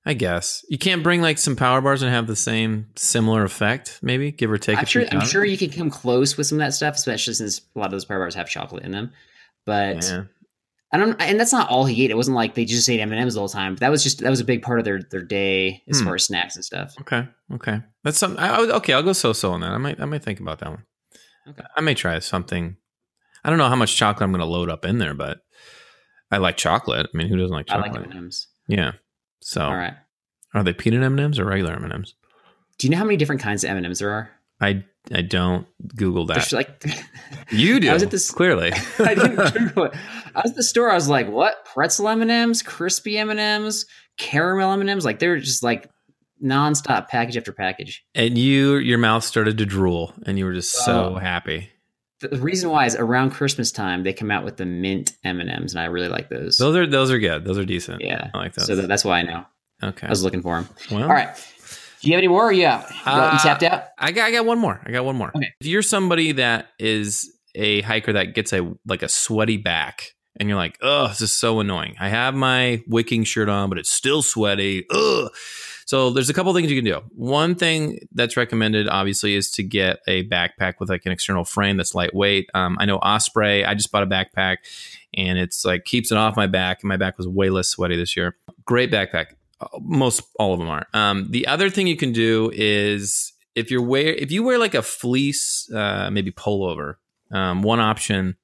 I 0.10 0.14
guess 0.14 0.66
you 0.70 0.78
can't 0.80 1.04
bring 1.04 1.22
like 1.22 1.38
some 1.38 1.56
power 1.56 1.82
bars 1.82 2.02
and 2.02 2.12
have 2.12 2.26
the 2.28 2.36
same 2.36 2.88
similar 2.96 3.44
effect. 3.44 4.00
Maybe 4.02 4.32
give 4.32 4.50
or 4.52 4.58
take. 4.58 4.78
I'm 4.78 4.84
a 4.84 4.86
few 4.88 5.02
sure. 5.06 5.10
I'm 5.12 5.26
sure 5.28 5.46
you 5.46 5.58
can 5.58 5.70
come 5.70 5.90
close 5.92 6.36
with 6.36 6.48
some 6.48 6.58
of 6.60 6.66
that 6.66 6.74
stuff, 6.74 6.96
especially 6.96 7.36
since 7.36 7.62
a 7.76 7.80
lot 7.80 7.86
of 7.86 7.92
those 7.92 8.06
power 8.06 8.18
bars 8.20 8.34
have 8.36 8.50
chocolate 8.50 8.84
in 8.84 8.92
them. 8.92 9.12
But 9.66 10.04
Yeah. 10.04 10.24
I 10.92 10.98
don't, 10.98 11.22
and 11.22 11.40
that's 11.40 11.54
not 11.54 11.70
all 11.70 11.86
he 11.86 12.04
ate. 12.04 12.10
It 12.10 12.18
wasn't 12.18 12.36
like 12.36 12.56
they 12.56 12.66
just 12.66 12.90
ate 12.90 13.00
M 13.00 13.12
and 13.12 13.22
M's 13.22 13.36
the 13.36 13.40
whole 13.40 13.48
time. 13.50 13.76
But 13.76 13.82
that 13.82 13.92
was 13.92 14.02
just 14.02 14.20
that 14.22 14.30
was 14.32 14.40
a 14.40 14.44
big 14.46 14.64
part 14.64 14.80
of 14.80 14.86
their 14.86 15.00
their 15.12 15.22
day 15.22 15.84
as 15.88 16.00
Hmm. 16.00 16.06
far 16.08 16.16
as 16.16 16.26
snacks 16.26 16.56
and 16.56 16.66
stuff. 16.66 16.96
Okay. 17.02 17.28
Okay. 17.54 17.82
That's 18.04 18.18
some. 18.18 18.36
I, 18.40 18.58
okay, 18.58 18.94
I'll 18.94 19.04
go 19.04 19.14
so 19.14 19.32
so 19.32 19.52
on 19.52 19.62
that. 19.62 19.70
I 19.72 19.78
might 19.78 20.02
I 20.02 20.06
might 20.06 20.24
think 20.24 20.40
about 20.40 20.58
that 20.60 20.70
one. 20.72 20.84
Okay. 21.48 21.64
I 21.78 21.82
may 21.82 21.94
try 21.94 22.18
something. 22.18 22.78
I 23.44 23.50
don't 23.52 23.60
know 23.60 23.70
how 23.70 23.76
much 23.76 23.96
chocolate 23.96 24.24
I'm 24.24 24.32
going 24.32 24.40
to 24.40 24.46
load 24.48 24.70
up 24.72 24.84
in 24.84 24.98
there, 24.98 25.14
but 25.14 25.42
I 26.32 26.38
like 26.38 26.58
chocolate. 26.58 27.08
I 27.14 27.16
mean, 27.18 27.28
who 27.28 27.38
doesn't 27.38 27.56
like 27.56 27.68
chocolate? 27.68 27.92
I 27.92 27.94
like 27.94 28.06
M 28.06 28.10
and 28.10 28.18
M's. 28.26 28.48
Yeah. 28.68 28.94
So, 29.42 29.62
All 29.64 29.76
right. 29.76 29.94
are 30.54 30.64
they 30.64 30.74
peanut 30.74 31.04
M 31.04 31.14
and 31.14 31.20
M's 31.22 31.40
or 31.40 31.46
regular 31.46 31.74
M 31.74 31.84
and 31.84 31.94
M's? 31.94 32.16
Do 32.78 32.88
you 32.88 32.92
know 32.92 32.98
how 32.98 33.04
many 33.06 33.18
different 33.18 33.42
kinds 33.42 33.64
of 33.64 33.70
M 33.70 33.78
and 33.78 33.86
M's 33.86 34.00
there 34.00 34.12
are? 34.12 34.30
I 34.62 34.84
I 35.14 35.22
don't 35.22 35.66
Google 35.96 36.26
that. 36.28 36.36
There's 36.36 36.54
like 36.54 36.84
you 37.52 37.80
do. 37.80 37.90
I 37.90 37.94
was 37.94 38.04
at 38.04 38.12
this- 38.12 38.30
clearly. 38.32 38.72
I 39.00 39.16
didn't 39.16 39.36
Google 39.54 39.86
it. 39.86 39.94
I 40.36 40.42
was 40.44 40.52
at 40.52 40.58
the 40.58 40.64
store. 40.64 40.92
I 40.92 40.96
was 40.96 41.08
like, 41.08 41.30
"What? 41.30 41.64
Pretzel 41.66 42.08
M 42.10 42.22
and 42.22 42.30
M's, 42.32 42.62
crispy 42.62 43.18
M 43.18 43.30
and 43.30 43.40
M's, 43.40 43.86
caramel 44.18 44.72
M 44.74 44.82
and 44.82 44.90
M's." 44.90 45.06
Like 45.06 45.20
they 45.20 45.28
were 45.30 45.40
just 45.40 45.64
like 45.64 45.90
nonstop 46.44 47.08
package 47.10 47.38
after 47.38 47.52
package. 47.52 48.04
and 48.16 48.38
you 48.38 48.78
your 48.78 48.98
mouth 48.98 49.24
started 49.24 49.58
to 49.60 49.66
drool, 49.66 50.14
and 50.26 50.38
you 50.38 50.46
were 50.46 50.54
just 50.54 50.72
so 50.72 51.14
Oh. 51.16 51.20
happy. 51.20 51.70
The 52.22 52.38
reason 52.38 52.70
why 52.70 52.86
is 52.86 52.96
around 52.96 53.32
Christmas 53.32 53.72
time 53.72 54.04
they 54.04 54.12
come 54.14 54.30
out 54.32 54.44
with 54.44 54.58
the 54.58 54.66
mint 54.66 55.14
M 55.24 55.40
and 55.40 55.50
M's, 55.50 55.74
and 55.74 55.80
I 55.82 55.86
really 55.86 56.10
like 56.10 56.30
those. 56.30 56.58
Those 56.58 56.76
are 56.76 56.86
those 56.88 57.12
are 57.12 57.20
good. 57.20 57.46
Those 57.46 57.58
are 57.58 57.66
decent. 57.66 58.02
yeah, 58.02 58.30
I 58.34 58.38
like 58.38 58.54
those. 58.54 58.68
so 58.68 58.76
that, 58.76 58.88
that's 58.88 59.06
why 59.06 59.20
I 59.20 59.24
know. 59.24 59.46
okay. 59.84 60.08
I 60.08 60.10
was 60.10 60.24
looking 60.24 60.42
for 60.42 60.62
them. 60.62 60.70
well, 60.92 61.04
All 61.04 61.10
right. 61.10 61.30
Do 62.02 62.08
you 62.08 62.14
have 62.16 62.20
any 62.20 62.28
more? 62.30 62.52
Yeah, 62.52 62.82
you, 62.90 62.96
Uh, 63.06 63.32
you 63.34 63.40
tapped 63.40 63.64
out. 63.64 63.84
I 63.98 64.12
got 64.12 64.26
I 64.28 64.32
got 64.32 64.46
one 64.46 64.58
more. 64.60 64.82
I 64.86 64.92
got 64.92 65.06
one 65.06 65.16
more. 65.18 65.32
Okay. 65.36 65.48
If 65.62 65.68
you're 65.68 65.82
somebody 65.82 66.32
that 66.34 66.68
is 66.80 67.30
a 67.56 67.82
hiker 67.82 68.14
that 68.14 68.34
gets 68.36 68.54
a 68.54 68.74
like 68.88 69.02
a 69.04 69.10
sweaty 69.10 69.58
back 69.58 70.14
and 70.40 70.48
you're 70.48 70.58
like, 70.58 70.78
"Oh, 70.82 71.08
this 71.10 71.22
is 71.22 71.38
so 71.38 71.60
annoying. 71.60 71.96
I 72.00 72.10
have 72.10 72.36
my 72.36 72.82
wicking 72.88 73.24
shirt 73.26 73.50
on, 73.50 73.70
but 73.70 73.78
it's 73.80 73.92
still 73.92 74.22
sweaty." 74.22 74.86
Ugh. 74.92 75.30
So 75.90 76.12
there's 76.12 76.30
a 76.30 76.36
couple 76.36 76.54
things 76.54 76.70
you 76.70 76.78
can 76.78 76.86
do. 76.86 77.02
One 77.16 77.56
thing 77.56 77.98
that's 78.12 78.38
recommended, 78.38 78.88
obviously, 78.88 79.34
is 79.34 79.50
to 79.54 79.64
get 79.64 80.02
a 80.06 80.24
backpack 80.28 80.76
with 80.80 80.88
like 80.88 81.04
an 81.08 81.12
external 81.12 81.44
frame 81.44 81.78
that's 81.78 81.96
lightweight. 81.96 82.48
Um, 82.54 82.78
I 82.80 82.86
know 82.86 82.98
Osprey. 82.98 83.66
I 83.66 83.74
just 83.74 83.92
bought 83.92 84.04
a 84.04 84.06
backpack, 84.06 84.58
and 85.16 85.40
it's 85.40 85.66
like 85.66 85.86
keeps 85.86 86.12
it 86.12 86.18
off 86.20 86.36
my 86.36 86.46
back, 86.46 86.84
and 86.84 86.90
my 86.90 86.98
back 86.98 87.18
was 87.18 87.28
way 87.28 87.50
less 87.50 87.70
sweaty 87.70 87.96
this 87.96 88.16
year. 88.16 88.36
Great 88.66 88.92
backpack 88.92 89.30
most 89.82 90.22
all 90.38 90.54
of 90.54 90.60
them 90.60 90.70
are. 90.70 90.86
Um, 90.94 91.26
the 91.32 91.48
other 91.48 91.72
thing 91.72 91.88
you 91.88 91.98
can 91.98 92.12
do 92.12 92.52
is 92.54 93.34
if 93.56 93.72
you're 93.72 93.82
wear 93.82 94.14
if 94.14 94.32
you 94.32 94.44
wear 94.44 94.60
like 94.60 94.76
a 94.76 94.84
fleece, 94.84 95.72
uh, 95.74 96.12
maybe 96.12 96.32
pullover. 96.32 96.98
Um, 97.32 97.64
one 97.64 97.80
option 97.80 98.38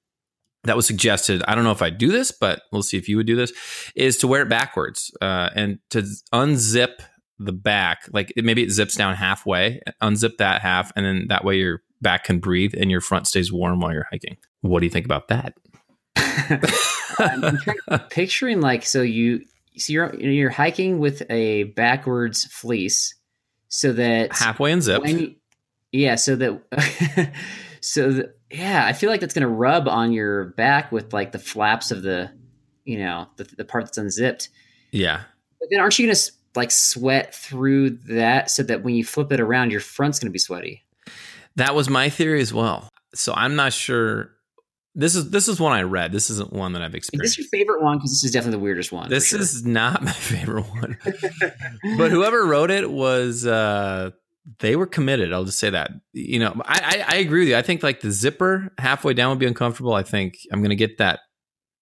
that 0.63 0.75
was 0.75 0.87
suggested. 0.87 1.43
I 1.47 1.53
don't 1.53 1.63
know 1.63 1.71
if 1.71 1.83
I 1.83 1.91
do 1.91 2.11
this, 2.11 2.31
but 2.31 2.63
we'll 2.71 2.81
see 2.81 2.97
if 2.97 3.07
you 3.07 3.17
would 3.17 3.27
do 3.27 3.35
this. 3.35 3.53
Is 3.93 4.17
to 4.17 4.27
wear 4.27 4.41
it 4.41 4.49
backwards 4.49 5.15
uh, 5.21 5.51
and 5.55 5.77
to 5.91 6.01
unzip 6.33 7.01
the 7.39 7.51
back, 7.51 8.07
like 8.11 8.31
it, 8.35 8.45
maybe 8.45 8.63
it 8.63 8.71
zips 8.71 8.95
down 8.95 9.15
halfway. 9.15 9.81
Unzip 10.01 10.37
that 10.37 10.61
half, 10.61 10.91
and 10.95 11.05
then 11.05 11.25
that 11.29 11.43
way 11.43 11.57
your 11.57 11.81
back 12.01 12.25
can 12.25 12.39
breathe 12.39 12.73
and 12.77 12.91
your 12.91 13.01
front 13.01 13.27
stays 13.27 13.51
warm 13.51 13.79
while 13.79 13.91
you're 13.91 14.07
hiking. 14.09 14.37
What 14.61 14.79
do 14.79 14.85
you 14.85 14.91
think 14.91 15.05
about 15.05 15.27
that? 15.29 15.53
I'm 17.19 17.59
picturing 18.09 18.61
like 18.61 18.85
so 18.85 19.01
you 19.01 19.41
so 19.77 19.93
you're 19.93 20.15
you're 20.15 20.49
hiking 20.49 20.99
with 20.99 21.23
a 21.29 21.63
backwards 21.63 22.45
fleece, 22.45 23.15
so 23.67 23.93
that 23.93 24.33
halfway 24.33 24.71
unzipped. 24.71 25.07
yeah, 25.91 26.15
so 26.15 26.35
that 26.35 27.31
so 27.81 28.11
that, 28.11 28.37
yeah, 28.51 28.85
I 28.85 28.93
feel 28.93 29.09
like 29.09 29.21
that's 29.21 29.33
gonna 29.33 29.47
rub 29.47 29.87
on 29.87 30.13
your 30.13 30.45
back 30.45 30.91
with 30.91 31.13
like 31.13 31.31
the 31.31 31.39
flaps 31.39 31.91
of 31.91 32.01
the 32.01 32.31
you 32.85 32.99
know 32.99 33.27
the 33.37 33.43
the 33.43 33.65
part 33.65 33.85
that's 33.85 33.97
unzipped. 33.97 34.49
yeah. 34.91 35.23
But 35.59 35.69
then 35.71 35.79
aren't 35.79 35.97
you 35.97 36.05
gonna 36.05 36.19
like 36.55 36.71
sweat 36.71 37.33
through 37.33 37.91
that 38.07 38.49
so 38.49 38.63
that 38.63 38.83
when 38.83 38.95
you 38.95 39.03
flip 39.03 39.31
it 39.31 39.39
around, 39.39 39.71
your 39.71 39.81
front's 39.81 40.19
gonna 40.19 40.31
be 40.31 40.39
sweaty? 40.39 40.83
That 41.55 41.75
was 41.75 41.89
my 41.89 42.09
theory 42.09 42.41
as 42.41 42.53
well. 42.53 42.89
So 43.13 43.33
I'm 43.35 43.55
not 43.55 43.73
sure. 43.73 44.31
This 44.93 45.15
is 45.15 45.29
this 45.29 45.47
is 45.47 45.59
one 45.59 45.73
I 45.73 45.83
read. 45.83 46.11
This 46.11 46.29
isn't 46.29 46.53
one 46.53 46.73
that 46.73 46.81
I've 46.81 46.95
experienced. 46.95 47.37
Is 47.37 47.45
this 47.45 47.51
your 47.51 47.59
favorite 47.59 47.83
one? 47.83 47.97
Because 47.97 48.11
this 48.11 48.23
is 48.23 48.31
definitely 48.31 48.59
the 48.59 48.63
weirdest 48.63 48.91
one. 48.91 49.09
This 49.09 49.27
sure. 49.27 49.39
is 49.39 49.65
not 49.65 50.03
my 50.03 50.11
favorite 50.11 50.63
one. 50.63 50.97
but 51.97 52.11
whoever 52.11 52.45
wrote 52.45 52.71
it 52.71 52.89
was 52.89 53.45
uh 53.45 54.11
they 54.59 54.75
were 54.75 54.85
committed. 54.85 55.33
I'll 55.33 55.45
just 55.45 55.57
say 55.57 55.71
that. 55.71 55.91
You 56.13 56.39
know, 56.39 56.61
I, 56.65 57.03
I 57.07 57.15
I 57.15 57.17
agree 57.17 57.41
with 57.41 57.49
you. 57.49 57.57
I 57.57 57.61
think 57.61 57.83
like 57.83 58.01
the 58.01 58.11
zipper 58.11 58.71
halfway 58.77 59.13
down 59.13 59.31
would 59.31 59.39
be 59.39 59.47
uncomfortable. 59.47 59.93
I 59.93 60.03
think 60.03 60.37
I'm 60.51 60.61
gonna 60.61 60.75
get 60.75 60.97
that 60.99 61.21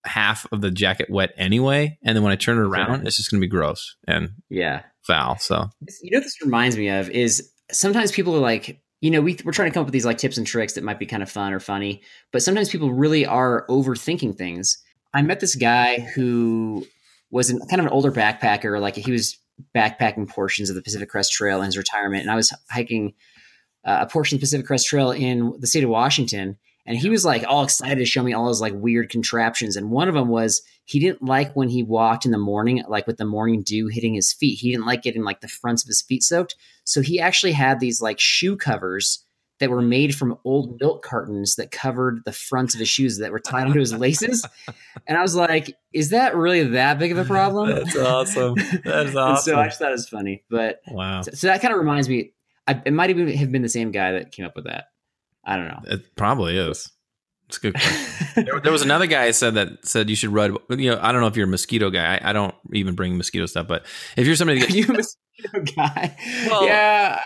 half 0.06 0.46
of 0.52 0.62
the 0.62 0.72
jacket 0.72 1.10
wet 1.10 1.32
anyway, 1.38 1.98
and 2.04 2.16
then 2.16 2.24
when 2.24 2.32
I 2.32 2.36
turn 2.36 2.58
it 2.58 2.62
around, 2.62 3.08
it's 3.08 3.18
just 3.18 3.32
gonna 3.32 3.42
be 3.42 3.48
gross 3.48 3.96
and 4.08 4.32
yeah. 4.50 4.84
foul. 5.02 5.38
So 5.38 5.70
You 6.02 6.12
know 6.12 6.18
what 6.18 6.24
this 6.24 6.42
reminds 6.42 6.78
me 6.78 6.90
of 6.90 7.10
is 7.10 7.52
sometimes 7.72 8.12
people 8.12 8.36
are 8.36 8.40
like, 8.40 8.82
you 9.02 9.12
know, 9.12 9.22
we, 9.22 9.38
we're 9.44 9.52
trying 9.52 9.70
to 9.70 9.74
come 9.74 9.82
up 9.82 9.88
with 9.88 9.94
these 9.94 10.06
like 10.06 10.18
tips 10.18 10.38
and 10.38 10.48
tricks 10.48 10.74
that 10.74 10.84
might 10.84 11.00
be 11.00 11.06
kind 11.06 11.24
of 11.24 11.30
fun 11.30 11.54
or 11.54 11.60
funny, 11.60 12.02
but 12.32 12.42
sometimes 12.42 12.70
people 12.70 12.94
really 12.94 13.26
are 13.26 13.66
overthinking 13.68 14.36
things. 14.38 14.78
I 15.14 15.22
met 15.22 15.40
this 15.40 15.56
guy 15.56 16.00
who 16.00 16.88
was 17.30 17.50
an, 17.50 17.60
kind 17.70 17.80
of 17.80 17.88
an 17.88 17.92
older 17.92 18.12
backpacker. 18.12 18.80
Like 18.80 18.96
he 18.96 19.12
was 19.12 19.38
backpacking 19.76 20.30
portions 20.30 20.70
of 20.70 20.76
the 20.76 20.82
Pacific 20.82 21.10
Crest 21.10 21.32
Trail 21.32 21.60
in 21.60 21.66
his 21.66 21.78
retirement, 21.78 22.22
and 22.22 22.32
I 22.32 22.36
was 22.36 22.54
hiking 22.70 23.14
uh, 23.86 24.00
a 24.02 24.06
portion 24.08 24.36
of 24.36 24.40
the 24.40 24.46
Pacific 24.46 24.66
Crest 24.66 24.88
Trail 24.88 25.12
in 25.12 25.54
the 25.60 25.68
state 25.68 25.84
of 25.84 25.90
Washington. 25.90 26.58
And 26.86 26.98
he 26.98 27.10
was 27.10 27.24
like 27.24 27.46
all 27.48 27.64
excited 27.64 28.00
to 28.00 28.06
show 28.06 28.24
me 28.24 28.34
all 28.34 28.50
his 28.50 28.60
like 28.60 28.74
weird 28.76 29.10
contraptions. 29.10 29.76
And 29.78 29.90
one 29.90 30.10
of 30.10 30.16
them 30.16 30.28
was 30.28 30.62
he 30.86 31.00
didn't 31.00 31.24
like 31.24 31.56
when 31.56 31.70
he 31.70 31.82
walked 31.82 32.26
in 32.26 32.32
the 32.32 32.38
morning, 32.38 32.84
like 32.88 33.08
with 33.08 33.18
the 33.18 33.26
morning 33.26 33.64
dew 33.64 33.88
hitting 33.88 34.14
his 34.14 34.34
feet. 34.34 34.60
He 34.60 34.72
didn't 34.72 34.86
like 34.86 35.02
getting 35.02 35.24
like 35.24 35.42
the 35.42 35.48
fronts 35.48 35.84
of 35.84 35.88
his 35.88 36.02
feet 36.02 36.24
soaked. 36.24 36.56
So 36.84 37.02
he 37.02 37.20
actually 37.20 37.54
had 37.54 37.80
these 37.80 38.02
like 38.02 38.20
shoe 38.20 38.58
covers 38.58 39.26
that 39.60 39.70
were 39.70 39.82
made 39.82 40.14
from 40.14 40.38
old 40.44 40.80
milk 40.82 41.04
cartons 41.04 41.56
that 41.56 41.72
covered 41.72 42.24
the 42.26 42.34
fronts 42.34 42.74
of 42.74 42.80
his 42.80 42.90
shoes 42.90 43.20
that 43.20 43.32
were 43.32 43.40
tied 43.40 43.68
onto 43.68 43.80
his 43.80 43.94
laces. 43.98 44.46
And 45.08 45.18
I 45.18 45.22
was 45.22 45.36
like, 45.36 45.78
is 45.94 46.10
that 46.10 46.36
really 46.36 46.64
that 46.64 47.00
big 47.00 47.14
of 47.14 47.18
a 47.18 47.24
problem? 47.24 47.70
That's 47.70 47.96
awesome. 47.96 48.56
That's 48.84 49.16
awesome. 49.16 49.54
so 49.54 49.60
I 49.60 49.68
just 49.68 49.80
thought 49.80 49.90
it 49.90 49.92
was 49.92 50.10
funny. 50.10 50.44
But 50.50 50.82
wow. 50.90 51.22
so, 51.22 51.32
so 51.32 51.48
that 51.48 51.62
kind 51.62 51.74
of 51.74 51.80
reminds 51.80 52.10
me, 52.10 52.34
I, 52.68 52.82
it 52.86 52.92
might 52.92 53.10
even 53.10 53.28
have 53.30 53.52
been 53.54 53.62
the 53.62 53.70
same 53.70 53.92
guy 53.92 54.14
that 54.14 54.34
came 54.34 54.46
up 54.46 54.56
with 54.56 54.66
that. 54.66 54.88
I 55.46 55.58
don't 55.58 55.68
know. 55.68 55.82
It 55.86 56.16
probably 56.16 56.58
is. 56.58 56.90
It's 57.50 57.58
a 57.58 57.62
good 57.62 57.74
question. 57.74 58.28
there, 58.46 58.60
there 58.62 58.72
was 58.72 58.82
another 58.82 59.06
guy 59.06 59.24
I 59.26 59.32
said 59.32 59.56
that 59.56 59.86
said 59.86 60.10
you 60.10 60.16
should 60.16 60.32
rub. 60.32 60.58
You 60.70 60.92
know, 60.92 61.00
I 61.02 61.12
don't 61.12 61.22
know 61.22 61.28
if 61.28 61.36
you're 61.36 61.46
a 61.48 61.50
mosquito 61.50 61.90
guy. 61.90 62.16
I, 62.18 62.30
I 62.30 62.34
don't 62.34 62.56
even 62.72 62.96
bring 62.96 63.18
mosquito 63.18 63.46
stuff, 63.46 63.68
but 63.68 63.86
if 64.18 64.26
you're 64.26 64.36
somebody, 64.36 64.62
Are 64.64 64.66
that, 64.68 64.74
you 64.76 64.86
a 64.86 64.94
mosquito 64.94 65.74
guy? 65.76 66.16
Well- 66.48 66.66
yeah, 66.66 67.20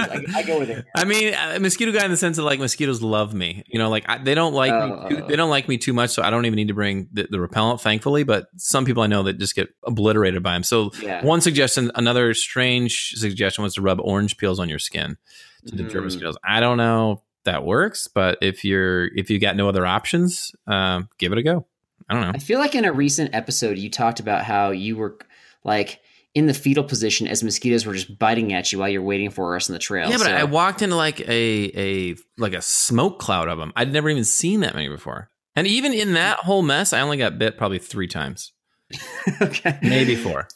I, 0.00 0.24
I 0.36 0.42
go 0.42 0.58
with 0.58 0.70
it. 0.70 0.84
I 0.96 1.04
mean, 1.04 1.34
a 1.34 1.60
mosquito 1.60 1.92
guy 1.92 2.04
in 2.04 2.10
the 2.10 2.16
sense 2.16 2.38
of 2.38 2.44
like 2.44 2.58
mosquitoes 2.58 3.02
love 3.02 3.34
me. 3.34 3.62
You 3.68 3.78
know, 3.78 3.88
like 3.90 4.08
I, 4.08 4.18
they 4.18 4.34
don't 4.34 4.54
like 4.54 4.72
Oh, 4.72 5.08
me. 5.08 5.16
Too, 5.16 5.22
oh. 5.24 5.28
they 5.28 5.36
don't 5.36 5.50
like 5.50 5.68
me 5.68 5.76
too 5.78 5.92
much, 5.92 6.10
so 6.10 6.22
I 6.22 6.30
don't 6.30 6.46
even 6.46 6.56
need 6.56 6.68
to 6.68 6.74
bring 6.74 7.08
the, 7.12 7.28
the 7.30 7.38
repellent. 7.38 7.80
Thankfully, 7.82 8.24
but 8.24 8.46
some 8.56 8.84
people 8.84 9.02
I 9.02 9.06
know 9.06 9.22
that 9.24 9.38
just 9.38 9.54
get 9.54 9.68
obliterated 9.84 10.42
by 10.42 10.54
them. 10.54 10.62
So 10.64 10.90
Yeah. 11.00 11.24
one 11.24 11.40
suggestion, 11.40 11.92
another 11.94 12.32
strange 12.34 13.12
suggestion 13.16 13.62
was 13.62 13.74
to 13.74 13.82
rub 13.82 14.00
orange 14.00 14.38
peels 14.38 14.58
on 14.58 14.68
your 14.68 14.78
skin 14.80 15.18
to 15.66 15.76
deter 15.76 16.00
Mm. 16.00 16.04
mosquitoes. 16.04 16.36
I 16.44 16.58
don't 16.60 16.78
know 16.78 17.12
if 17.12 17.18
that 17.44 17.64
works, 17.64 18.08
but 18.08 18.38
if 18.40 18.64
you're 18.64 19.06
if 19.16 19.30
you 19.30 19.38
got 19.38 19.56
no 19.56 19.68
other 19.68 19.86
options, 19.86 20.52
um, 20.66 21.08
give 21.18 21.32
it 21.32 21.38
a 21.38 21.42
go. 21.42 21.66
I 22.08 22.14
don't 22.14 22.22
know. 22.22 22.32
I 22.34 22.38
feel 22.38 22.58
like 22.58 22.74
in 22.74 22.84
a 22.84 22.92
recent 22.92 23.34
episode 23.34 23.78
you 23.78 23.90
talked 23.90 24.20
about 24.20 24.44
how 24.44 24.70
you 24.70 24.96
were 24.96 25.18
like 25.64 26.00
in 26.34 26.46
the 26.46 26.54
fetal 26.54 26.82
position 26.82 27.26
as 27.28 27.42
mosquitoes 27.42 27.84
were 27.84 27.92
just 27.92 28.18
biting 28.18 28.52
at 28.52 28.72
you 28.72 28.78
while 28.78 28.88
you're 28.88 29.02
waiting 29.02 29.30
for 29.30 29.54
us 29.54 29.68
on 29.68 29.74
the 29.74 29.78
trail. 29.78 30.08
Yeah, 30.08 30.16
but 30.16 30.26
so- 30.26 30.32
I 30.34 30.44
walked 30.44 30.82
into 30.82 30.96
like 30.96 31.20
a 31.20 31.30
a 31.76 32.16
like 32.38 32.54
a 32.54 32.62
smoke 32.62 33.18
cloud 33.18 33.48
of 33.48 33.58
them. 33.58 33.72
I'd 33.76 33.92
never 33.92 34.08
even 34.08 34.24
seen 34.24 34.60
that 34.60 34.74
many 34.74 34.88
before. 34.88 35.30
And 35.54 35.66
even 35.66 35.92
in 35.92 36.14
that 36.14 36.38
whole 36.38 36.62
mess, 36.62 36.92
I 36.94 37.00
only 37.00 37.18
got 37.18 37.38
bit 37.38 37.58
probably 37.58 37.78
three 37.78 38.08
times, 38.08 38.52
okay. 39.42 39.78
maybe 39.82 40.16
four. 40.16 40.48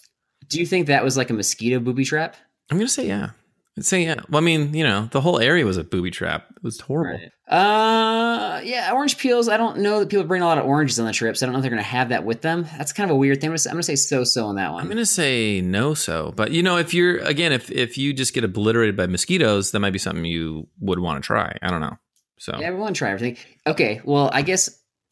Do 0.49 0.59
you 0.59 0.65
think 0.65 0.87
that 0.87 1.05
was 1.05 1.19
like 1.19 1.29
a 1.29 1.35
mosquito 1.35 1.81
booby 1.81 2.05
trap? 2.05 2.37
I'm 2.71 2.79
gonna 2.79 2.89
say 2.89 3.07
yeah. 3.07 3.31
Say 3.79 4.05
yeah. 4.05 4.17
Well, 4.31 4.43
I 4.43 4.45
mean, 4.45 4.73
you 4.73 4.85
know, 4.85 5.09
the 5.13 5.21
whole 5.21 5.39
area 5.39 5.67
was 5.67 5.77
a 5.77 5.85
booby 5.85 6.11
trap. 6.11 6.47
It 6.57 6.63
was 6.63 6.81
horrible. 6.81 7.21
Uh, 7.47 8.61
yeah, 8.65 8.91
orange 8.93 9.19
peels. 9.19 9.49
I 9.49 9.59
don't 9.59 9.79
know 9.79 10.01
that 10.01 10.09
people 10.09 10.25
bring 10.25 10.41
a 10.41 10.47
lot 10.47 10.57
of 10.57 10.65
oranges 10.65 10.99
on 10.99 11.05
the 11.05 11.13
trips. 11.13 11.43
I 11.43 11.47
don't 11.47 11.53
know 11.53 11.59
if 11.59 11.63
they're 11.63 11.71
going 11.71 11.83
to 11.83 11.89
have 11.89 12.09
that 12.09 12.25
with 12.25 12.41
them. 12.41 12.67
That's 12.79 12.95
kind 12.95 13.11
of 13.11 13.15
a 13.15 13.19
weird 13.19 13.41
thing. 13.41 13.49
I'm 13.49 13.57
going 13.57 13.77
to, 13.77 13.83
say 13.83 13.97
so-so 13.97 14.47
on 14.47 14.57
that 14.57 14.73
one. 14.73 14.83
I'm 14.83 14.89
gonna 14.89 15.05
say 15.05 15.61
no. 15.61 15.93
So, 15.93 16.33
but 16.35 16.53
you 16.53 16.63
know, 16.63 16.79
if 16.79 16.95
you're 16.95 17.19
again, 17.19 17.53
if 17.53 17.71
if 17.71 17.99
you 17.99 18.15
just 18.15 18.33
get 18.33 18.45
obliterated 18.45 18.97
by 18.97 19.07
mosquitoes, 19.07 19.73
that 19.73 19.81
might 19.81 19.93
be 19.93 19.99
something 19.99 20.25
you 20.25 20.69
would 20.81 20.99
want 20.99 21.23
to 21.23 21.27
try. 21.27 21.57
I 21.61 21.71
don't 21.71 21.81
know. 21.81 21.99
So 22.39 22.57
Yeah, 22.59 22.67
everyone 22.67 22.95
try 22.95 23.11
everything. 23.11 23.37
Okay, 23.67 24.01
well, 24.05 24.31
I 24.33 24.43
guess 24.43 24.71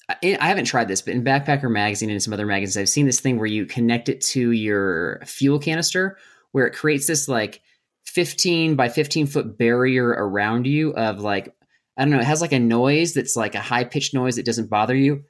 I, 0.09 0.37
I 0.41 0.49
haven't 0.49 0.65
tried 0.65 0.89
this, 0.89 1.03
but 1.03 1.15
in 1.15 1.23
Backpacker 1.23 1.71
magazine 1.71 2.11
and 2.11 2.23
some 2.23 2.33
other 2.33 2.47
magazines, 2.47 2.77
I've 2.77 2.89
seen 2.89 3.07
this 3.07 3.21
thing 3.21 3.39
where 3.39 3.47
you 3.47 3.67
connect 3.67 4.09
it 4.09 4.21
to 4.23 4.51
your 4.51 5.21
fuel 5.25 5.59
canister, 5.59 6.19
where 6.53 6.67
it 6.67 6.75
creates 6.75 7.07
this 7.07 7.29
like 7.29 7.61
15 8.15 8.77
by 8.77 8.89
15 8.89 9.27
foot 9.27 9.59
barrier 9.59 10.09
around 10.09 10.67
you 10.67 10.93
of 10.95 11.21
like 11.21 11.55
I 11.97 12.03
don't 12.03 12.11
know, 12.11 12.19
it 12.19 12.25
has 12.25 12.41
like 12.41 12.53
a 12.53 12.59
noise 12.59 13.15
that's 13.15 13.37
like 13.37 13.55
a 13.55 13.61
high 13.61 13.85
pitched 13.85 14.15
noise 14.15 14.37
that 14.37 14.45
doesn't 14.47 14.69
bother 14.71 14.95
you, 14.97 15.25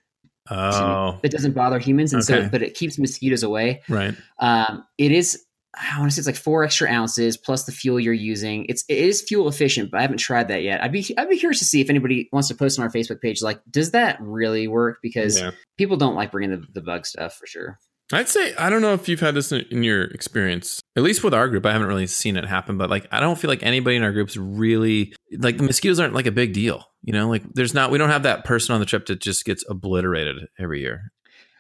oh 0.51 1.18
that 1.22 1.30
doesn't 1.32 1.53
bother 1.53 1.78
humans, 1.78 2.12
and 2.12 2.24
so 2.24 2.49
but 2.49 2.62
it 2.62 2.74
keeps 2.74 2.99
mosquitoes 2.99 3.43
away. 3.43 3.82
right. 3.89 4.14
Um, 4.39 4.85
it 4.99 5.12
is. 5.12 5.45
I 5.76 5.99
want 5.99 6.09
to 6.12 6.14
say 6.14 6.20
it's 6.20 6.28
like 6.28 6.37
four 6.37 6.62
extra 6.62 6.89
ounces 6.89 7.37
plus 7.37 7.64
the 7.64 7.72
fuel 7.72 7.99
you're 7.99 8.12
using. 8.14 8.64
It's 8.68 8.85
it 8.89 8.97
is 8.97 9.22
fuel 9.22 9.49
efficient, 9.49 9.91
but 9.91 9.99
I 9.99 10.03
haven't 10.03 10.18
tried 10.18 10.47
that 10.49 10.62
yet. 10.62 10.80
I'd 10.82 10.93
be 10.93 11.12
I'd 11.18 11.28
be 11.28 11.37
curious 11.37 11.59
to 11.59 11.64
see 11.64 11.80
if 11.80 11.91
anybody 11.91 12.28
wants 12.32 12.47
to 12.49 12.55
post 12.55 12.78
on 12.78 12.85
our 12.85 12.91
Facebook 12.93 13.20
page. 13.20 13.43
Like, 13.43 13.61
does 13.68 13.91
that 13.91 14.18
really 14.20 14.68
work? 14.68 14.99
Because 15.03 15.41
Yeah. 15.41 15.51
people 15.76 15.97
don't 15.97 16.14
like 16.14 16.30
bringing 16.30 16.51
the, 16.61 16.64
the 16.72 16.80
bug 16.80 17.07
stuff 17.07 17.35
for 17.35 17.47
sure. 17.49 17.80
I'd 18.13 18.29
say 18.29 18.55
I 18.57 18.69
don't 18.71 18.83
know 18.83 18.93
if 18.93 19.09
you've 19.09 19.21
had 19.21 19.35
this 19.35 19.51
in, 19.51 19.83
your 19.83 20.05
experience. 20.05 20.81
At 20.97 21.03
least 21.03 21.25
with 21.25 21.33
our 21.35 21.49
group, 21.49 21.65
I 21.65 21.73
haven't 21.73 21.89
really 21.89 22.07
seen 22.07 22.37
it 22.37 22.45
happen. 22.45 22.77
But 22.77 22.91
like, 22.91 23.07
I 23.11 23.21
don't 23.21 23.39
feel 23.39 23.49
like 23.49 23.63
anybody 23.63 23.97
in 23.97 24.03
our 24.03 24.13
groups 24.13 24.37
really 24.37 25.15
like 25.39 25.57
the 25.57 25.63
mosquitoes 25.63 25.99
aren't 25.99 26.15
like 26.15 26.27
a 26.27 26.33
big 26.33 26.53
deal. 26.53 26.85
You 27.03 27.13
know, 27.13 27.29
like 27.29 27.43
there's 27.55 27.75
not 27.75 27.91
we 27.91 27.99
don't 27.99 28.11
have 28.11 28.25
that 28.25 28.45
person 28.45 28.75
on 28.75 28.81
the 28.81 28.87
trip 28.87 29.07
that 29.07 29.21
just 29.21 29.45
gets 29.45 29.65
obliterated 29.69 30.49
every 30.59 30.81
year. 30.81 31.13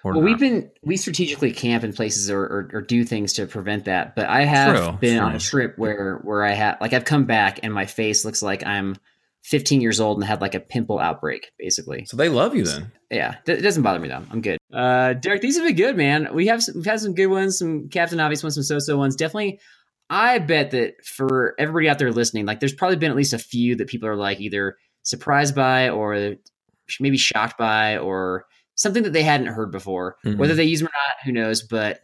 Or 0.04 0.12
Well, 0.12 0.20
not. 0.20 0.26
we've 0.26 0.38
been 0.38 0.70
we 0.82 0.98
strategically 0.98 1.50
camp 1.50 1.82
in 1.82 1.94
places 1.94 2.30
or, 2.30 2.40
or, 2.42 2.70
or 2.74 2.80
do 2.82 3.04
things 3.04 3.32
to 3.34 3.46
prevent 3.46 3.86
that. 3.86 4.14
But 4.14 4.26
I 4.26 4.44
have 4.44 4.76
True, 4.76 4.98
been 4.98 5.18
true. 5.18 5.26
on 5.26 5.34
a 5.34 5.38
trip 5.40 5.78
where 5.78 6.18
where 6.24 6.44
I 6.44 6.52
have 6.52 6.76
like 6.80 6.92
I've 6.92 7.06
come 7.06 7.24
back 7.24 7.60
and 7.62 7.72
my 7.72 7.86
face 7.86 8.22
looks 8.24 8.42
like 8.42 8.66
I'm 8.66 8.96
15 9.44 9.80
years 9.80 10.00
old 10.00 10.16
and 10.18 10.24
had 10.24 10.40
like 10.40 10.54
a 10.54 10.60
pimple 10.60 10.98
outbreak, 10.98 11.50
basically. 11.58 12.04
so 12.06 12.16
they 12.16 12.28
love 12.28 12.54
you 12.54 12.64
then. 12.64 12.90
Yeah, 13.10 13.36
it 13.46 13.60
doesn't 13.62 13.82
bother 13.82 13.98
me 14.00 14.08
though. 14.08 14.22
I'm 14.30 14.40
good. 14.40 14.58
Uh, 14.72 15.12
Derek, 15.12 15.42
these 15.42 15.56
have 15.56 15.66
been 15.66 15.76
good, 15.76 15.96
man. 15.96 16.28
We 16.32 16.46
have 16.46 16.62
some, 16.62 16.76
we've 16.76 16.86
had 16.86 17.00
some 17.00 17.14
good 17.14 17.26
ones, 17.26 17.58
some 17.58 17.88
Captain 17.90 18.18
Obvious 18.20 18.42
ones, 18.42 18.54
some 18.54 18.64
so-so 18.64 18.96
ones. 18.96 19.16
Definitely, 19.16 19.60
I 20.10 20.38
bet 20.38 20.70
that 20.72 21.04
for 21.04 21.54
everybody 21.58 21.88
out 21.88 21.98
there 21.98 22.10
listening, 22.10 22.46
like 22.46 22.60
there's 22.60 22.74
probably 22.74 22.96
been 22.96 23.10
at 23.10 23.16
least 23.16 23.32
a 23.32 23.38
few 23.38 23.76
that 23.76 23.88
people 23.88 24.08
are 24.08 24.16
like 24.16 24.40
either 24.40 24.76
surprised 25.02 25.54
by 25.54 25.90
or 25.90 26.34
maybe 26.98 27.16
shocked 27.18 27.58
by 27.58 27.98
or 27.98 28.46
something 28.76 29.02
that 29.04 29.12
they 29.12 29.22
hadn't 29.22 29.46
heard 29.48 29.70
before. 29.70 30.16
Mhm. 30.24 30.38
Whether 30.38 30.54
they 30.54 30.64
use 30.64 30.80
them 30.80 30.88
or 30.88 30.92
not, 31.08 31.16
who 31.24 31.32
knows? 31.32 31.62
But 31.62 32.00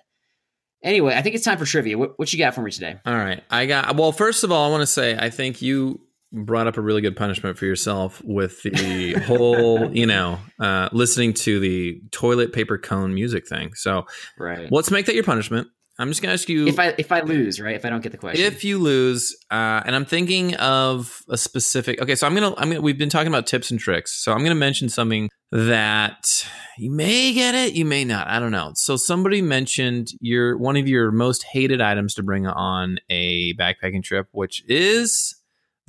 anyway, 0.84 1.14
I 1.14 1.22
think 1.22 1.34
it's 1.34 1.44
time 1.44 1.58
for 1.58 1.64
trivia. 1.66 1.98
What, 1.98 2.18
what 2.18 2.32
you 2.32 2.38
got 2.38 2.54
for 2.54 2.62
me 2.62 2.70
today? 2.70 2.96
All 3.04 3.14
right. 3.14 3.42
I 3.50 3.66
got, 3.66 3.96
well, 3.96 4.12
first 4.12 4.44
of 4.44 4.52
all, 4.52 4.68
I 4.68 4.70
want 4.70 4.82
to 4.82 4.86
say 4.86 5.16
I 5.18 5.30
think 5.30 5.60
you 5.62 6.00
brought 6.32 6.66
up 6.66 6.76
a 6.76 6.80
really 6.80 7.00
good 7.00 7.16
punishment 7.16 7.58
for 7.58 7.66
yourself 7.66 8.22
with 8.24 8.62
the 8.62 9.14
whole, 9.26 9.94
you 9.94 10.06
know, 10.06 10.38
uh, 10.60 10.88
listening 10.92 11.32
to 11.34 11.58
the 11.60 12.00
toilet 12.12 12.52
paper 12.52 12.78
cone 12.78 13.14
music 13.14 13.48
thing. 13.48 13.72
So 13.74 14.06
Right. 14.38 14.70
let's 14.70 14.90
make 14.90 15.06
that 15.06 15.14
your 15.14 15.24
punishment. 15.24 15.68
I'm 15.98 16.08
just 16.08 16.22
going 16.22 16.30
to 16.30 16.32
ask 16.32 16.48
you 16.48 16.66
If 16.66 16.78
I 16.78 16.94
if 16.96 17.12
I 17.12 17.20
lose, 17.20 17.60
right? 17.60 17.76
If 17.76 17.84
I 17.84 17.90
don't 17.90 18.02
get 18.02 18.12
the 18.12 18.16
question, 18.18 18.42
if 18.42 18.64
you 18.64 18.78
lose, 18.78 19.36
uh, 19.50 19.82
and 19.84 19.94
I'm 19.94 20.06
thinking 20.06 20.54
of 20.54 21.20
a 21.28 21.36
specific. 21.36 22.00
Okay, 22.00 22.14
so 22.14 22.26
I'm 22.26 22.32
gonna. 22.32 22.54
I'm 22.56 22.70
gonna. 22.70 22.80
We've 22.80 22.96
been 22.96 23.10
talking 23.10 23.28
about 23.28 23.46
tips 23.46 23.70
and 23.70 23.78
tricks, 23.78 24.24
so 24.24 24.32
I'm 24.32 24.42
gonna 24.42 24.54
mention 24.54 24.88
something 24.88 25.28
that 25.52 26.48
you 26.78 26.90
may 26.90 27.34
get 27.34 27.54
it, 27.54 27.74
you 27.74 27.84
may 27.84 28.04
not. 28.06 28.28
I 28.28 28.38
don't 28.38 28.52
know. 28.52 28.72
So 28.76 28.96
somebody 28.96 29.42
mentioned 29.42 30.08
your 30.20 30.56
one 30.56 30.76
of 30.76 30.88
your 30.88 31.10
most 31.10 31.42
hated 31.42 31.82
items 31.82 32.14
to 32.14 32.22
bring 32.22 32.46
on 32.46 32.98
a 33.10 33.52
backpacking 33.54 34.02
trip, 34.02 34.28
which 34.32 34.62
is 34.68 35.36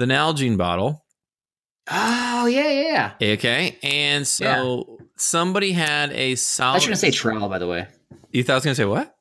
the 0.02 0.08
Nalgene 0.08 0.58
bottle. 0.58 1.06
oh 1.90 2.46
yeah, 2.48 2.70
yeah, 2.70 3.12
yeah. 3.20 3.34
Okay, 3.34 3.78
and 3.84 4.28
so 4.28 4.98
somebody 5.16 5.72
had 5.72 6.12
a 6.12 6.36
solid. 6.36 6.74
I 6.74 6.76
was 6.78 6.86
going 6.86 6.94
to 6.94 7.00
say 7.00 7.12
trowel, 7.12 7.48
by 7.50 7.60
the 7.60 7.68
way. 7.68 7.88
You 8.32 8.44
thought 8.44 8.54
I 8.54 8.56
was 8.56 8.64
gonna 8.66 8.76
say 8.76 8.86
what? 8.86 9.16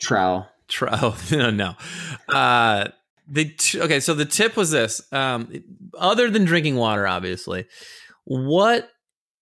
Trowel. 0.00 0.48
Oh, 0.82 1.18
no, 1.30 1.50
no. 1.50 1.74
Uh, 2.28 2.88
the 3.28 3.44
t- 3.50 3.80
okay, 3.80 4.00
so 4.00 4.14
the 4.14 4.24
tip 4.24 4.56
was 4.56 4.70
this. 4.70 5.00
Um, 5.12 5.52
other 5.96 6.30
than 6.30 6.44
drinking 6.44 6.76
water, 6.76 7.06
obviously, 7.06 7.66
what 8.24 8.90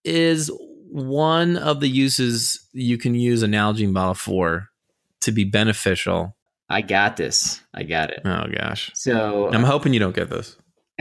is 0.04 0.50
one 0.90 1.56
of 1.56 1.80
the 1.80 1.88
uses 1.88 2.68
you 2.72 2.98
can 2.98 3.14
use 3.14 3.42
a 3.42 3.46
Nalgene 3.46 3.94
bottle 3.94 4.14
for 4.14 4.68
to 5.20 5.32
be 5.32 5.44
beneficial? 5.44 6.36
I 6.68 6.80
got 6.80 7.16
this. 7.16 7.60
I 7.74 7.82
got 7.84 8.10
it. 8.10 8.20
Oh 8.24 8.44
gosh, 8.58 8.90
So 8.94 9.50
I'm 9.52 9.62
hoping 9.62 9.92
you 9.94 10.00
don't 10.00 10.14
get 10.16 10.30
this, 10.30 10.56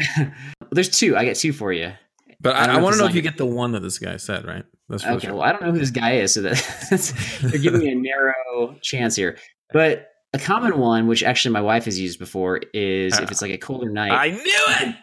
there's 0.71 0.89
two. 0.89 1.15
I 1.17 1.25
got 1.25 1.35
two 1.35 1.53
for 1.53 1.71
you. 1.73 1.91
but 2.39 2.55
I 2.55 2.65
I, 2.65 2.75
I, 2.75 2.81
want 2.81 2.95
to 2.95 3.01
know 3.01 3.07
if 3.07 3.15
you 3.15 3.21
get 3.21 3.37
the 3.37 3.45
one 3.45 3.71
that 3.73 3.81
this 3.81 3.99
guy 3.99 4.17
said. 4.17 4.45
Right? 4.45 4.65
That's 4.89 5.05
Okay. 5.05 5.27
sure. 5.27 5.35
Well, 5.35 5.43
I 5.43 5.51
don't 5.51 5.63
know 5.63 5.71
who 5.71 5.79
this 5.79 5.91
guy 5.91 6.13
is, 6.13 6.33
so 6.33 6.41
that, 6.41 6.87
that's, 6.89 7.13
they're 7.41 7.59
giving 7.59 7.79
me 7.79 7.91
a 7.91 7.95
narrow 7.95 8.75
chance 8.81 9.15
here. 9.15 9.37
But 9.71 10.07
a 10.33 10.39
common 10.39 10.77
one, 10.79 11.07
which 11.07 11.23
actually 11.23 11.53
my 11.53 11.61
wife 11.61 11.85
has 11.85 11.99
used 11.99 12.19
before, 12.19 12.59
is 12.73 13.17
if 13.19 13.31
it's 13.31 13.41
like 13.41 13.51
a 13.51 13.57
colder 13.57 13.89
night, 13.89 14.11
I 14.11 14.31
knew 14.31 14.41
it. 14.45 14.95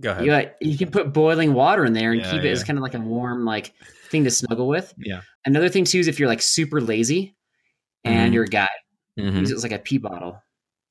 Go 0.00 0.10
ahead. 0.10 0.24
you, 0.26 0.32
like, 0.32 0.56
you 0.60 0.76
can 0.76 0.90
put 0.90 1.12
boiling 1.12 1.52
water 1.54 1.84
in 1.84 1.92
there 1.92 2.10
and 2.12 2.20
Yeah, 2.20 2.30
keep 2.32 2.42
it 2.42 2.50
as 2.50 2.64
kind 2.64 2.78
of 2.78 2.82
like 2.82 2.94
a 2.94 3.00
warm 3.00 3.44
like 3.44 3.72
thing 4.10 4.24
to 4.24 4.30
snuggle 4.30 4.66
with. 4.68 4.92
Yeah. 4.98 5.20
Another 5.46 5.68
thing 5.68 5.84
too 5.84 5.98
is 6.00 6.08
if 6.08 6.18
you're 6.18 6.28
like 6.28 6.42
super 6.42 6.80
lazy 6.80 7.36
and 8.04 8.30
Mhm. 8.30 8.34
you're 8.34 8.44
a 8.44 8.48
guy, 8.48 8.68
Mhm. 9.18 9.38
use 9.40 9.50
it 9.52 9.54
as 9.54 9.62
like 9.62 9.70
a 9.72 9.78
pee 9.78 9.98
bottle, 9.98 10.42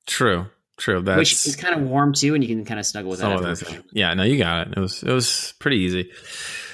True. 0.06 0.46
True. 0.76 1.00
That's 1.00 1.18
which 1.18 1.46
is 1.46 1.56
kind 1.56 1.74
of 1.74 1.88
warm 1.88 2.12
too, 2.12 2.34
and 2.34 2.42
you 2.42 2.48
can 2.48 2.64
kind 2.64 2.80
of 2.80 2.86
snuggle 2.86 3.10
with 3.10 3.20
that. 3.20 3.32
of 3.32 3.44
afterwards. 3.44 3.60
that. 3.60 3.84
Yeah. 3.92 4.12
No, 4.14 4.24
you 4.24 4.38
got 4.38 4.66
it. 4.66 4.74
It 4.76 4.80
was. 4.80 5.02
It 5.02 5.12
was 5.12 5.54
pretty 5.58 5.78
easy. 5.78 6.10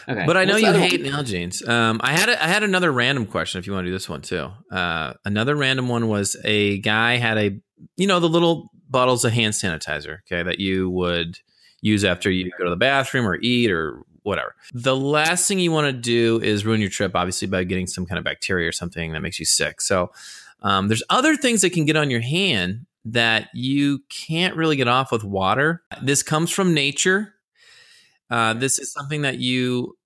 Okay. 0.08 0.24
But 0.26 0.36
I 0.36 0.44
know 0.44 0.56
you 0.56 0.72
hate? 0.72 1.02
Nalgene's. 1.02 1.66
Um, 1.66 2.00
I 2.02 2.12
had 2.12 2.28
a, 2.28 2.42
I 2.42 2.48
had 2.48 2.62
another 2.62 2.90
random 2.90 3.26
question. 3.26 3.58
If 3.58 3.66
you 3.66 3.72
want 3.72 3.84
to 3.84 3.88
do 3.88 3.92
this 3.92 4.08
one 4.08 4.22
too, 4.22 4.50
uh, 4.72 5.12
another 5.24 5.54
random 5.54 5.88
one 5.88 6.08
was 6.08 6.36
a 6.44 6.78
guy 6.78 7.16
had 7.16 7.38
a 7.38 7.60
you 7.96 8.06
know 8.06 8.18
the 8.18 8.28
little 8.28 8.70
bottles 8.88 9.24
of 9.24 9.32
hand 9.32 9.54
sanitizer, 9.54 10.18
okay, 10.20 10.42
that 10.42 10.58
you 10.58 10.90
would 10.90 11.38
use 11.80 12.04
after 12.04 12.30
you 12.30 12.50
go 12.58 12.64
to 12.64 12.70
the 12.70 12.76
bathroom 12.76 13.26
or 13.26 13.36
eat 13.36 13.70
or 13.70 14.02
whatever. 14.22 14.54
The 14.74 14.96
last 14.96 15.46
thing 15.46 15.60
you 15.60 15.72
want 15.72 15.86
to 15.86 15.92
do 15.92 16.40
is 16.42 16.66
ruin 16.66 16.80
your 16.80 16.90
trip, 16.90 17.12
obviously, 17.14 17.48
by 17.48 17.64
getting 17.64 17.86
some 17.86 18.04
kind 18.04 18.18
of 18.18 18.24
bacteria 18.24 18.68
or 18.68 18.72
something 18.72 19.12
that 19.12 19.20
makes 19.20 19.38
you 19.38 19.46
sick. 19.46 19.80
So 19.80 20.10
um, 20.62 20.88
there's 20.88 21.02
other 21.08 21.36
things 21.36 21.62
that 21.62 21.70
can 21.70 21.84
get 21.84 21.96
on 21.96 22.10
your 22.10 22.20
hand 22.20 22.86
that 23.04 23.48
you 23.54 24.00
can't 24.08 24.56
really 24.56 24.76
get 24.76 24.88
off 24.88 25.10
with 25.12 25.24
water. 25.24 25.82
This 26.02 26.22
comes 26.22 26.50
from 26.50 26.74
nature. 26.74 27.34
Uh, 28.30 28.54
this 28.54 28.78
is 28.78 28.92
something 28.92 29.22
that 29.22 29.38
you 29.38 29.96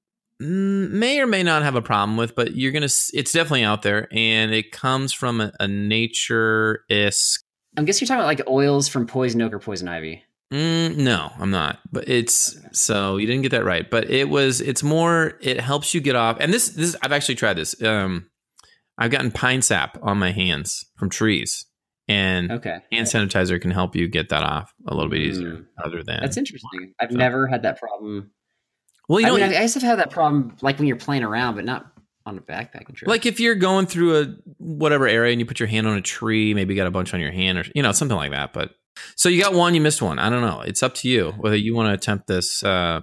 may 0.41 1.21
or 1.21 1.27
may 1.27 1.43
not 1.43 1.63
have 1.63 1.75
a 1.75 1.83
problem 1.83 2.17
with, 2.17 2.35
but 2.35 2.57
you're 2.57 2.73
gonna. 2.73 2.87
It's 2.87 3.33
definitely 3.33 3.65
out 3.65 3.83
there, 3.83 4.09
and 4.13 4.53
it 4.53 4.73
comes 4.73 5.13
from 5.13 5.41
a, 5.41 5.53
a 5.61 5.69
nature 5.69 6.85
isk. 6.91 7.41
I 7.77 7.83
guess 7.83 8.01
you're 8.01 8.07
talking 8.07 8.21
about 8.21 8.27
like 8.27 8.49
oils 8.49 8.89
from 8.89 9.07
poison 9.07 9.43
oak 9.43 9.53
or 9.53 9.59
poison 9.59 9.89
ivy. 9.89 10.23
Mm, 10.53 10.99
no, 10.99 11.31
I'm 11.39 11.51
not. 11.51 11.81
But 11.91 12.09
it's 12.09 12.57
so 12.73 13.17
you 13.17 13.27
didn't 13.27 13.43
get 13.43 13.51
that 13.51 13.65
right. 13.65 13.89
But 13.91 14.11
it 14.11 14.29
was. 14.29 14.61
It's 14.61 14.83
more. 14.83 15.39
It 15.41 15.61
helps 15.61 15.95
you 15.95 16.01
get 16.01 16.17
off. 16.17 16.37
And 16.41 16.53
this. 16.53 16.69
This. 16.71 16.97
I've 17.03 17.13
actually 17.13 17.35
tried 17.37 17.55
this. 17.55 17.81
Um, 17.83 18.31
I've 18.99 19.11
gotten 19.11 19.31
pine 19.31 19.63
sap 19.63 19.99
on 20.03 20.19
my 20.19 20.31
hands 20.31 20.87
from 20.97 21.11
trees, 21.11 21.67
and 22.09 22.51
Okay. 22.53 22.79
hand 22.93 23.07
sanitizer 23.07 23.61
can 23.61 23.71
help 23.71 23.97
you 23.97 24.09
get 24.09 24.29
that 24.29 24.43
off 24.43 24.73
a 24.87 24.95
little 24.95 25.11
bit 25.11 25.21
easier. 25.23 25.53
Mm. 25.53 25.67
Other 25.85 26.03
than 26.03 26.21
That's 26.21 26.37
interesting. 26.37 26.95
I've 27.01 27.11
So- 27.11 27.17
never 27.17 27.47
had 27.47 27.63
that 27.63 27.79
problem. 27.79 28.31
well, 29.09 29.21
you 29.21 29.27
I 29.27 29.29
know, 29.31 29.35
mean, 29.37 29.45
I 29.45 29.49
guess 29.51 29.77
I've 29.77 29.83
had 29.83 29.99
that 29.99 30.11
problem 30.11 30.57
like 30.63 30.79
when 30.79 30.87
you're 30.89 30.97
playing 30.97 31.23
around, 31.23 31.55
but 31.57 31.65
not 31.65 31.87
on 32.27 32.39
a 32.39 32.41
backpacking 32.41 32.95
trip. 32.95 33.09
like 33.09 33.27
if 33.27 33.39
you're 33.39 33.55
going 33.55 33.85
through 33.87 34.19
a 34.21 34.27
whatever 34.59 35.07
area 35.07 35.33
and 35.33 35.41
you 35.41 35.47
put 35.47 35.61
your 35.61 35.67
hand 35.67 35.87
on 35.87 35.97
a 35.97 36.01
tree, 36.01 36.55
maybe 36.55 36.73
you 36.75 36.81
got 36.81 36.87
a 36.87 36.91
bunch 36.91 37.13
on 37.13 37.21
your 37.21 37.33
hand 37.33 37.59
or 37.59 37.65
you 37.75 37.83
know 37.83 37.93
something 37.93 38.17
like 38.17 38.31
that. 38.31 38.53
But 38.55 38.71
so 39.17 39.29
you 39.29 39.43
got 39.43 39.53
one, 39.55 39.75
you 39.75 39.81
missed 39.81 40.01
one. 40.01 40.19
I 40.19 40.31
don't 40.31 40.41
know. 40.41 40.61
It's 40.63 40.83
up 40.83 40.95
to 40.97 41.09
you 41.09 41.33
whether 41.39 41.57
you 41.57 41.75
want 41.75 41.89
to 41.89 41.93
attempt 41.93 42.27
this 42.27 42.63
uh, 42.63 43.01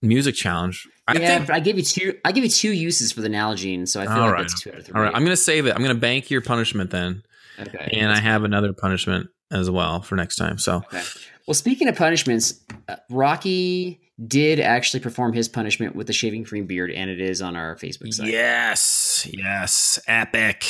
music 0.00 0.34
challenge. 0.34 0.86
I 1.06 1.18
yeah, 1.18 1.36
think. 1.36 1.48
but 1.48 1.56
I 1.56 1.60
gave 1.60 1.76
you 1.76 1.82
two. 1.82 2.16
I 2.24 2.32
give 2.32 2.44
you 2.44 2.48
two 2.50 2.72
uses 2.72 3.12
for 3.12 3.20
the 3.20 3.28
Nalgene, 3.28 3.86
so 3.86 4.00
I 4.00 4.06
feel 4.06 4.16
like 4.16 4.32
right. 4.32 4.40
that's 4.40 4.62
two 4.62 4.70
out 4.70 4.78
of 4.78 4.86
three. 4.86 4.94
All 4.94 5.02
right, 5.02 5.14
I'm 5.14 5.22
gonna 5.24 5.36
save 5.36 5.66
it. 5.66 5.74
I'm 5.74 5.82
gonna 5.82 5.94
bank 5.94 6.30
your 6.30 6.40
punishment 6.40 6.90
then, 6.90 7.22
okay. 7.58 7.90
and 7.92 8.10
I 8.10 8.18
have 8.18 8.44
another 8.44 8.72
punishment 8.72 9.28
as 9.50 9.70
well 9.70 10.02
for 10.02 10.16
next 10.16 10.36
time. 10.36 10.58
So 10.58 10.76
Okay. 10.76 11.02
Well, 11.46 11.54
speaking 11.54 11.88
of 11.88 11.96
punishments, 11.96 12.60
uh, 12.88 12.96
Rocky 13.10 14.00
did 14.26 14.60
actually 14.60 15.00
perform 15.00 15.32
his 15.32 15.48
punishment 15.48 15.94
with 15.94 16.06
the 16.06 16.12
shaving 16.12 16.44
cream 16.44 16.66
beard, 16.66 16.90
and 16.90 17.10
it 17.10 17.20
is 17.20 17.42
on 17.42 17.56
our 17.56 17.76
Facebook 17.76 18.12
site. 18.14 18.28
yes, 18.28 19.28
yes, 19.30 19.98
epic. 20.06 20.64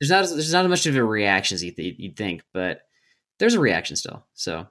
There's 0.00 0.10
not 0.10 0.28
there's 0.28 0.52
not 0.52 0.64
as 0.64 0.70
much 0.70 0.86
of 0.86 0.96
a 0.96 1.04
reaction 1.04 1.56
as 1.56 1.64
you'd, 1.64 1.74
you'd 1.76 2.16
think, 2.16 2.42
but 2.52 2.82
there's 3.38 3.54
a 3.54 3.60
reaction 3.60 3.96
still. 3.96 4.24
So 4.34 4.66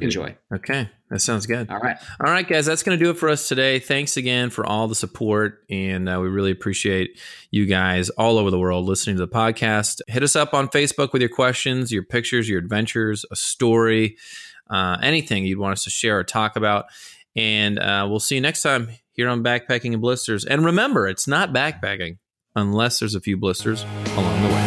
enjoy. 0.00 0.36
Okay, 0.52 0.88
that 1.10 1.20
sounds 1.20 1.46
good. 1.46 1.70
All 1.70 1.78
right. 1.78 1.96
All 2.24 2.30
right, 2.30 2.46
guys, 2.46 2.66
that's 2.66 2.82
going 2.82 2.98
to 2.98 3.04
do 3.04 3.10
it 3.10 3.18
for 3.18 3.28
us 3.28 3.48
today. 3.48 3.78
Thanks 3.78 4.16
again 4.16 4.50
for 4.50 4.66
all 4.66 4.88
the 4.88 4.94
support, 4.94 5.64
and 5.70 6.08
uh, 6.08 6.18
we 6.20 6.28
really 6.28 6.50
appreciate 6.50 7.18
you 7.50 7.66
guys 7.66 8.10
all 8.10 8.38
over 8.38 8.50
the 8.50 8.58
world 8.58 8.86
listening 8.86 9.16
to 9.16 9.26
the 9.26 9.32
podcast. 9.32 10.00
Hit 10.08 10.22
us 10.22 10.36
up 10.36 10.54
on 10.54 10.68
Facebook 10.68 11.12
with 11.12 11.22
your 11.22 11.30
questions, 11.30 11.92
your 11.92 12.02
pictures, 12.02 12.48
your 12.48 12.58
adventures, 12.58 13.24
a 13.30 13.36
story, 13.36 14.16
uh, 14.70 14.98
anything 15.02 15.44
you'd 15.44 15.58
want 15.58 15.72
us 15.72 15.84
to 15.84 15.90
share 15.90 16.18
or 16.18 16.24
talk 16.24 16.56
about. 16.56 16.86
And 17.36 17.78
uh, 17.78 18.06
we'll 18.08 18.20
see 18.20 18.34
you 18.34 18.40
next 18.40 18.62
time 18.62 18.88
here 19.12 19.28
on 19.28 19.42
Backpacking 19.42 19.92
and 19.92 20.00
Blisters. 20.00 20.44
And 20.44 20.64
remember, 20.64 21.06
it's 21.06 21.28
not 21.28 21.52
backpacking 21.52 22.18
unless 22.56 22.98
there's 22.98 23.14
a 23.14 23.20
few 23.20 23.36
blisters 23.36 23.84
along 24.16 24.42
the 24.42 24.48
way. 24.48 24.57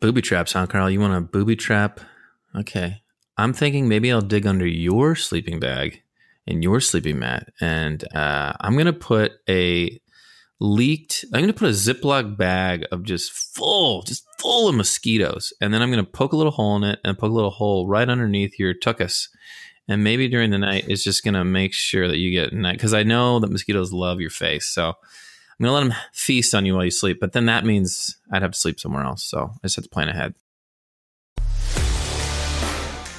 Booby 0.00 0.22
traps, 0.22 0.52
huh, 0.52 0.66
Carl? 0.66 0.90
You 0.90 1.00
want 1.00 1.14
a 1.14 1.20
booby 1.20 1.56
trap? 1.56 2.00
Okay. 2.54 3.02
I'm 3.36 3.52
thinking 3.52 3.88
maybe 3.88 4.10
I'll 4.10 4.22
dig 4.22 4.46
under 4.46 4.66
your 4.66 5.14
sleeping 5.14 5.60
bag 5.60 6.02
and 6.46 6.62
your 6.62 6.80
sleeping 6.80 7.18
mat, 7.18 7.52
and 7.60 8.04
uh, 8.14 8.52
I'm 8.60 8.74
going 8.74 8.86
to 8.86 8.92
put 8.92 9.32
a 9.48 10.00
leaked, 10.60 11.24
I'm 11.32 11.40
going 11.40 11.52
to 11.52 11.58
put 11.58 11.68
a 11.68 11.72
Ziploc 11.72 12.36
bag 12.36 12.86
of 12.90 13.02
just 13.02 13.32
full, 13.32 14.02
just 14.02 14.24
full 14.38 14.68
of 14.68 14.74
mosquitoes. 14.74 15.52
And 15.60 15.72
then 15.72 15.82
I'm 15.82 15.90
going 15.90 16.04
to 16.04 16.10
poke 16.10 16.32
a 16.32 16.36
little 16.36 16.52
hole 16.52 16.76
in 16.76 16.84
it 16.84 17.00
and 17.04 17.18
poke 17.18 17.30
a 17.30 17.34
little 17.34 17.50
hole 17.50 17.86
right 17.86 18.08
underneath 18.08 18.58
your 18.58 18.74
tuckus. 18.74 19.28
And 19.88 20.02
maybe 20.02 20.28
during 20.28 20.50
the 20.50 20.58
night, 20.58 20.86
it's 20.88 21.04
just 21.04 21.24
going 21.24 21.34
to 21.34 21.44
make 21.44 21.72
sure 21.72 22.08
that 22.08 22.18
you 22.18 22.30
get 22.30 22.52
night 22.52 22.76
because 22.76 22.94
I 22.94 23.02
know 23.02 23.38
that 23.38 23.52
mosquitoes 23.52 23.92
love 23.92 24.20
your 24.20 24.30
face. 24.30 24.68
So 24.68 24.94
I'm 25.58 25.64
going 25.64 25.70
to 25.70 25.88
let 25.88 25.94
them 25.94 26.04
feast 26.12 26.54
on 26.54 26.66
you 26.66 26.74
while 26.74 26.84
you 26.84 26.90
sleep. 26.90 27.18
But 27.18 27.32
then 27.32 27.46
that 27.46 27.64
means 27.64 28.18
I'd 28.30 28.42
have 28.42 28.52
to 28.52 28.58
sleep 28.58 28.78
somewhere 28.78 29.04
else. 29.04 29.24
So 29.24 29.50
I 29.54 29.58
just 29.66 29.76
have 29.76 29.84
to 29.84 29.90
plan 29.90 30.08
ahead. 30.10 30.34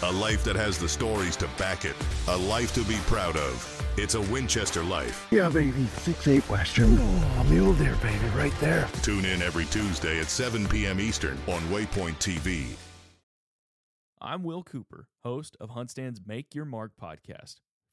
A 0.04 0.12
life 0.12 0.44
that 0.44 0.56
has 0.56 0.78
the 0.78 0.88
stories 0.88 1.36
to 1.38 1.48
back 1.58 1.84
it. 1.84 1.96
A 2.28 2.38
life 2.38 2.74
to 2.76 2.84
be 2.84 2.96
proud 3.08 3.36
of. 3.36 3.74
It's 3.98 4.14
a 4.14 4.22
Winchester 4.22 4.84
life. 4.84 5.28
Yeah, 5.32 5.50
baby. 5.50 5.88
Six 5.88 6.28
eight 6.28 6.48
Western. 6.48 6.98
Oh, 7.00 7.46
mule 7.50 7.74
deer, 7.74 7.96
baby, 8.04 8.28
right 8.36 8.54
there. 8.60 8.88
Tune 9.02 9.26
in 9.26 9.42
every 9.42 9.66
Tuesday 9.66 10.20
at 10.20 10.28
7 10.28 10.68
p.m. 10.68 11.00
Eastern 11.00 11.38
on 11.48 11.62
Waypoint 11.64 12.18
TV. 12.20 12.68
I'm 14.22 14.44
Will 14.44 14.64
Cooper, 14.64 15.08
host 15.24 15.58
of 15.60 15.72
Huntstand's 15.72 16.22
Make 16.26 16.54
Your 16.54 16.66
Mark 16.66 16.92
podcast. 17.02 17.56